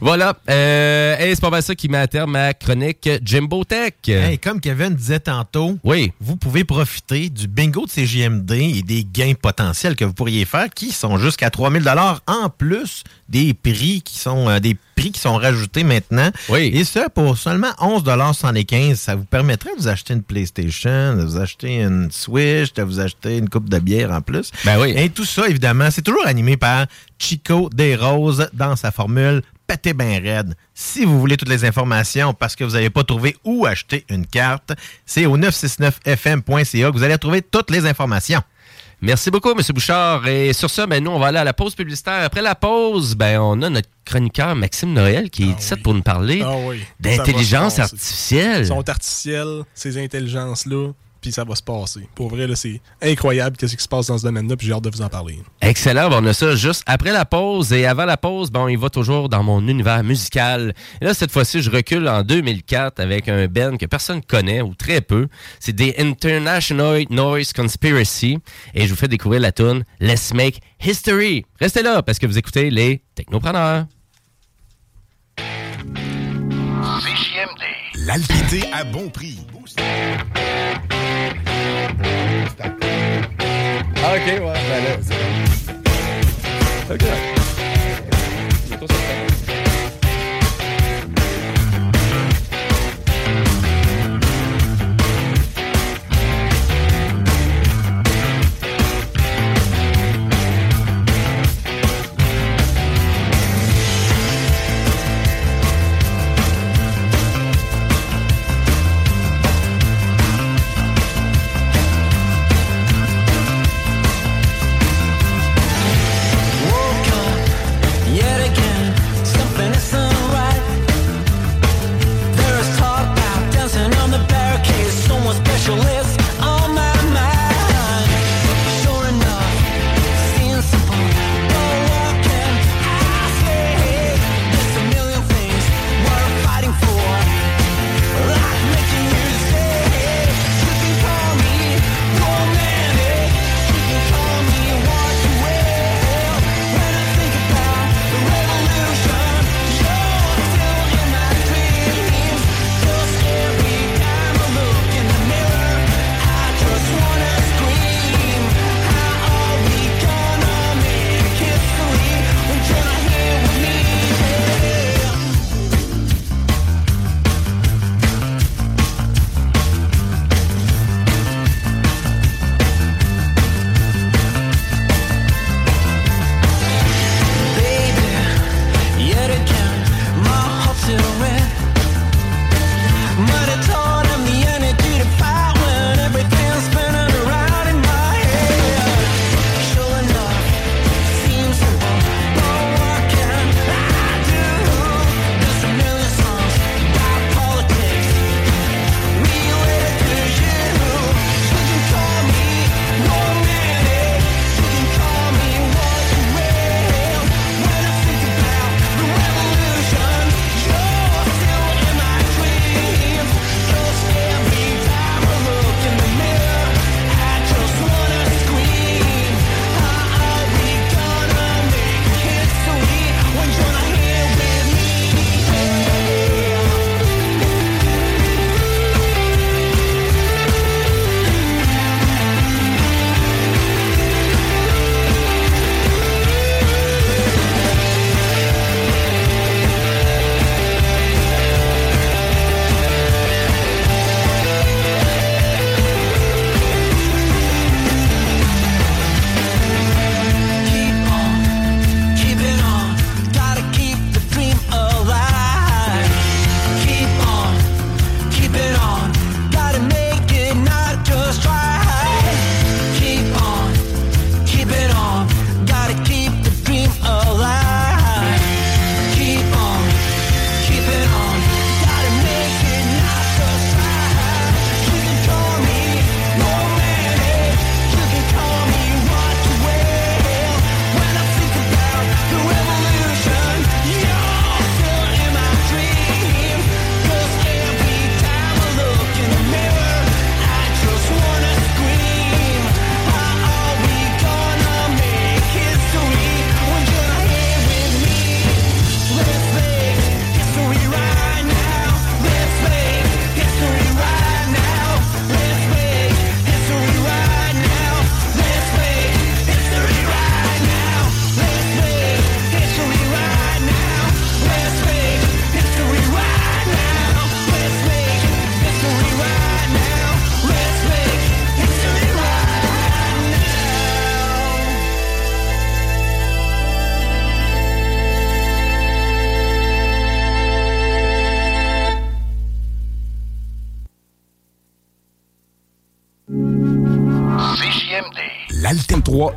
[0.00, 0.36] Voilà.
[0.50, 3.92] Euh, et c'est pas mal ça qui met à terme ma chronique Jimbo Tech.
[4.08, 6.12] Hey, comme Kevin disait tantôt, oui.
[6.20, 10.68] vous pouvez profiter du bingo de CGMD et des gains potentiels que vous pourriez faire
[10.70, 15.20] qui sont jusqu'à 3000 dollars en plus des prix qui sont euh, des prix qui
[15.20, 16.30] sont rajoutés maintenant.
[16.48, 16.70] Oui.
[16.74, 21.16] Et ça pour seulement 11 dollars 75, ça vous permettrait de vous acheter une PlayStation,
[21.16, 24.50] de vous acheter une Switch, de vous acheter une coupe de bière en plus.
[24.64, 24.94] Ben oui.
[24.96, 26.86] Et tout ça évidemment, c'est toujours animé par
[27.18, 30.54] Chico Desroses dans sa formule pété bien raide.
[30.74, 34.26] Si vous voulez toutes les informations parce que vous n'avez pas trouvé où acheter une
[34.26, 34.72] carte,
[35.04, 38.42] c'est au 969fm.ca que vous allez trouver toutes les informations.
[39.02, 39.60] Merci beaucoup, M.
[39.74, 40.26] Bouchard.
[40.26, 42.24] Et sur ça, ben, nous, on va aller à la pause publicitaire.
[42.24, 46.02] Après la pause, ben, on a notre chroniqueur Maxime Noël qui est ici pour nous
[46.02, 46.80] parler Ah oui.
[46.98, 48.66] d'intelligence artificielle.
[48.66, 50.92] Sont artificielles, ces intelligences-là,
[51.26, 52.08] puis ça va se passer.
[52.14, 54.84] Pour vrai, là, c'est incroyable qu'est-ce qui se passe dans ce domaine-là, puis j'ai hâte
[54.84, 55.40] de vous en parler.
[55.60, 57.72] Excellent, ben, on a ça juste après la pause.
[57.72, 60.72] Et avant la pause, bon, il va toujours dans mon univers musical.
[61.00, 64.76] Et là, cette fois-ci, je recule en 2004 avec un band que personne connaît ou
[64.76, 65.26] très peu.
[65.58, 68.38] C'est des International Noise Conspiracy.
[68.72, 71.44] Et je vous fais découvrir la tune Let's Make History.
[71.58, 73.86] Restez là parce que vous écoutez les Technopreneurs.
[77.00, 78.06] CJMD.
[78.06, 79.40] L'alpité à bon prix.
[84.02, 84.92] Ah, ok, ouais, ben là,
[86.90, 87.04] Ok.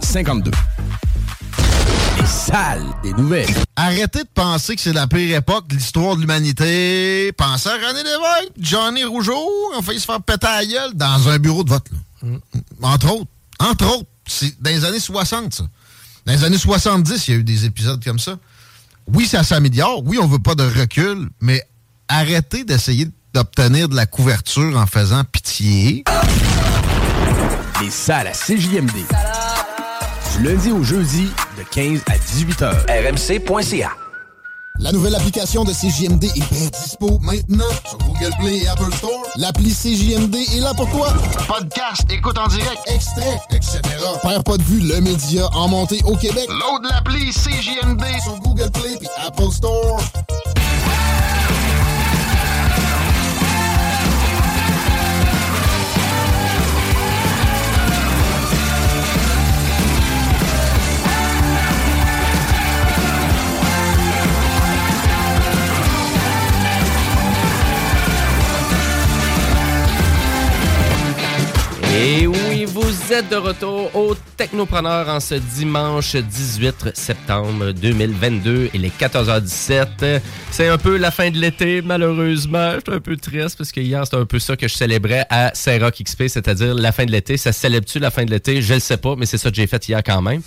[0.09, 0.49] 52.
[2.19, 3.53] Les salles des nouvelles.
[3.75, 7.31] Arrêtez de penser que c'est la pire époque de l'histoire de l'humanité.
[7.33, 9.39] Pensez à René Lévesque, Johnny Rougeau,
[9.77, 11.85] on fait se faire péter gueule dans un bureau de vote.
[12.23, 12.37] Mm.
[12.81, 13.27] Entre autres.
[13.59, 14.07] Entre autres.
[14.25, 15.63] C'est dans les années 60, ça.
[16.25, 18.39] Dans les années 70, il y a eu des épisodes comme ça.
[19.13, 20.01] Oui, ça s'améliore.
[20.05, 21.61] Oui, on ne veut pas de recul, mais
[22.07, 26.03] arrêtez d'essayer d'obtenir de la couverture en faisant pitié.
[27.79, 29.05] Les salles à CJMD.
[30.43, 32.85] Lundi au jeudi, de 15 à 18 heures.
[32.87, 33.89] RMC.ca.
[34.79, 39.21] La nouvelle application de CJMD est bien dispo maintenant sur Google Play et Apple Store.
[39.35, 41.09] L'appli CJMD est là pour toi.
[41.45, 43.81] Podcast, écoute en direct, extrait, etc.
[44.21, 46.47] Père pas de vue, le média en montée au Québec.
[46.47, 50.01] Load l'appli CJMD sur Google Play et Apple Store.
[72.01, 78.69] Et oui, vous êtes de retour au Technopreneur en ce dimanche 18 septembre 2022.
[78.73, 80.21] Il est 14h17.
[80.51, 82.73] C'est un peu la fin de l'été, malheureusement.
[82.75, 85.25] Je suis un peu triste parce que hier, c'était un peu ça que je célébrais
[85.29, 87.37] à Saint-Roch XP, c'est-à-dire la fin de l'été.
[87.37, 88.61] Ça célèbre-tu la fin de l'été?
[88.61, 90.41] Je le sais pas, mais c'est ça que j'ai fait hier quand même.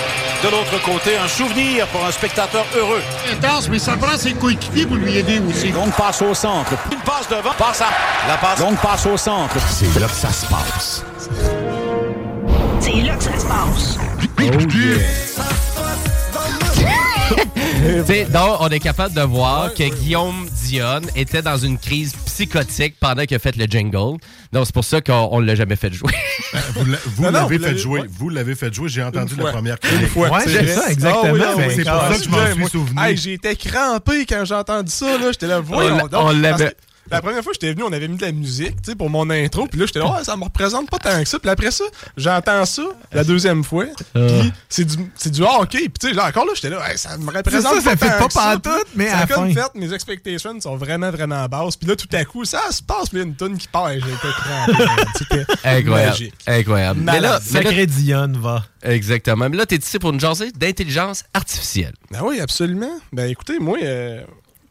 [0.43, 3.01] de l'autre côté un souvenir pour un spectateur heureux.
[3.32, 5.72] Intense, mais ça prend ses coéquipiers pour lui aider aussi?
[5.72, 6.74] Donc passe au centre.
[6.91, 7.53] Une passe devant.
[7.57, 7.89] Passe à
[8.28, 8.60] la passe.
[8.60, 9.55] Donc passe au centre.
[9.70, 11.03] C'est là que ça se passe.
[12.80, 13.97] C'est là que ça se passe.
[14.28, 14.99] Tu
[18.32, 23.23] donc, on est capable de voir que Guillaume Dionne était dans une crise psychotique pendant
[23.25, 24.17] qu'il a fait le jingle.
[24.51, 26.11] Donc, c'est pour ça qu'on ne l'a jamais fait jouer.
[26.75, 28.01] Vous l'a- vous l'avez fait jouer.
[28.01, 28.07] ouais.
[28.09, 28.89] Vous l'avez fait jouer.
[28.89, 30.07] J'ai entendu Une la première Une chronique.
[30.09, 30.30] fois.
[30.32, 31.21] Ouais, c'est ça, exactement.
[31.41, 32.69] Ah oui, C'est pour ça que je m'en suis moi.
[32.69, 33.01] souvenu.
[33.01, 35.17] Hey, J'étais crampé quand j'ai entendu ça.
[35.17, 35.31] là.
[35.31, 36.22] J'étais là, voyons On l'a- donc.
[36.23, 36.76] on l'avait-
[37.11, 39.10] La première fois que j'étais venu, on avait mis de la musique tu sais, pour
[39.10, 39.68] mon intro.
[39.68, 41.40] Puis là, j'étais là, ça me représente pas tant que ça.
[41.40, 41.84] Puis après ça,
[42.18, 43.86] j'entends ça la deuxième fois.
[44.14, 45.90] Puis c'est du, c'est du hockey.
[45.90, 48.11] Puis tu sais, là, encore là, j'étais là, ça me représente ça, ça pas fait
[48.11, 48.80] tant pas que ça.
[48.95, 49.49] mais ça à la fin.
[49.53, 51.76] fait, mes expectations sont vraiment, vraiment basses.
[51.76, 53.10] Puis là, tout à coup, ça se passe.
[53.10, 53.91] Puis il y a une tonne qui part.
[53.91, 54.84] été crampé.
[55.18, 56.10] C'était Incroyable.
[56.11, 56.34] magique.
[56.48, 56.99] Incroyable.
[57.02, 58.64] Mais là, mais là- Sacré Dionne va.
[58.84, 59.49] exactement.
[59.49, 61.94] Mais là, tu es ici pour une jasée d'intelligence artificielle.
[62.11, 62.99] Ben oui, absolument.
[63.11, 64.22] Ben écoutez, moi, euh,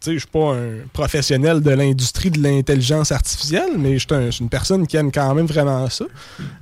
[0.04, 4.86] je suis pas un professionnel de l'industrie de l'intelligence artificielle, mais je suis une personne
[4.86, 6.04] qui aime quand même vraiment ça.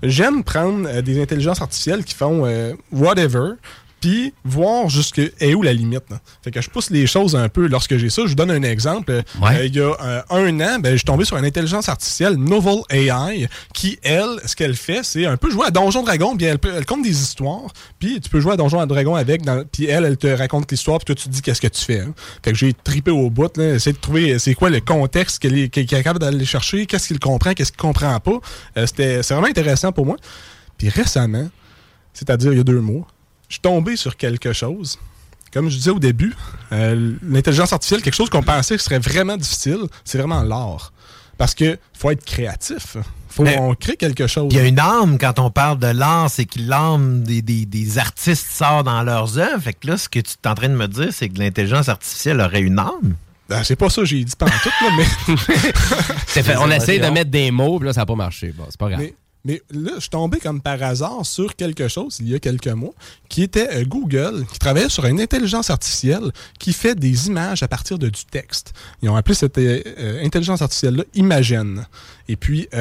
[0.02, 3.52] J'aime prendre euh, des intelligences artificielles qui font euh, whatever,
[4.00, 6.04] puis voir jusque est où la limite.
[6.10, 6.20] là.
[6.44, 8.22] Fait que je pousse les choses un peu lorsque j'ai ça.
[8.24, 9.10] Je vous donne un exemple.
[9.12, 9.22] Euh,
[9.64, 12.80] il y a euh, un an, ben, je suis tombé sur une intelligence artificielle, Novel
[12.90, 16.58] AI, qui, elle, ce qu'elle fait, c'est un peu jouer à Donjon Dragon, puis elle,
[16.58, 19.42] peut- elle compte des histoires, puis tu peux jouer à Donjon Dragon avec,
[19.72, 22.00] puis elle, elle te raconte l'histoire, puis toi, tu te dis qu'est-ce que tu fais.
[22.00, 22.14] hein.
[22.44, 25.38] Fait que j'ai tripé au bout, là, essayer de trouver euh, c'est quoi le contexte
[25.40, 28.38] qu'elle est, qu'elle est capable d'aller chercher, qu'est-ce qu'il comprend, qu'est-ce qu'il comprend pas.
[28.76, 30.16] Euh, c'était, c'est vraiment intéressant pour moi.
[30.78, 31.48] Puis récemment,
[32.12, 33.06] c'est-à-dire il y a deux mois,
[33.48, 34.98] je suis tombé sur quelque chose.
[35.52, 36.34] Comme je disais au début,
[36.72, 40.92] euh, l'intelligence artificielle, quelque chose qu'on pensait que serait vraiment difficile, c'est vraiment l'art.
[41.38, 42.96] Parce que faut être créatif.
[43.28, 44.48] Faut Mais- on crée quelque chose.
[44.50, 47.66] Il y a une âme quand on parle de l'art, c'est que l'âme des, des-
[47.66, 49.60] des artistes sort dans leurs œuvres.
[49.62, 51.88] Fait que là, ce que tu es en train de me dire, c'est que l'intelligence
[51.88, 53.14] artificielle aurait une âme.
[53.48, 55.36] Ben, c'est pas ça que j'ai dit pas en tout, là, mais.
[56.26, 58.52] Fait, on essaie de mettre des mots, puis là, ça n'a pas marché.
[58.56, 59.00] Bon, c'est pas grave.
[59.00, 59.14] Mais,
[59.46, 62.66] mais là, je suis tombé comme par hasard sur quelque chose il y a quelques
[62.68, 62.92] mois
[63.28, 67.68] qui était euh, Google, qui travaillait sur une intelligence artificielle qui fait des images à
[67.68, 68.74] partir de du texte.
[69.02, 71.86] Ils ont appelé cette euh, euh, intelligence artificielle-là Imagen.
[72.28, 72.76] Et puis, tu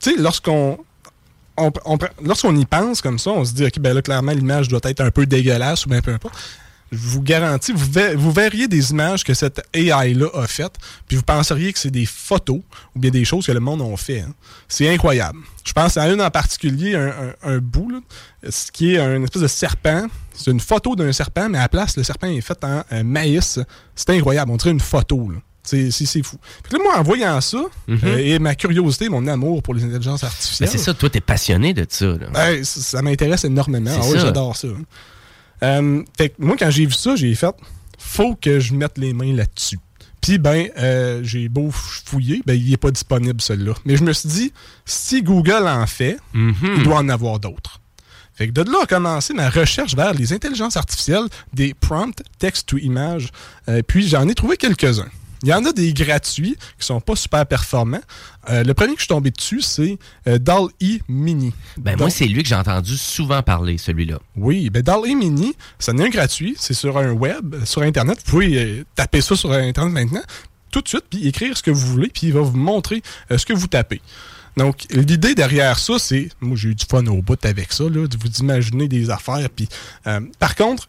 [0.00, 0.78] sais, lorsqu'on.
[1.56, 4.68] on- on- lorsqu'on y pense comme ça, on se dit, OK, ben là, clairement, l'image
[4.68, 6.34] doit être un peu dégueulasse ou bien peu importe.
[6.92, 10.74] Je vous garantis, vous, ver- vous verriez des images que cette AI-là a faites,
[11.06, 12.60] puis vous penseriez que c'est des photos
[12.94, 14.20] ou bien des choses que le monde a fait.
[14.20, 14.34] hein.
[14.68, 15.38] C'est incroyable.
[15.64, 17.98] Je pense à une en particulier, un, un- un bout, là,
[18.50, 20.06] ce qui est un espèce de serpent.
[20.34, 23.02] C'est une photo d'un serpent, mais à la place, le serpent est fait en euh,
[23.04, 23.58] maïs.
[23.94, 24.50] C'est incroyable.
[24.50, 25.30] On dirait une photo.
[25.30, 25.38] là.
[25.62, 26.38] C'est fou.
[26.68, 27.98] Que là, moi, en voyant ça, Mhm.
[28.04, 30.68] euh, et ma curiosité, mon amour pour les intelligences Ben, artificielles.
[30.70, 32.06] c'est ça, toi, t'es passionné de ça.
[32.06, 32.26] là.
[32.32, 33.90] Ben, ça, m'intéresse énormément.
[33.94, 34.68] Ah oui, j'adore ça.
[35.62, 37.54] Euh, fait que moi, quand j'ai vu ça, j'ai fait
[37.98, 39.78] faut que je mette les mains là-dessus.
[40.22, 43.74] Puis, ben, euh, j'ai beau fouiller, ben, il n'est pas disponible, celui-là.
[43.84, 44.52] Mais je me suis dit,
[44.84, 46.54] si Google en fait, Mhm.
[46.78, 47.80] il doit en avoir d'autres.
[48.34, 53.30] Fait que de là a commencé ma recherche vers les intelligences artificielles des prompts text-to-image.
[53.68, 55.08] Euh, puis, j'en ai trouvé quelques-uns.
[55.42, 58.00] Il y en a des gratuits qui sont pas super performants.
[58.48, 59.98] Euh, le premier que je suis tombé dessus, c'est
[60.28, 61.52] euh, DAL-E Mini.
[61.78, 64.18] Ben, moi, c'est lui que j'ai entendu souvent parler, celui-là.
[64.36, 68.18] oui, ben DALL-E Mini, ça n'est un gratuit, c'est sur un web, sur Internet.
[68.24, 70.22] Vous pouvez euh, taper ça sur Internet maintenant,
[70.70, 73.38] tout de suite, puis écrire ce que vous voulez, puis il va vous montrer euh,
[73.38, 74.00] ce que vous tapez.
[74.56, 76.28] Donc, l'idée derrière ça, c'est.
[76.40, 79.48] Moi, j'ai eu du fun au bout avec ça, là, de vous imaginer des affaires.
[79.54, 79.68] Puis,
[80.06, 80.88] euh, par contre,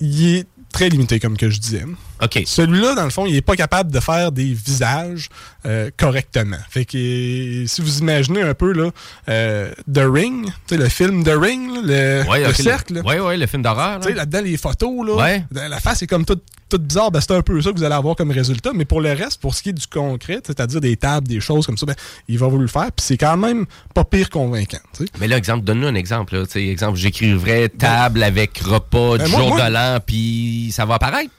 [0.00, 1.84] il est très limité, comme que je disais.
[2.22, 2.42] OK.
[2.46, 5.28] Celui-là, dans le fond, il n'est pas capable de faire des visages
[5.66, 6.56] euh, correctement.
[6.68, 8.90] Fait que si vous imaginez un peu là,
[9.28, 12.94] euh, The Ring, tu sais, le film The Ring, là, le, Ouais, le ok, cercle.
[12.94, 13.02] là.
[13.02, 13.98] Ouais, ouais, le film d'horreur.
[14.00, 14.16] Tu sais, là.
[14.16, 15.44] là-dedans, les photos, là, Ouais.
[15.52, 16.42] la face est comme toute,
[16.72, 17.10] bizarre.
[17.10, 18.70] Ben, c'est un peu ça que vous allez avoir comme résultat.
[18.72, 21.66] Mais pour le reste, pour ce qui est du concret, c'est-à-dire des tables, des choses
[21.66, 21.96] comme ça, ben,
[22.28, 22.92] il va vous le faire.
[22.92, 24.78] Puis c'est quand même pas pire convaincant.
[25.18, 26.36] Mais là, exemple, donne-nous un exemple.
[26.36, 26.44] Là.
[26.54, 31.30] Exemple, j'écrivrais table avec repas Ben, moi- jour moi- de l'an, puis ça va apparaître.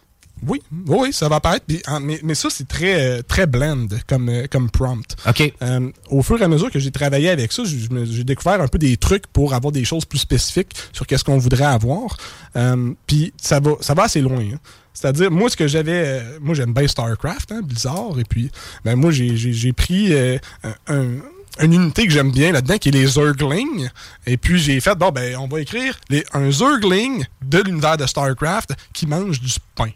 [0.48, 1.66] Oui, oui, ça va apparaître.
[1.88, 5.16] En- mais, mais ça, c'est très, très blend comme, euh, comme prompt.
[5.28, 5.54] OK.
[5.62, 8.78] Euh, au fur et à mesure que j'ai travaillé avec ça, j'ai- découvert un peu
[8.80, 12.18] des trucs pour avoir des choses plus spécifiques sur qu'est-ce qu'on voudrait avoir.
[12.56, 14.40] Euh, Puis ça va, ça va assez loin.
[14.54, 14.58] hein.
[14.94, 16.04] C'est-à-dire, moi, ce que j'avais.
[16.06, 18.20] euh, moi, j'aime bien StarCraft, hein, Blizzard.
[18.20, 18.52] Et puis,
[18.84, 20.40] ben, moi, j'ai- pris un-
[20.88, 21.18] un-
[21.60, 23.90] une unité que j'aime bien là-dedans, qui est les Zerglings.
[24.26, 28.06] Et puis, j'ai fait, bon, ben, on va écrire les, un Zergling de l'univers de
[28.06, 29.90] StarCraft qui mange du pain.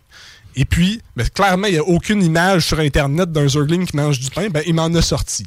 [0.55, 4.19] Et puis, ben, clairement, il n'y a aucune image sur Internet d'un Zergling qui mange
[4.19, 4.49] du pain.
[4.49, 5.45] Ben, il m'en a sorti.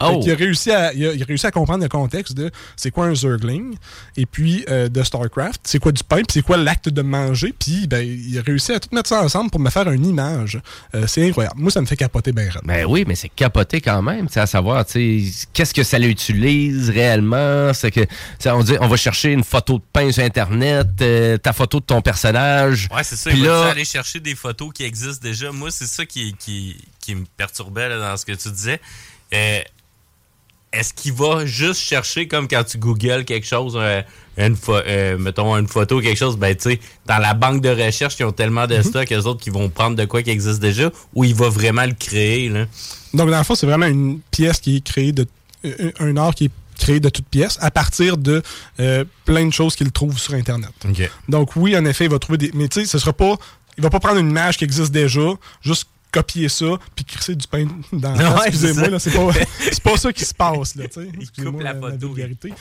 [0.00, 0.08] Oh.
[0.08, 2.50] Fait qu'il a réussi à, il a, il a réussi à comprendre le contexte de
[2.76, 3.76] c'est quoi un Zergling,
[4.16, 7.54] et puis euh, de StarCraft, c'est quoi du pain, puis c'est quoi l'acte de manger.
[7.58, 10.60] Puis, ben, il a réussi à tout mettre ça ensemble pour me faire une image.
[10.94, 11.56] Euh, c'est incroyable.
[11.58, 12.48] Moi, ça me fait capoter bien.
[12.64, 17.72] Ben oui, mais c'est capoté quand même, à savoir, qu'est-ce que ça l'utilise réellement?
[17.74, 18.06] C'est que,
[18.46, 21.84] on dit, on va chercher une photo de pain sur Internet, euh, ta photo de
[21.84, 22.88] ton personnage.
[22.94, 23.30] Ouais, c'est ça.
[23.30, 25.52] Puis Il va là, aller chercher des photos qui existent déjà?
[25.52, 28.80] Moi, c'est ça qui, qui, qui me perturbait là, dans ce que tu disais.
[29.34, 29.60] Euh,
[30.72, 34.02] Est-ce qu'il va juste chercher, comme quand tu googles quelque chose, euh,
[34.36, 37.70] une euh, mettons une photo ou quelque chose, ben tu sais, dans la banque de
[37.70, 40.60] recherche, ils ont tellement de stock, eux autres qui vont prendre de quoi qui existe
[40.60, 42.66] déjà, ou il va vraiment le créer, là?
[43.14, 45.26] Donc, dans le fond, c'est vraiment une pièce qui est créée de.
[45.64, 48.42] euh, Un art qui est créé de toutes pièces à partir de
[48.78, 50.70] euh, plein de choses qu'il trouve sur Internet.
[51.28, 52.50] Donc, oui, en effet, il va trouver des.
[52.54, 53.36] Mais tu sais, ce sera pas.
[53.78, 55.28] Il va pas prendre une image qui existe déjà,
[55.62, 56.66] juste copier ça,
[56.96, 58.46] puis crisser du pain dans la Ouais, face.
[58.48, 61.42] Excusez-moi, c'est là, c'est pas, c'est pas ça qui se passe, là, tu sais.
[61.44, 62.52] coupe la photo, Mais, dessus.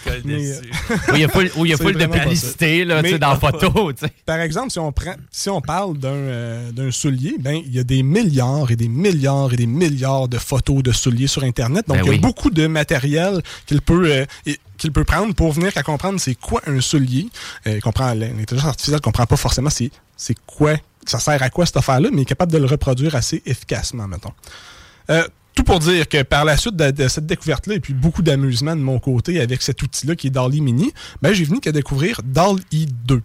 [0.91, 3.07] euh, il y a full- où il y a c'est full de publicité, là, tu
[3.07, 4.11] sais, Mais- dans la photo, tu sais.
[4.25, 7.79] Par exemple, si on prend, si on parle d'un euh, d'un soulier, ben il y
[7.79, 11.87] a des milliards et des milliards et des milliards de photos de souliers sur Internet.
[11.87, 12.19] Donc Ben il y a oui.
[12.19, 16.35] beaucoup de matériel qu'il peut euh, et- qu'il peut prendre pour venir à comprendre c'est
[16.35, 17.27] quoi un soulier.
[17.65, 20.75] Euh, comprend l'intelligence artificielle comprend pas forcément c'est c'est quoi
[21.09, 24.07] ça sert à quoi cette affaire-là, mais il est capable de le reproduire assez efficacement,
[24.07, 24.33] mettons.
[25.09, 25.23] Euh,
[25.57, 28.81] tout pour dire que par la suite de, cette découverte-là, et puis beaucoup d'amusement de
[28.81, 30.93] mon côté avec cet outil-là qui est DALL-E Mini,
[31.23, 33.21] ben, j'ai venu qu'à découvrir DALL-E 2.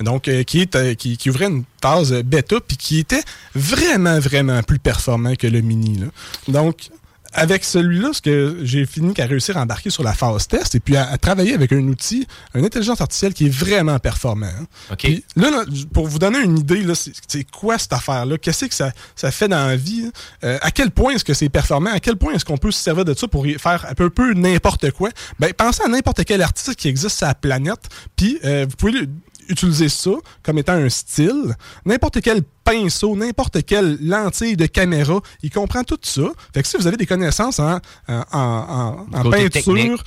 [0.00, 3.22] Donc, euh, qui, est, euh, qui, ouvrait une euh, bêta, puis qui était
[3.54, 6.00] vraiment, vraiment plus performant que le Mini.
[6.48, 6.90] Donc,
[7.36, 10.80] avec celui-là, ce que j'ai fini qu'à réussir à embarquer sur la phase test et
[10.80, 14.46] puis à, à travailler avec un outil, une intelligence artificielle qui est vraiment performant.
[14.46, 14.66] hein.
[15.12, 16.84] Puis là, là, pour vous donner une idée,
[17.28, 18.38] c'est quoi cette affaire-là?
[18.38, 20.04] Qu'est-ce que ça, ça fait dans la vie?
[20.06, 20.10] hein?
[20.44, 21.90] Euh, à quel point est-ce que c'est performant?
[21.92, 24.10] À quel point est-ce qu'on peut se servir de ça pour y faire un peu,
[24.10, 25.10] peu n'importe quoi?
[25.38, 27.84] Ben, pensez à n'importe quel artiste qui existe sur la planète,
[28.16, 29.06] puis euh, vous pouvez
[29.48, 30.10] utiliser ça
[30.42, 31.54] comme étant un style.
[31.84, 36.22] N'importe quel pinceau, n'importe quelle lentille de caméra, il comprend tout ça.
[36.52, 37.78] Fait que si vous avez des connaissances en,
[38.08, 40.00] en, peinture, technique.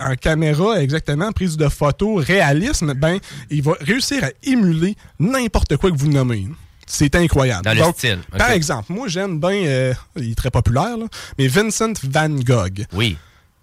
[0.00, 3.18] en caméra, exactement, prise de photos, réalisme, ben,
[3.50, 6.46] il va réussir à émuler n'importe quoi que vous nommez.
[6.86, 7.64] C'est incroyable.
[7.64, 8.20] Dans le style.
[8.38, 11.06] Par exemple, moi, j'aime bien, euh, il est très populaire, là,
[11.36, 12.86] mais Vincent Van Gogh.
[12.92, 13.16] Oui.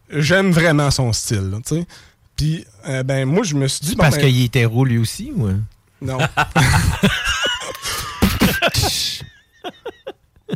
[0.10, 1.86] J'aime vraiment son style, tu sais.
[2.36, 3.96] Puis, euh, ben, moi, je me suis dit...
[3.96, 5.50] bon, Parce ben, qu'il est hétéro lui aussi, ou?
[6.02, 6.18] Non.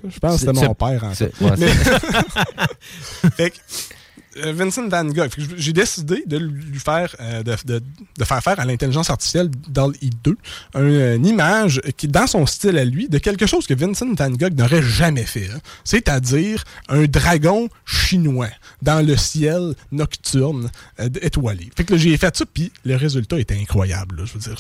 [0.04, 1.34] Je pense que c'était C'est- mon père, en fait.
[1.42, 1.58] ouais,
[3.36, 3.58] Fait que,
[4.54, 5.30] Vincent Van Gogh.
[5.58, 7.84] J'ai décidé de lui faire, euh, de, de-
[8.18, 10.36] de faire faire à l'intelligence artificielle dans i2
[10.74, 14.14] un, euh, une image qui, dans son style à lui, de quelque chose que Vincent
[14.14, 15.50] Van Gogh n'aurait jamais fait.
[15.54, 15.60] hein.
[15.84, 18.50] C'est-à-dire un dragon chinois
[18.82, 20.70] dans le ciel nocturne
[21.00, 21.70] euh, étoilé.
[21.76, 24.18] Fait que j'ai fait ça, puis le résultat était incroyable.
[24.18, 24.56] là, je veux dire,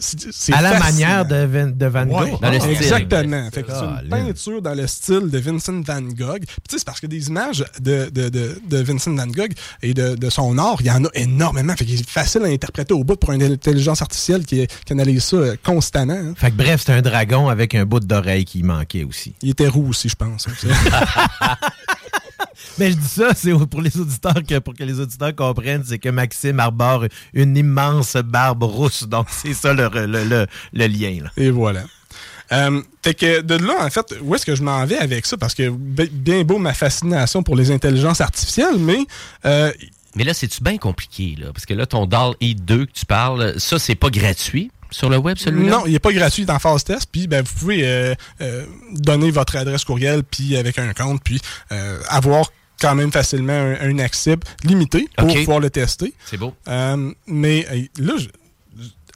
[0.00, 0.84] C'est- À la fascinant.
[1.08, 2.40] manière de Van, de Van Ouais, Gogh.
[2.40, 2.70] Dans le style.
[2.72, 3.50] Exactement.
[3.52, 6.44] Fait que c'est une peinture dans le style de Vincent Van Gogh.
[6.44, 10.14] Puis c'est parce que des images de, de, de, de Vincent Van Gogh et de,
[10.16, 11.74] de son art, il y en a énormément.
[11.76, 15.24] Fait qu'il est facile à interpréter au bout pour une intelligence artificielle qui, qui analyse
[15.24, 16.12] ça euh, constamment.
[16.14, 16.34] hein.
[16.36, 19.34] Fait que bref, c'est un dragon avec un bout d'oreille qui manquait aussi.
[19.42, 20.46] Il était roux aussi, je pense.
[22.78, 25.98] Mais je dis ça, c'est pour les auditeurs que pour que les auditeurs comprennent, c'est
[25.98, 29.04] que Maxime arbore une immense barbe rousse.
[29.08, 31.24] Donc c'est ça le, le, le, le lien.
[31.24, 31.30] Là.
[31.36, 31.82] Et voilà.
[32.52, 35.36] Euh, fait que de là, en fait, où est-ce que je m'en vais avec ça?
[35.36, 38.98] Parce que bi- bien beau ma fascination pour les intelligences artificielles, mais
[39.44, 39.72] euh,
[40.14, 41.48] Mais là, c'est-tu bien compliqué, là?
[41.52, 45.18] Parce que là, ton DAL E2 que tu parles, ça, c'est pas gratuit sur le
[45.18, 45.70] web, celui-là?
[45.70, 47.08] Non, il n'est pas gratuit, il est en phase test.
[47.12, 51.38] Puis ben, vous pouvez euh, euh, donner votre adresse courriel puis avec un compte, puis
[51.72, 52.50] euh, avoir
[52.80, 56.14] quand même facilement un, un accès limité pour pouvoir le tester.
[56.24, 56.54] C'est beau.
[57.26, 57.66] Mais
[57.98, 58.28] là, je-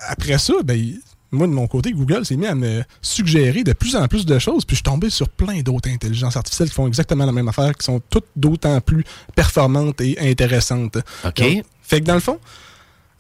[0.09, 0.95] après ça, ben,
[1.33, 4.39] moi, de mon côté, Google s'est mis à me suggérer de plus en plus de
[4.39, 7.49] choses, puis je suis tombé sur plein d'autres intelligences artificielles qui font exactement la même
[7.49, 9.05] affaire, qui sont toutes d'autant plus
[9.35, 10.99] performantes et intéressantes.
[11.25, 11.41] OK.
[11.41, 12.39] Donc, fait que dans le fond,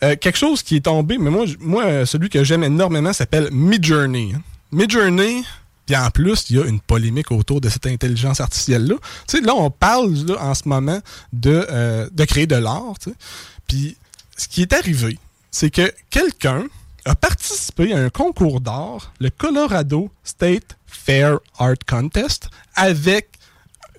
[0.02, 3.48] euh, quelque chose qui est tombé, mais moi, moi euh, celui que j'aime énormément s'appelle
[3.50, 4.32] Midjourney.
[4.34, 4.42] hein.
[4.72, 5.42] Midjourney,
[5.86, 8.96] puis en plus, il y a une polémique autour de cette intelligence artificielle-là.
[9.26, 11.00] Tu sais, là, on parle là, en ce moment
[11.32, 12.94] de, euh, de créer de l'art.
[13.00, 13.16] tu sais.
[13.66, 13.96] Puis
[14.36, 15.18] ce qui est arrivé,
[15.50, 16.64] c'est que quelqu'un
[17.04, 23.30] a participé à un concours d'art, le Colorado State Fair Art Contest, avec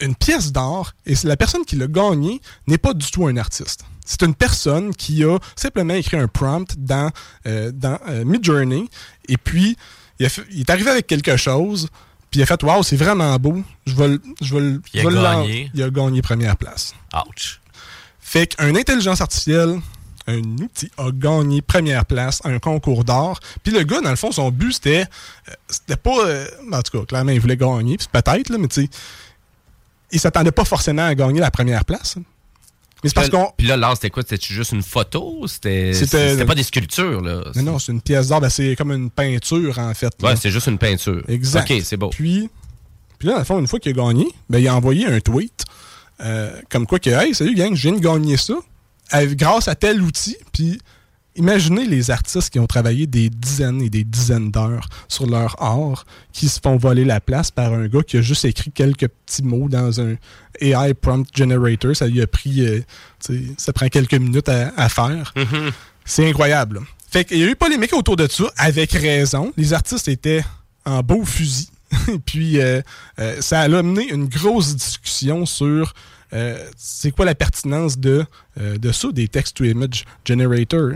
[0.02, 3.86] une pièce d'art, et la personne qui l'a gagné n'est pas du tout un artiste.
[4.06, 7.10] C'est une personne qui a simplement écrit un prompt dans,
[7.48, 8.90] euh, dans euh, Midjourney,
[9.30, 9.78] et puis
[10.20, 11.88] il, a fait- il est arrivé avec quelque chose,
[12.30, 15.00] puis il a fait Waouh, c'est vraiment beau, je vais, le- je vais, Il je
[15.00, 15.72] a vais le lan- gagné.
[15.74, 16.94] Il a gagné première place.
[17.28, 17.62] Ouch.
[18.20, 19.80] Fait qu'une intelligence artificielle,
[20.28, 23.40] un outil, a gagné première place à un concours d'art.
[23.64, 25.06] Puis le gars, dans le fond, son but, c'était.
[25.50, 26.26] euh, C'était pas.
[26.26, 28.90] euh, en tout cas, clairement, il voulait gagner, puis peut-être, là, mais tu sais.
[30.12, 32.16] Il s'attendait pas forcément à gagner la première place.
[33.04, 33.52] Mais c'est parce qu'on.
[33.58, 34.24] Puis là, l'art, c'était quoi?
[34.28, 35.46] C'était juste une photo?
[35.48, 37.42] C'était C'était- pas des sculptures, là?
[37.56, 40.14] Mais non, c'est une pièce d'art, ben, c'est comme une peinture, en fait.
[40.22, 41.22] Ouais, c'est juste une peinture.
[41.28, 41.70] Exact.
[41.70, 42.10] OK, c'est beau.
[42.10, 42.50] Puis,
[43.20, 45.20] puis là, dans le fond, une fois qu'il a gagné, ben, il a envoyé un
[45.20, 45.66] tweet
[46.22, 48.54] euh, comme quoi que, hey, salut gang, je viens de gagner ça
[49.12, 50.38] grâce à tel outil.
[50.52, 50.80] Puis,
[51.36, 56.06] imaginez les artistes qui ont travaillé des dizaines et des dizaines d'heures sur leur art
[56.32, 59.44] qui se font voler la place par un gars qui a juste écrit quelques petits
[59.44, 60.16] mots dans un
[60.60, 61.96] AI prompt generator.
[61.96, 62.82] Ça lui a pris, euh,
[63.58, 65.34] ça prend quelques minutes à, à faire.
[66.06, 66.82] C'est incroyable.
[67.10, 69.54] Fait qu'il y a eu polémique autour de ça, avec raison.
[69.56, 70.44] Les artistes étaient
[70.86, 71.70] en beau fusil.
[72.26, 72.82] Puis euh,
[73.20, 75.94] euh, ça a amené une grosse discussion sur
[76.34, 78.26] euh, c'est quoi la pertinence de,
[78.60, 80.92] euh, de ça, des text-to-image generator.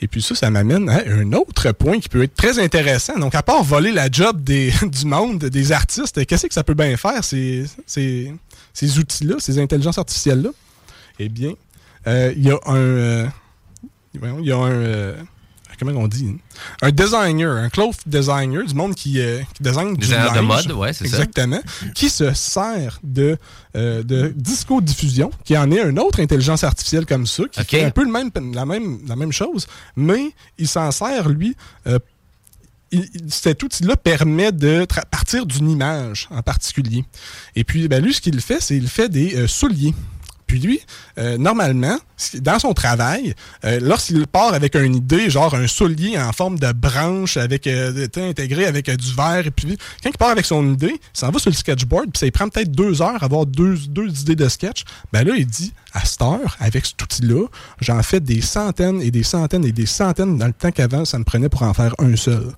[0.00, 3.18] Et puis ça, ça m'amène à un autre point qui peut être très intéressant.
[3.18, 6.96] Donc, à part voler la job du monde, des artistes, qu'est-ce que ça peut bien
[6.96, 7.66] faire, ces,
[8.82, 10.50] outils-là, ces intelligences artificielles-là?
[11.20, 11.52] Eh bien,
[12.06, 13.28] euh, il y a un...
[14.14, 15.14] il y a un...
[15.78, 16.26] comment on dit?
[16.30, 16.38] hein?
[16.82, 20.66] Un designer, un cloth designer, du monde qui, euh, qui design du Designer de linge.
[20.68, 21.16] mode, ouais, c'est ça.
[21.18, 21.60] Exactement.
[21.94, 23.36] Qui se sert de,
[23.76, 27.66] euh, de disco-diffusion, qui en est une autre intelligence artificielle comme ça, qui Ok.
[27.70, 31.56] fait un peu le même, la, même, la même chose, mais il s'en sert, lui,
[31.86, 31.98] euh,
[32.92, 37.04] il- il- cet outil-là permet de partir d'une image en particulier.
[37.56, 39.94] Et puis, ben, lui, ce qu'il fait, c'est qu'il fait des euh, souliers.
[40.46, 40.80] Puis lui,
[41.18, 41.98] euh, normalement,
[42.40, 43.34] dans son travail,
[43.64, 48.06] euh, lorsqu'il part avec une idée, genre un soulier en forme de branche avec euh,
[48.16, 51.38] intégré avec du verre, et puis quand il part avec son idée, il s'en va
[51.38, 54.36] sur le sketchboard, puis ça lui prend peut-être deux heures à avoir deux, deux idées
[54.36, 54.84] de sketch.
[55.12, 57.46] Ben là, il dit, à cette heure, avec cet outil-là,
[57.80, 61.18] j'en fais des centaines et des centaines et des centaines dans le temps qu'avant, ça
[61.18, 62.52] me prenait pour en faire un seul.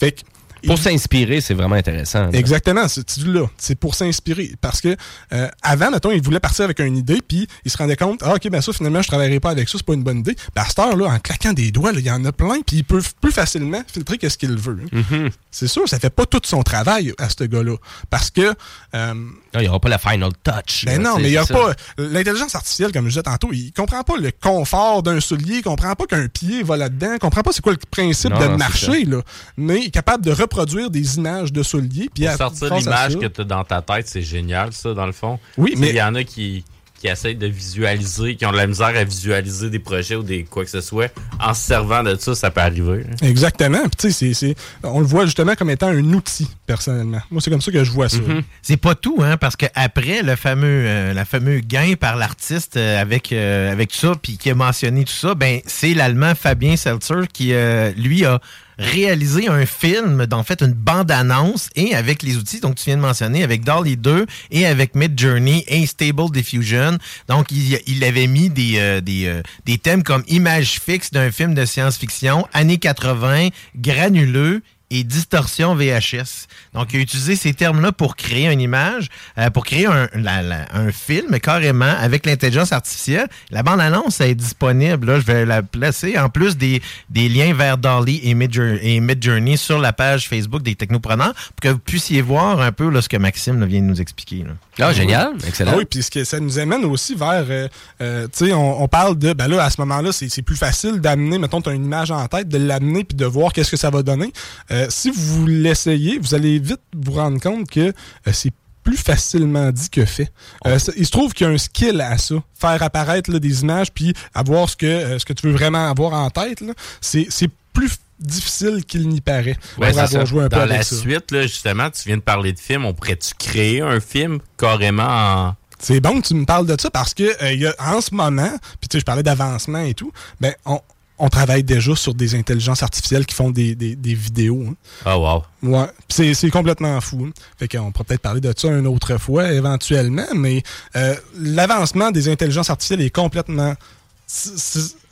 [0.00, 0.22] Fait que
[0.66, 2.24] Pour s'inspirer, c'est vraiment intéressant.
[2.24, 2.30] là.
[2.32, 3.46] Exactement, c'est là.
[3.58, 4.52] C'est pour s'inspirer.
[4.60, 4.96] Parce que
[5.32, 8.34] euh, avant, mettons, il voulait partir avec une idée, puis il se rendait compte, ah,
[8.34, 10.36] ok, ben ça, finalement, je travaillerai pas avec ça, c'est pas une bonne idée.
[10.54, 12.84] Ben, à cette heure-là, en claquant des doigts, il y en a plein, puis il
[12.84, 14.78] peut plus facilement filtrer qu'est-ce qu'il veut.
[14.92, 15.30] Mhm.
[15.50, 17.76] C'est sûr, ça fait pas tout son travail à ce gars-là.
[18.10, 18.54] Parce que.
[18.94, 19.24] euh, Non,
[19.54, 20.84] il n'y aura pas la final touch.
[20.86, 21.58] ben là, non, mais il y a c'est ça.
[21.58, 21.74] pas.
[21.98, 25.94] L'intelligence artificielle, comme je disais tantôt, il comprend pas le confort d'un soulier, il comprend
[25.94, 28.56] pas qu'un pied va là-dedans, il comprend pas c'est quoi le principe Non, de non,
[28.58, 29.20] marcher, là.
[29.56, 32.10] Mais il est capable de reproduire des images de souliers.
[32.14, 35.12] Puis à- sortir l'image que tu as dans ta tête, c'est génial, ça, dans le
[35.12, 35.38] fond.
[35.56, 36.64] Oui, mais- Il y en a qui,
[37.00, 40.44] qui essayent de visualiser, qui ont de la misère à visualiser des projets ou des
[40.44, 41.12] quoi que ce soit.
[41.40, 43.04] En se servant de ça, ça peut arriver.
[43.10, 43.26] hein.
[43.26, 43.80] Exactement.
[43.82, 44.54] Puis, tu sais, c'est- c'est-
[44.84, 47.20] on le voit justement comme étant un outil, personnellement.
[47.30, 48.18] Moi, c'est comme ça que je vois ça.
[48.18, 48.42] Mhm.
[48.62, 53.00] C'est pas tout, hein, parce qu'après le fameux, euh, la fameux gain par l'artiste euh,
[53.00, 56.76] avec, euh, avec tout ça, puis qui a mentionné tout ça, ben c'est l'Allemand Fabien
[56.76, 58.40] Seltzer qui, euh, lui, a
[58.78, 63.02] réalisé un film, en fait, une bande-annonce, et avec les outils donc tu viens de
[63.02, 66.98] mentionner, avec Dolly 2 et avec Mid Journey et Stable Diffusion.
[67.28, 71.30] Donc, il, il avait mis des, euh, des, euh, des thèmes comme image fixe d'un
[71.30, 74.62] film de science-fiction, années 80, granuleux,
[74.92, 76.46] et distorsion VHS.
[76.74, 79.08] Donc, il a utilisé ces termes-là pour créer une image,
[79.38, 83.26] euh, pour créer un, la- la- un film carrément avec l'intelligence artificielle.
[83.50, 85.06] La bande-annonce est disponible.
[85.06, 89.78] Là, je vais la placer en plus des, des liens vers Dolly et Midjourney, sur
[89.78, 93.16] la page Facebook des Technopreneurs pour que vous puissiez voir un peu là, ce que
[93.16, 94.44] Maxime là, vient de nous expliquer.
[94.44, 94.52] là.
[94.86, 95.32] Ah, génial.
[95.46, 95.72] Excellent.
[95.74, 97.68] Ah oui, puis ce que ça nous amène aussi vers, euh,
[98.00, 100.56] euh, tu sais, on, on parle de, ben là, à ce moment-là, c'est c'est plus
[100.56, 103.70] facile d'amener, mettons, tu as une image en tête, de l'amener puis de voir qu'est-ce
[103.70, 104.32] que ça va donner.
[104.70, 108.52] Euh, si vous l'essayez, vous allez vite vous rendre compte que euh, c'est
[108.84, 110.32] plus facilement dit que fait.
[110.66, 112.34] Euh, ça- il se trouve qu'il y a un skill à ça.
[112.58, 115.88] Faire apparaître là, des images puis avoir ce que, euh, ce que tu veux vraiment
[115.88, 116.62] avoir en tête,
[117.00, 117.28] c'est
[117.72, 119.56] plus difficile qu'il n'y paraît.
[119.78, 120.24] Ouais, avoir ça.
[120.24, 120.96] joué un peu Dans avec la ça.
[120.96, 122.84] suite, là, justement, tu viens de parler de film.
[122.84, 125.06] On pourrait-tu créer un film carrément
[125.48, 125.54] en.
[125.78, 128.14] C'est bon que tu me parles de ça parce que euh, y a, en ce
[128.14, 128.50] moment,
[128.80, 130.80] puis tu sais, je parlais d'avancement et tout, ben on,
[131.24, 134.64] on travaille déjà sur des intelligences artificielles qui font des, des- des vidéos.
[134.68, 134.74] hein.
[135.06, 135.70] Oh, wow.
[135.70, 137.26] Ouais, c'est c'est complètement fou.
[137.28, 137.32] hein.
[137.58, 140.62] Fait qu'on pourra peut-être parler de ça une autre fois éventuellement, mais
[140.96, 143.74] euh, l'avancement des intelligences artificielles est complètement.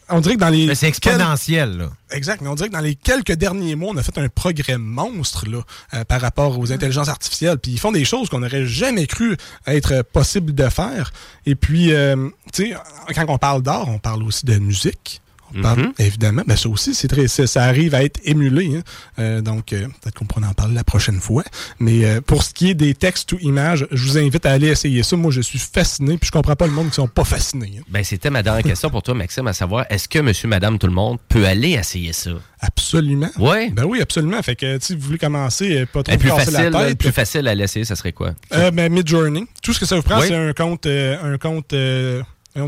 [0.09, 0.66] on dirait que dans les.
[0.66, 1.91] Mais c'est exponentiel, là.
[2.11, 4.78] Exact, mais on dirait que dans les quelques derniers mois, on a fait un progrès
[4.78, 5.61] monstre là,
[5.95, 7.59] euh, par rapport aux intelligences artificielles.
[7.59, 9.37] Puis ils font des choses qu'on n'aurait jamais cru
[9.69, 11.12] être possible de faire.
[11.47, 12.77] Et puis, euh, tu sais,
[13.15, 15.23] quand on parle d'art, on parle aussi de musique.
[15.57, 15.93] On parle, Mhm.
[15.99, 18.77] Évidemment, mais ça aussi, c'est très, ça, arrive à être émulé.
[18.77, 18.83] hein.
[19.19, 21.43] Euh, donc, euh, peut-être qu'on pourra en parler la prochaine fois.
[21.79, 24.69] Mais euh, pour ce qui est des textes ou images, je vous invite à aller
[24.69, 25.17] essayer ça.
[25.17, 27.73] Moi, je suis fasciné, puis je comprends pas le monde qui sont pas fascinés.
[27.79, 27.83] hein.
[27.89, 30.87] Ben, c'était ma dernière question pour toi, Maxime, à savoir, est-ce que monsieur, madame, tout
[30.87, 32.31] le monde peut aller essayer ça?
[32.61, 33.31] Absolument.
[33.39, 33.71] Ouais.
[33.71, 34.41] Ben oui, absolument.
[34.43, 36.99] Fait que si vous voulez commencer, pas trop plus facile, la le tête.
[36.99, 38.33] plus facile à l'essayer, ça serait quoi?
[38.53, 39.47] Euh, ben, Midjourney.
[39.63, 40.27] Tout ce que ça vous prend, Oui.
[40.29, 41.75] c'est un compte, un compte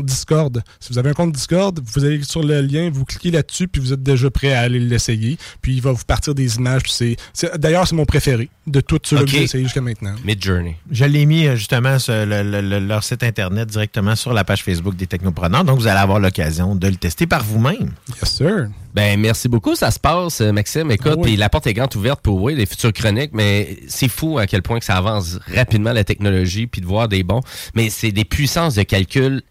[0.01, 0.63] Discord.
[0.79, 3.81] Si vous avez un compte Discord, vous allez sur le lien, vous cliquez là-dessus, puis
[3.81, 5.37] vous êtes déjà prêt à aller l'essayer.
[5.61, 6.81] Puis il va vous partir des images.
[6.87, 7.17] c'est-
[7.57, 9.27] D'ailleurs, c'est mon préféré de tous ceux-là Ok.
[9.27, 10.15] que j'ai essayé jusqu'à maintenant.
[10.25, 10.77] Mid-Journey.
[10.91, 14.43] Je l'ai mis euh, justement sur le- le- le- leur site internet directement sur la
[14.43, 15.63] page Facebook des Technopreneurs.
[15.65, 17.91] Donc, vous allez avoir l'occasion de le tester par vous-même.
[18.21, 18.67] Yes, sir.
[18.93, 19.75] Ben, merci beaucoup.
[19.75, 20.91] Ça se passe, euh, Maxime.
[20.91, 21.23] Écoute, Oui.
[21.23, 24.45] puis la porte est grande ouverte pour oui, les futures chroniques, mais c'est fou à
[24.47, 27.41] quel point que ça avance rapidement la technologie, puis de voir des bons.
[27.75, 29.41] Mais c'est des puissances de calcul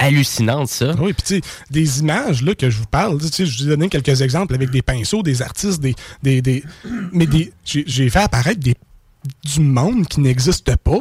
[0.00, 0.94] hallucinantes, ça.
[0.98, 1.40] Oui, puis tu sais,
[1.70, 4.54] des images là, que je vous parle, tu sais, je vous ai donné quelques exemples
[4.54, 5.94] avec des pinceaux, des artistes, des.
[6.22, 6.64] des, des
[7.12, 8.74] mais des, j'ai, fait apparaître des,
[9.44, 11.00] du monde qui n'existe pas.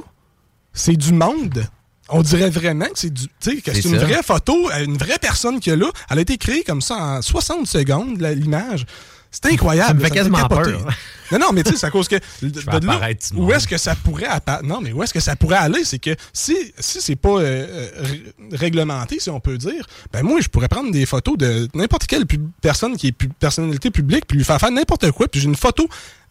[0.73, 1.65] C'est du monde.
[2.09, 3.27] On dirait vraiment que c'est du.
[3.27, 5.89] Tu sais, que C'est une vraie photo, une vraie personne qui est là.
[6.09, 8.85] Elle a été créée comme ça en 60 secondes, l'image.
[9.31, 9.87] C'est incroyable.
[9.89, 10.87] Ça me fait quasiment peur.
[11.31, 12.15] Non, non, mais tu sais, c'est à cause que.
[12.79, 12.93] de là,
[13.35, 14.27] où est-ce que ça pourrait
[14.63, 15.83] Non, mais où est-ce que ça pourrait aller?
[15.85, 20.23] C'est que si, si c'est pas euh, euh, ré- réglementé, si on peut dire, ben
[20.23, 24.25] moi, je pourrais prendre des photos de n'importe quelle pub- personne qui est personnalité publique,
[24.27, 25.87] puis lui faire faire n'importe quoi, puis j'ai une photo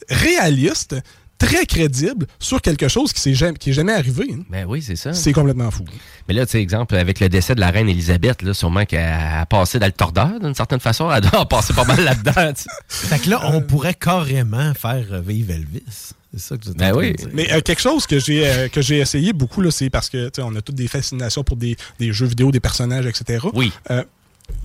[0.08, 0.96] réaliste,
[1.38, 4.28] très crédible, sur quelque chose qui, s'est jamais, qui est jamais arrivé.
[4.32, 4.42] hein.
[4.50, 5.12] Ben oui, c'est ça.
[5.12, 5.84] C'est complètement fou.
[6.28, 9.00] Mais là, tu sais, exemple, avec le décès de la reine Elisabeth, là, sûrement qu'elle
[9.00, 11.10] a passé dans le tordeur, d'une certaine façon.
[11.12, 12.52] Elle doit passer pas mal là-dedans.
[12.88, 16.12] Fait que là, on pourrait carrément faire vivre Elvis.
[16.34, 17.14] C'est ça que êtes Ben en oui.
[17.14, 17.28] dire.
[17.32, 20.26] Mais euh, quelque chose que j'ai euh, que j'ai essayé beaucoup, là, c'est parce que
[20.26, 23.46] tu sais, on a toutes des fascinations pour des, des jeux vidéo, des personnages, etc.
[23.54, 23.72] Oui.
[23.90, 24.04] Euh,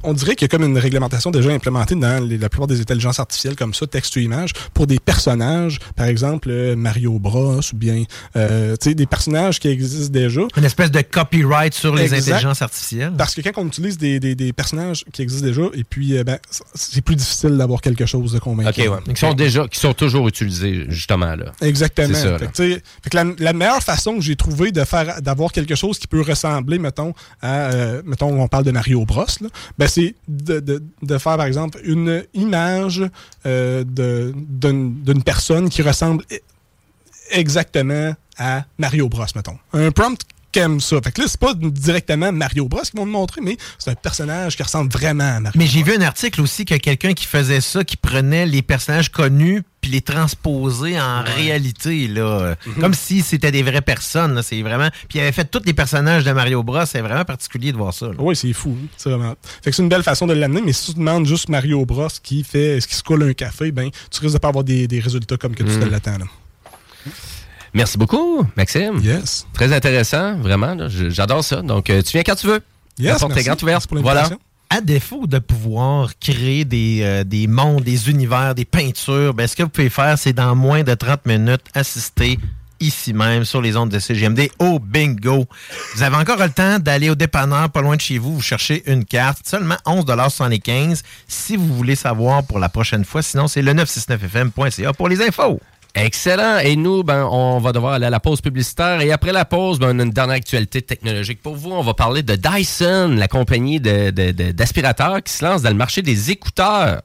[0.03, 2.81] on dirait qu'il y a comme une réglementation déjà implémentée dans les- la plupart des
[2.81, 8.03] intelligences artificielles comme ça, texte-image, pour des personnages, par exemple euh, Mario Bros ou bien
[8.35, 10.41] euh, tu sais, des personnages qui existent déjà.
[10.57, 13.13] Une espèce de copyright sur les intelligences artificielles.
[13.17, 16.23] Parce que quand on utilise des, des- des personnages qui existent déjà, et puis euh,
[16.23, 16.37] ben,
[16.75, 18.69] c'est plus difficile d'avoir quelque chose de convaincant.
[18.71, 18.77] OK,
[19.07, 19.13] ouais.
[19.13, 21.53] Qui sont déjà, qui sont toujours utilisés, justement, là.
[21.61, 22.07] Exactement.
[22.13, 22.51] C'est ça, Fait là.
[22.51, 25.51] que, tu sais, fait que la, la meilleure façon que j'ai trouvé de faire d'avoir
[25.51, 29.47] quelque chose qui peut ressembler, mettons, à euh, mettons, on parle de Mario Bros, là,
[29.77, 33.03] ben c'est de, de- de faire, par exemple, une image
[33.45, 36.37] euh, d'une personne qui ressemble e-
[37.31, 39.57] exactement à Mario Bros, mettons.
[39.73, 40.19] Un prompt
[40.53, 40.97] comme ça.
[41.03, 43.95] Fait que là, c'est pas directement Mario Bros qu'ils vont me montrer, mais c'est un
[43.95, 47.25] personnage qui ressemble vraiment à Mario Mais j'ai vu un article aussi que quelqu'un qui
[47.25, 52.55] faisait ça, qui prenait les personnages connus puis les transposait en réalité, là.
[52.65, 52.73] Mhm.
[52.81, 54.41] Comme si c'était des vraies personnes, là.
[54.41, 54.87] C'est vraiment...
[55.09, 56.85] Puis il avait fait tous les personnages de Mario Bros.
[56.85, 58.13] C'est vraiment particulier de voir ça, là.
[58.17, 58.75] Oui, c'est fou.
[58.97, 59.35] C'est vraiment.
[59.61, 62.07] Fait que c'est une belle façon de l'amener, mais si tu demandes juste Mario Bros
[62.23, 64.87] qui fait ce qui se coule un café, ben tu risques de pas avoir des,
[64.87, 65.79] des résultats comme que tu Mm.
[65.81, 66.17] te l'attends.
[66.17, 66.25] là.
[67.73, 68.99] Merci beaucoup, Maxime.
[69.03, 69.47] Yes.
[69.53, 70.77] Très intéressant, vraiment.
[70.89, 71.61] J'adore ça.
[71.61, 72.61] Donc, euh, tu viens quand tu veux.
[72.99, 73.87] Yes, La porte est grande ouverte.
[73.87, 74.29] Pour Voilà.
[74.75, 79.55] À défaut de pouvoir créer des, euh, des mondes, des univers, des peintures, ben, ce
[79.55, 82.39] que vous pouvez faire, c'est dans moins de 30 minutes assister
[82.79, 85.45] ici même sur les ondes de CGMD au bingo.
[85.93, 88.81] Vous avez encore le temps d'aller au dépanneur pas loin de chez vous, vous cherchez
[88.91, 93.21] une carte, seulement 11,75 si vous voulez savoir pour la prochaine fois.
[93.21, 95.59] Sinon, c'est le 969fm.ca pour les infos.
[95.95, 96.57] Excellent.
[96.59, 98.99] Et nous, ben, on va devoir aller à la pause publicitaire.
[99.01, 101.71] Et après la pause, ben, on a une dernière actualité technologique pour vous.
[101.71, 105.69] On va parler de Dyson, la compagnie de- de- de- d'aspirateurs qui se lance dans
[105.69, 107.03] le marché des écouteurs.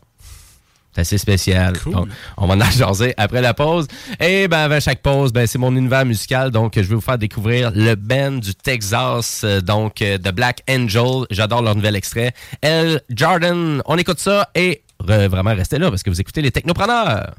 [0.94, 1.74] C'est assez spécial.
[1.84, 2.08] Donc,
[2.38, 3.86] on va en jaser après la pause.
[4.20, 6.50] Et ben, avant chaque pause, ben, c'est mon univers musical.
[6.50, 10.62] Donc, je vais vous faire découvrir le band du Texas, euh, donc euh, The Black
[10.68, 11.26] Angel.
[11.30, 12.32] J'adore leur nouvel extrait.
[12.62, 13.82] El Jordan.
[13.84, 17.34] On écoute ça et re- vraiment restez là parce que vous écoutez les technopreneurs.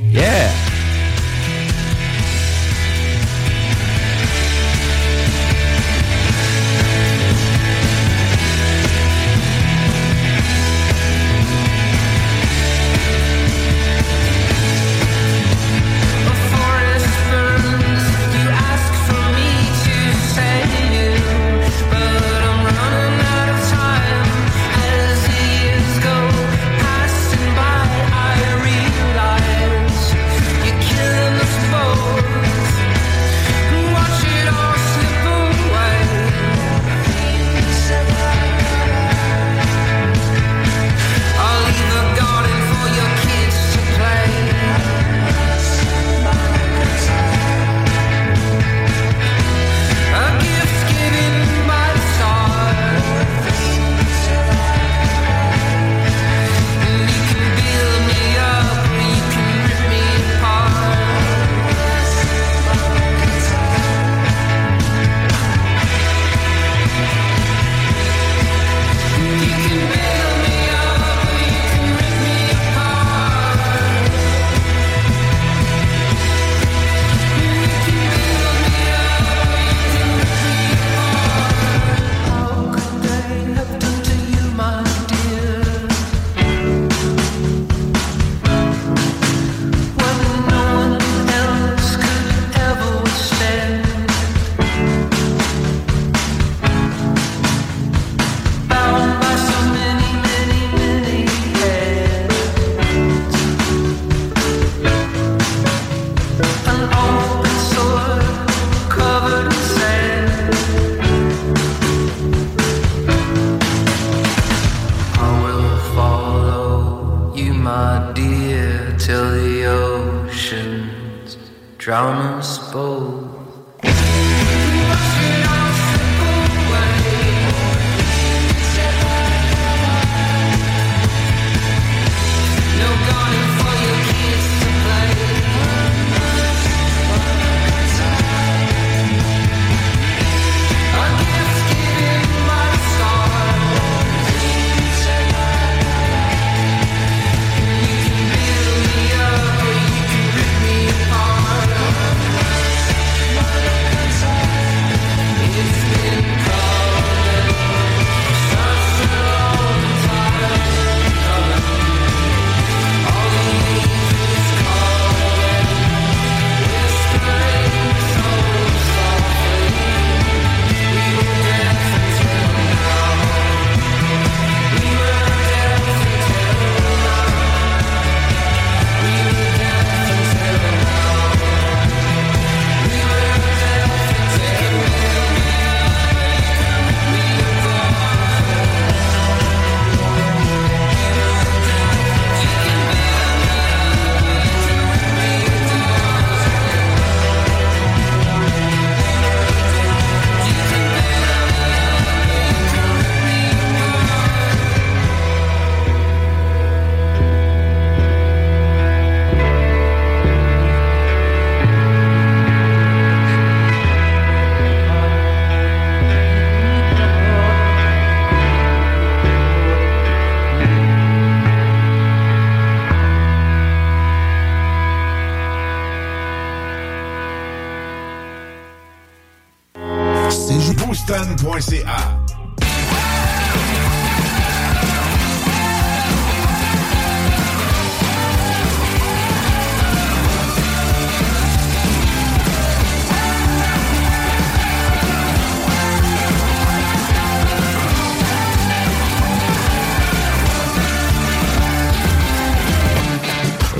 [0.00, 0.81] Yeah!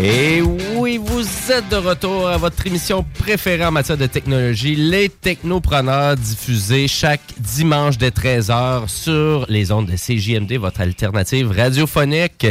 [0.05, 5.09] Et oui, vous êtes de retour à votre émission préférée en matière de technologie, les
[5.09, 12.49] Technopreneurs, diffusés chaque dimanche dès 13h sur les ondes de CJMD, votre alternative radiophonique.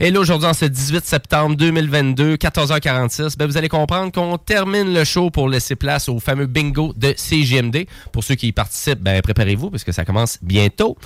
[0.00, 4.94] Et là, aujourd'hui, en ce 18 septembre 2022, 14h46, ben, vous allez comprendre qu'on termine
[4.94, 7.86] le show pour laisser place au fameux bingo de CJMD.
[8.10, 10.96] Pour ceux qui y participent, ben, préparez-vous parce que ça commence bientôt.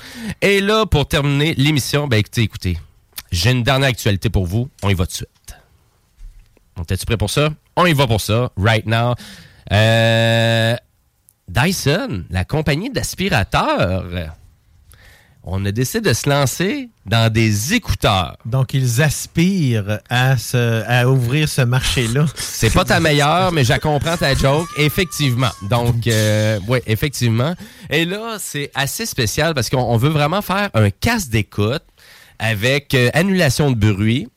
[0.40, 2.78] Et là, pour terminer l'émission, ben, écoutez, écoutez,
[3.32, 4.68] j'ai une dernière actualité pour vous.
[4.84, 5.28] On y va de suite.
[6.80, 7.50] On tu prêt pour ça?
[7.76, 9.14] On y va pour ça, right now.
[9.70, 10.74] Euh,
[11.46, 14.04] Dyson, la compagnie d'aspirateurs,
[15.42, 18.38] on a décidé de se lancer dans des écouteurs.
[18.46, 22.24] Donc, ils aspirent à, ouvrir ce marché-là.
[22.34, 24.68] C'est pas ta meilleure, mais je comprends ta joke.
[24.78, 25.50] Effectivement.
[25.68, 27.54] Donc, euh, oui, effectivement.
[27.90, 31.84] Et là, c'est assez spécial parce qu'on on veut vraiment faire un casque d'écoute
[32.38, 34.28] avec euh, annulation de bruit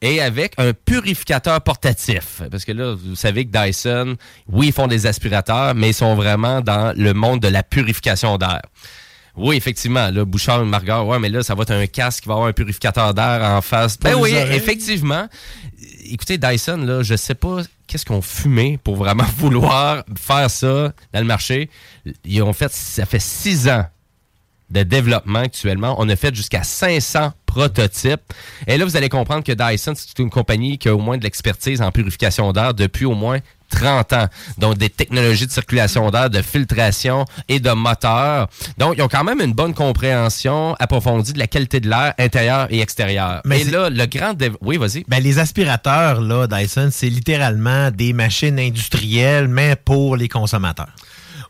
[0.00, 2.42] et avec un purificateur portatif.
[2.50, 4.16] Parce que là, vous savez que Dyson,
[4.48, 8.38] oui, ils font des aspirateurs, mais ils sont vraiment dans le monde de la purification
[8.38, 8.62] d'air.
[9.36, 12.28] Oui, effectivement, là, Bouchard et Margard, ouais, mais là, ça va être un casque qui
[12.28, 13.98] va avoir un purificateur d'air en face.
[13.98, 14.56] Ben oui, oreilles.
[14.56, 15.28] effectivement.
[16.04, 21.20] Écoutez, Dyson, là, je sais pas qu'est-ce qu'on fumait pour vraiment vouloir faire ça dans
[21.20, 21.70] le marché.
[22.24, 23.86] Ils ont fait, ça fait six ans
[24.70, 25.94] de développement actuellement.
[25.98, 28.20] On a fait jusqu'à 500 prototypes.
[28.66, 31.24] Et là, vous allez comprendre que Dyson, c'est une compagnie qui a au moins de
[31.24, 33.38] l'expertise en purification d'air depuis au moins
[33.70, 34.26] 30 ans.
[34.58, 38.48] Donc, des technologies de circulation d'air, de filtration et de moteur.
[38.78, 42.66] Donc, ils ont quand même une bonne compréhension approfondie de la qualité de l'air intérieur
[42.70, 43.40] et extérieur.
[43.44, 44.32] Mais et là, le grand...
[44.34, 45.04] dév- Oui, vas-y.
[45.08, 50.88] Ben, les aspirateurs, là, Dyson, c'est littéralement des machines industrielles, mais pour les consommateurs.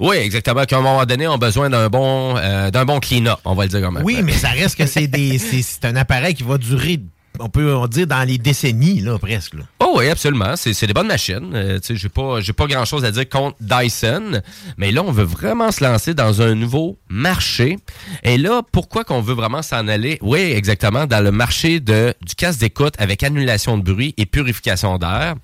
[0.00, 0.64] Oui, exactement.
[0.64, 3.64] Qu'à un moment donné, on a besoin d'un bon, euh, d'un bon clean-up, on va
[3.64, 4.00] le dire comme.
[4.04, 7.00] Oui, mais ça reste que c'est des, c'est, un appareil qui va durer,
[7.40, 9.54] on peut en dire, dans les décennies, là, presque.
[9.54, 9.62] là.
[9.80, 10.54] Oh oui, absolument.
[10.54, 11.50] C'est c'est des bonnes machines.
[11.54, 14.40] Euh, tu sais, j'ai pas, j'ai pas grand chose à dire contre Dyson.
[14.76, 17.78] Mais là, on veut vraiment se lancer dans un nouveau marché.
[18.22, 20.18] Et là, pourquoi qu'on veut vraiment s'en aller?
[20.22, 24.98] Oui, exactement, dans le marché de, du casque d'écoute avec annulation de bruit et purification
[24.98, 25.34] d'air.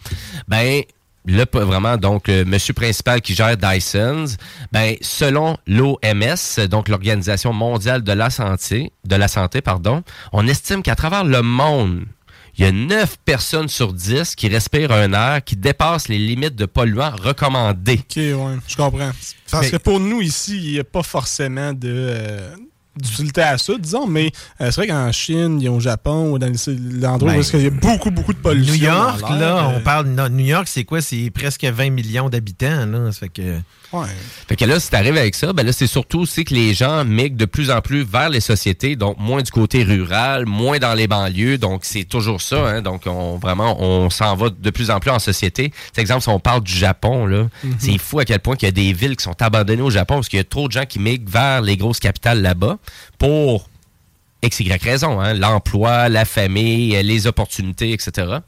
[0.47, 0.83] Ben,
[1.51, 4.27] Pas vraiment, donc, le monsieur principal qui gère Dyson,
[4.73, 10.03] ben, selon l'OMS, donc l'Organisation mondiale de la santé, de la santé, pardon,
[10.33, 12.05] on estime qu'à travers le monde,
[12.59, 16.55] il y a 9 personnes sur 10 qui respirent un air qui dépasse les limites
[16.57, 18.01] de polluants recommandés.
[18.01, 18.35] Ok, ouais,
[18.69, 19.11] je comprends.
[19.51, 21.89] Parce Mais- que pour nous, ici, il n'y a pas forcément de.
[21.91, 22.55] euh,
[22.97, 24.31] d'utilité à ça, disons, mais
[24.61, 27.39] euh, c'est vrai qu'en Chine, il y a au Japon, ou dans les- l'endroit Ben,
[27.39, 28.73] où est-ce qu'il y a beaucoup, beaucoup de pollution.
[28.75, 30.07] New York, là, euh, on parle.
[30.09, 31.01] non, New York, c'est quoi?
[31.01, 33.11] C'est presque 20 millions d'habitants, là.
[33.13, 33.59] Ça fait que.
[33.93, 34.07] Ouais.
[34.49, 37.05] Fait que là, si t'arrives avec ça, ben là, c'est surtout aussi que les gens
[37.05, 40.95] migrent de plus en plus vers les sociétés, donc moins du côté rural, moins dans
[40.95, 44.91] les banlieues, donc c'est toujours ça, hein, donc on vraiment, on s'en va de plus
[44.91, 45.69] en plus en société.
[45.95, 47.75] Par exemple, si on parle du Japon, là, Mhm.
[47.79, 50.15] c'est fou à quel point qu'il y a des villes qui sont abandonnées au Japon
[50.17, 52.79] parce qu'il y a trop de gens qui migrent vers les grosses capitales là-bas
[53.19, 53.69] pour
[54.45, 58.39] X, raison, hein, l'emploi, la famille, euh, les opportunités, etc.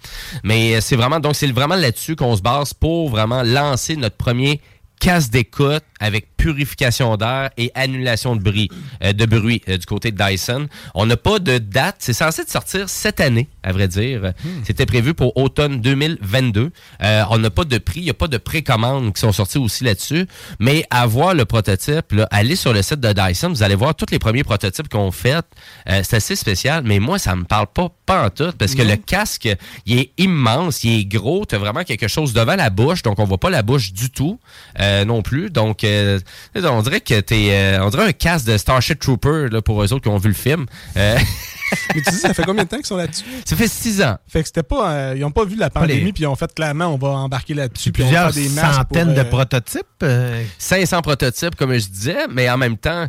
[0.45, 4.17] Mais euh, c'est vraiment, donc c'est vraiment là-dessus qu'on se base pour vraiment lancer notre
[4.17, 4.61] premier
[4.99, 8.71] casse d'écoute avec purification d'air et annulation de bruit,
[9.03, 10.69] euh, de bruit euh, du côté de Dyson.
[10.95, 11.97] On n'a pas de date.
[11.99, 14.33] C'est censé de sortir cette année, à vrai dire.
[14.65, 16.71] C'était prévu pour automne 2022.
[17.03, 18.01] Euh, on n'a pas de prix.
[18.01, 20.27] Il n'y a pas de précommandes qui sont sorties aussi là-dessus.
[20.61, 23.49] Mais à voir le prototype, là, allez sur le site de Dyson.
[23.49, 25.45] Vous allez voir tous les premiers prototypes qu'on fait.
[25.89, 26.83] Euh, c'est assez spécial.
[26.85, 28.53] Mais moi, ça me parle pas, pas en tout.
[28.59, 29.49] Parce que le casque,
[29.87, 31.45] il est immense, il est gros.
[31.47, 33.03] Tu as vraiment quelque chose devant la bouche.
[33.03, 34.39] Donc, on voit pas la bouche du tout
[34.87, 35.51] euh, non plus.
[35.51, 36.19] Donc, euh,
[36.55, 39.93] on dirait que t'es, euh, on dirait un casque de Starship Trooper là, pour eux
[39.93, 40.67] autres qui ont vu le film.
[40.97, 41.19] Euh,
[41.95, 43.25] Mais tu dis, ça fait combien de temps qu'ils sont là-dessus?
[43.45, 44.17] ça fait six ans.
[44.29, 44.93] Fait que c'était pas.
[44.93, 47.55] euh, ils ont pas vu la pandémie, puis ils ont fait clairement, on va embarquer
[47.55, 47.91] là-dessus.
[47.91, 49.83] puis on va Plusieurs faire des centaines pour, de prototypes.
[50.05, 53.07] euh, 500 prototypes, comme je disais, mais en même temps,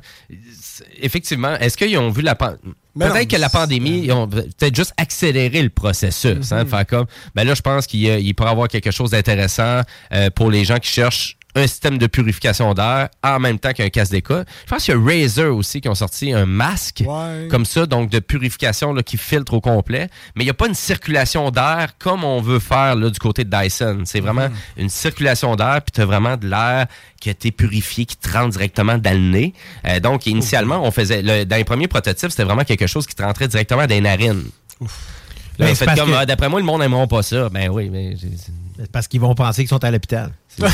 [1.02, 2.74] effectivement, est-ce qu'ils ont vu la pandémie?
[2.98, 6.52] Peut-être non, que la pandémie, ils ont peut-être juste accéléré le processus.
[6.52, 6.64] hein, Mhm.
[6.64, 7.06] de faire comme,
[7.36, 9.82] ben là, je pense qu'il y a- il pourrait y avoir quelque chose d'intéressant
[10.14, 13.90] euh, pour les gens qui cherchent un système de purification d'air en même temps qu'un
[13.90, 14.46] casque d'écoute.
[14.66, 17.48] Je pense qu'il y a Razer aussi qui ont sorti un masque Ouais.
[17.50, 20.10] comme ça, donc de purification là, qui filtre au complet.
[20.36, 23.44] Mais il n'y a pas une circulation d'air comme on veut faire là, du côté
[23.44, 24.04] de Dyson.
[24.06, 24.48] C'est vraiment
[24.78, 26.88] une circulation d'air, puis tu as vraiment de l'air
[27.20, 29.54] qui a été purifié, qui te rentre directement dans le nez.
[29.86, 33.16] Euh, donc, initialement, on faisait, le- dans les premiers prototypes, c'était vraiment quelque chose qui
[33.16, 34.44] te rentrait directement dans les narines.
[34.80, 34.88] Là,
[35.66, 37.50] Ben, fait parce comme, que- ah, d'après moi, le monde n'aimeront pas ça.
[37.50, 38.14] Ben oui, mais
[38.91, 40.32] Parce qu'ils vont penser qu'ils sont à l'hôpital.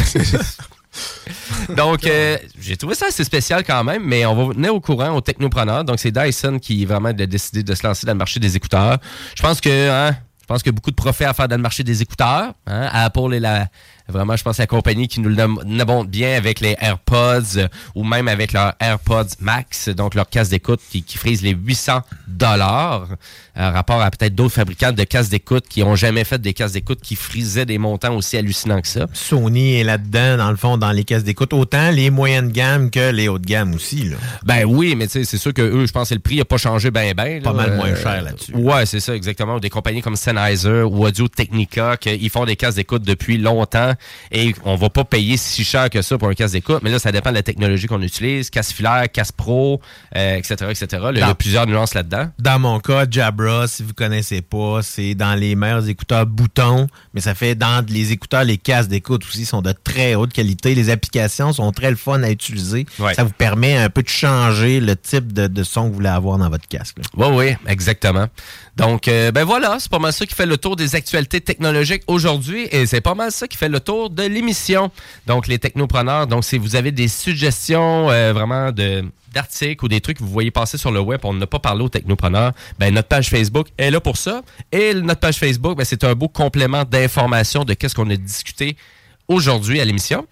[1.76, 4.82] Donc, euh, j'ai trouvé ça assez spécial quand même, mais on va vous tenir au
[4.82, 5.84] courant au technopreneur.
[5.84, 8.98] Donc, c'est Dyson qui vraiment a décidé de se lancer dans le marché des écouteurs.
[9.36, 11.56] Je pense que, hein, je pense qu'il y a beaucoup de profits à faire dans
[11.56, 12.54] le marché des écouteurs.
[12.68, 12.90] Hein.
[12.92, 13.68] Apple est la,
[14.10, 17.68] vraiment, je pense, la compagnie qui nous le nom- abonde bien avec les AirPods euh,
[17.96, 22.02] ou même avec leur AirPods Max, donc leur casque d'écoute qui, qui frise les 800
[22.28, 23.08] dollars,
[23.56, 27.00] rapport à peut-être d'autres fabricants de casques d'écoute qui ont jamais fait des casques d'écoute
[27.02, 29.06] qui frisaient des montants aussi hallucinants que ça.
[29.14, 33.12] Sony est là-dedans, dans le fond, dans les caisses d'écoute, autant les moyennes gammes que
[33.12, 34.10] les hautes gammes aussi.
[34.10, 34.18] Là.
[34.44, 36.46] Ben oui, mais tu sais, c'est sûr que eux, je pense que le prix n'a
[36.46, 37.42] pas changé ben ben.
[37.42, 38.54] Pas mal moins Euh, cher là-dessus.
[38.56, 39.60] Ouais, c'est ça, exactement.
[39.60, 43.93] Des compagnies comme Sennheiser ou Audio Technica, qui ils font des casques d'écoute depuis longtemps
[44.32, 47.00] et on va pas payer si cher que ça pour un casque d'écoute, mais là,
[47.00, 48.50] ça dépend de la technologie qu'on utilise.
[48.50, 49.82] Casque filaire, casque pro,
[50.16, 50.88] euh, etc., etc.
[50.92, 52.30] Là, Il y a plusieurs nuances là-dedans.
[52.40, 57.22] Dans mon cas, Jabra, si vous connaissez pas, c'est dans les meilleurs écouteurs boutons, mais
[57.22, 60.76] ça fait dans les écouteurs, les casques d'écoute aussi sont de très haute qualité.
[60.76, 62.86] Les applications sont très le fun à utiliser.
[63.00, 63.14] Ouais.
[63.14, 66.10] Ça vous permet un peu de changer le type de, de son que vous voulez
[66.10, 66.98] avoir dans votre casque.
[67.16, 68.28] Oui, oui, exactement.
[68.76, 72.04] Donc, euh, ben voilà, c'est pas mal ça qui fait le tour des actualités technologiques
[72.08, 74.90] aujourd'hui et c'est pas mal ça qui fait le tour de l'émission.
[75.28, 80.00] Donc, les technopreneurs, donc si vous avez des suggestions euh, vraiment de d'articles ou des
[80.00, 82.94] trucs que vous voyez passer sur le web, on n'a pas parlé aux technopreneurs, ben
[82.94, 84.44] notre page Facebook est là pour ça.
[84.72, 88.78] Et notre page Facebook, ben, c'est un beau complément d'informations de qu'est-ce qu'on a discuté
[89.28, 90.28] aujourd'hui à l'émission.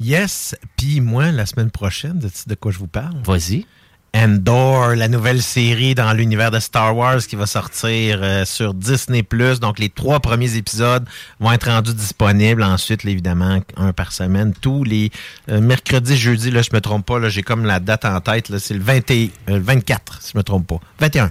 [0.00, 3.22] Yes, puis moi, la semaine prochaine, de, de quoi je vous parle?
[3.24, 3.66] Vas-y.
[4.14, 9.26] Endor, la nouvelle série dans l'univers de Star Wars qui va sortir euh, sur Disney+.
[9.60, 11.06] Donc, les trois premiers épisodes
[11.40, 12.62] vont être rendus disponibles.
[12.62, 14.52] Ensuite, évidemment, un par semaine.
[14.60, 15.10] Tous les
[15.48, 18.50] euh, mercredis, jeudi, là, je me trompe pas, là, j'ai comme la date en tête.
[18.50, 20.80] là, C'est le 20 et- euh, le 24, si je me trompe pas.
[21.00, 21.30] 21.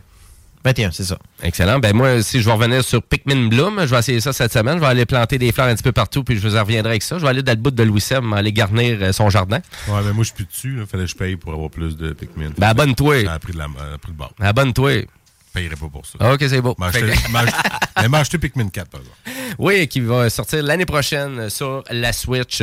[0.64, 1.18] 21, c'est ça.
[1.42, 1.80] Excellent.
[1.80, 4.76] Ben moi, si je vais revenir sur Pikmin Bloom, je vais essayer ça cette semaine.
[4.76, 6.92] Je vais aller planter des fleurs un petit peu partout, puis je vous en reviendrai
[6.92, 7.18] avec ça.
[7.18, 9.58] Je vais aller dans le bout de Louis Sem, aller garnir euh, son jardin.
[9.88, 10.76] Ouais, mais moi, je suis plus dessus.
[10.78, 10.86] Là.
[10.86, 12.52] Fallait que je paye pour avoir plus de Pikmin.
[12.58, 13.26] Ben, abonne-toi.
[13.26, 14.34] Ça a pris de la, euh, pris de bord.
[14.40, 14.92] Abonne-toi.
[15.00, 15.06] Je
[15.60, 16.32] payerai pas pour ça.
[16.34, 16.76] OK, c'est beau.
[16.78, 17.58] M'a Fait acheté- que- m'a acheté-
[17.98, 19.18] Elle m'a acheté Pikmin 4, par exemple.
[19.60, 22.62] Oui, qui va sortir l'année prochaine sur la Switch.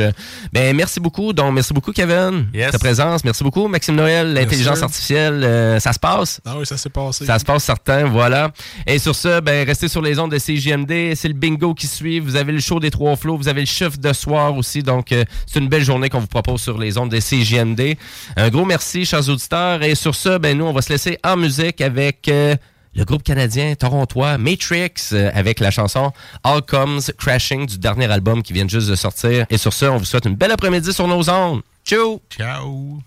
[0.53, 1.33] Ben merci beaucoup.
[1.33, 2.71] Donc, merci beaucoup, Kevin, Yes.
[2.71, 3.23] ta présence.
[3.23, 5.43] Merci beaucoup, Maxime Noël, l'intelligence artificielle.
[5.43, 6.41] euh, ça se passe?
[6.45, 7.25] Ah oui, ça s'est passé.
[7.25, 8.51] Ça se passe certain, voilà.
[8.87, 11.15] Et sur ce, ben, restez sur les ondes de CJMD.
[11.15, 12.19] C'est le bingo qui suit.
[12.19, 13.37] Vous avez le show des trois flots.
[13.37, 14.83] Vous avez le chiffre de soir aussi.
[14.83, 17.95] Donc, euh, c'est une belle journée qu'on vous propose sur les ondes de CJMD.
[18.35, 19.83] Un gros merci, chers auditeurs.
[19.83, 22.55] Et sur ce, ben, nous, on va se laisser en musique avec euh,
[22.95, 26.11] le groupe canadien torontois Matrix euh, avec la chanson
[26.43, 29.45] All Comes Crashing du dernier album qui vient juste de sortir.
[29.49, 31.61] Et sur ce, on vous souhaite une belle après-midi sur nos ondes.
[31.85, 32.21] Ciao!
[32.29, 32.99] Ciao!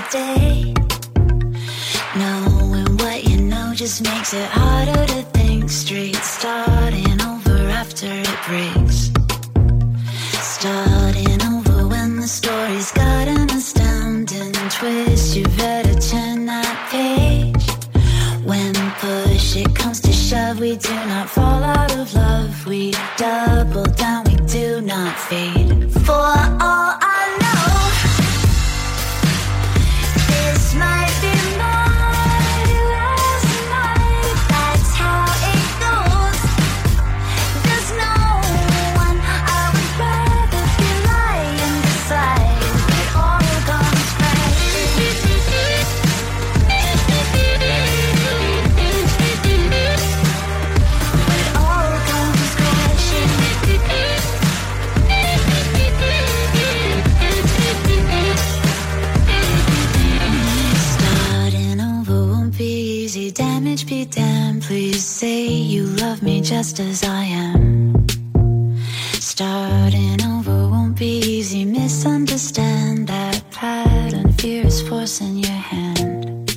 [0.00, 0.74] Today.
[2.16, 6.16] Knowing what you know just makes it harder to think straight.
[6.16, 9.10] Starting over after it breaks.
[10.40, 15.36] Starting over when the story's got an astounding twist.
[15.36, 17.64] You better turn that page.
[18.44, 22.66] When push it comes to shove, we do not fall out of love.
[22.66, 25.90] We double down, we do not fade.
[26.06, 27.47] For all I know,
[65.18, 68.06] say you love me just as I am.
[69.14, 71.64] Starting over won't be easy.
[71.64, 74.32] Misunderstand that pattern.
[74.34, 76.56] Fear is forcing your hand.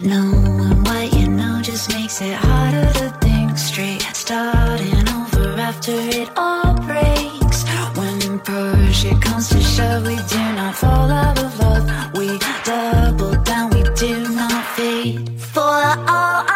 [0.00, 4.02] Knowing what you know just makes it harder to think straight.
[4.24, 7.60] Starting over after it all breaks.
[7.96, 11.84] When push it comes to shove, we do not fall out of love.
[12.18, 12.26] We
[12.64, 15.30] double down, we do not fade.
[15.54, 15.76] For
[16.10, 16.55] all.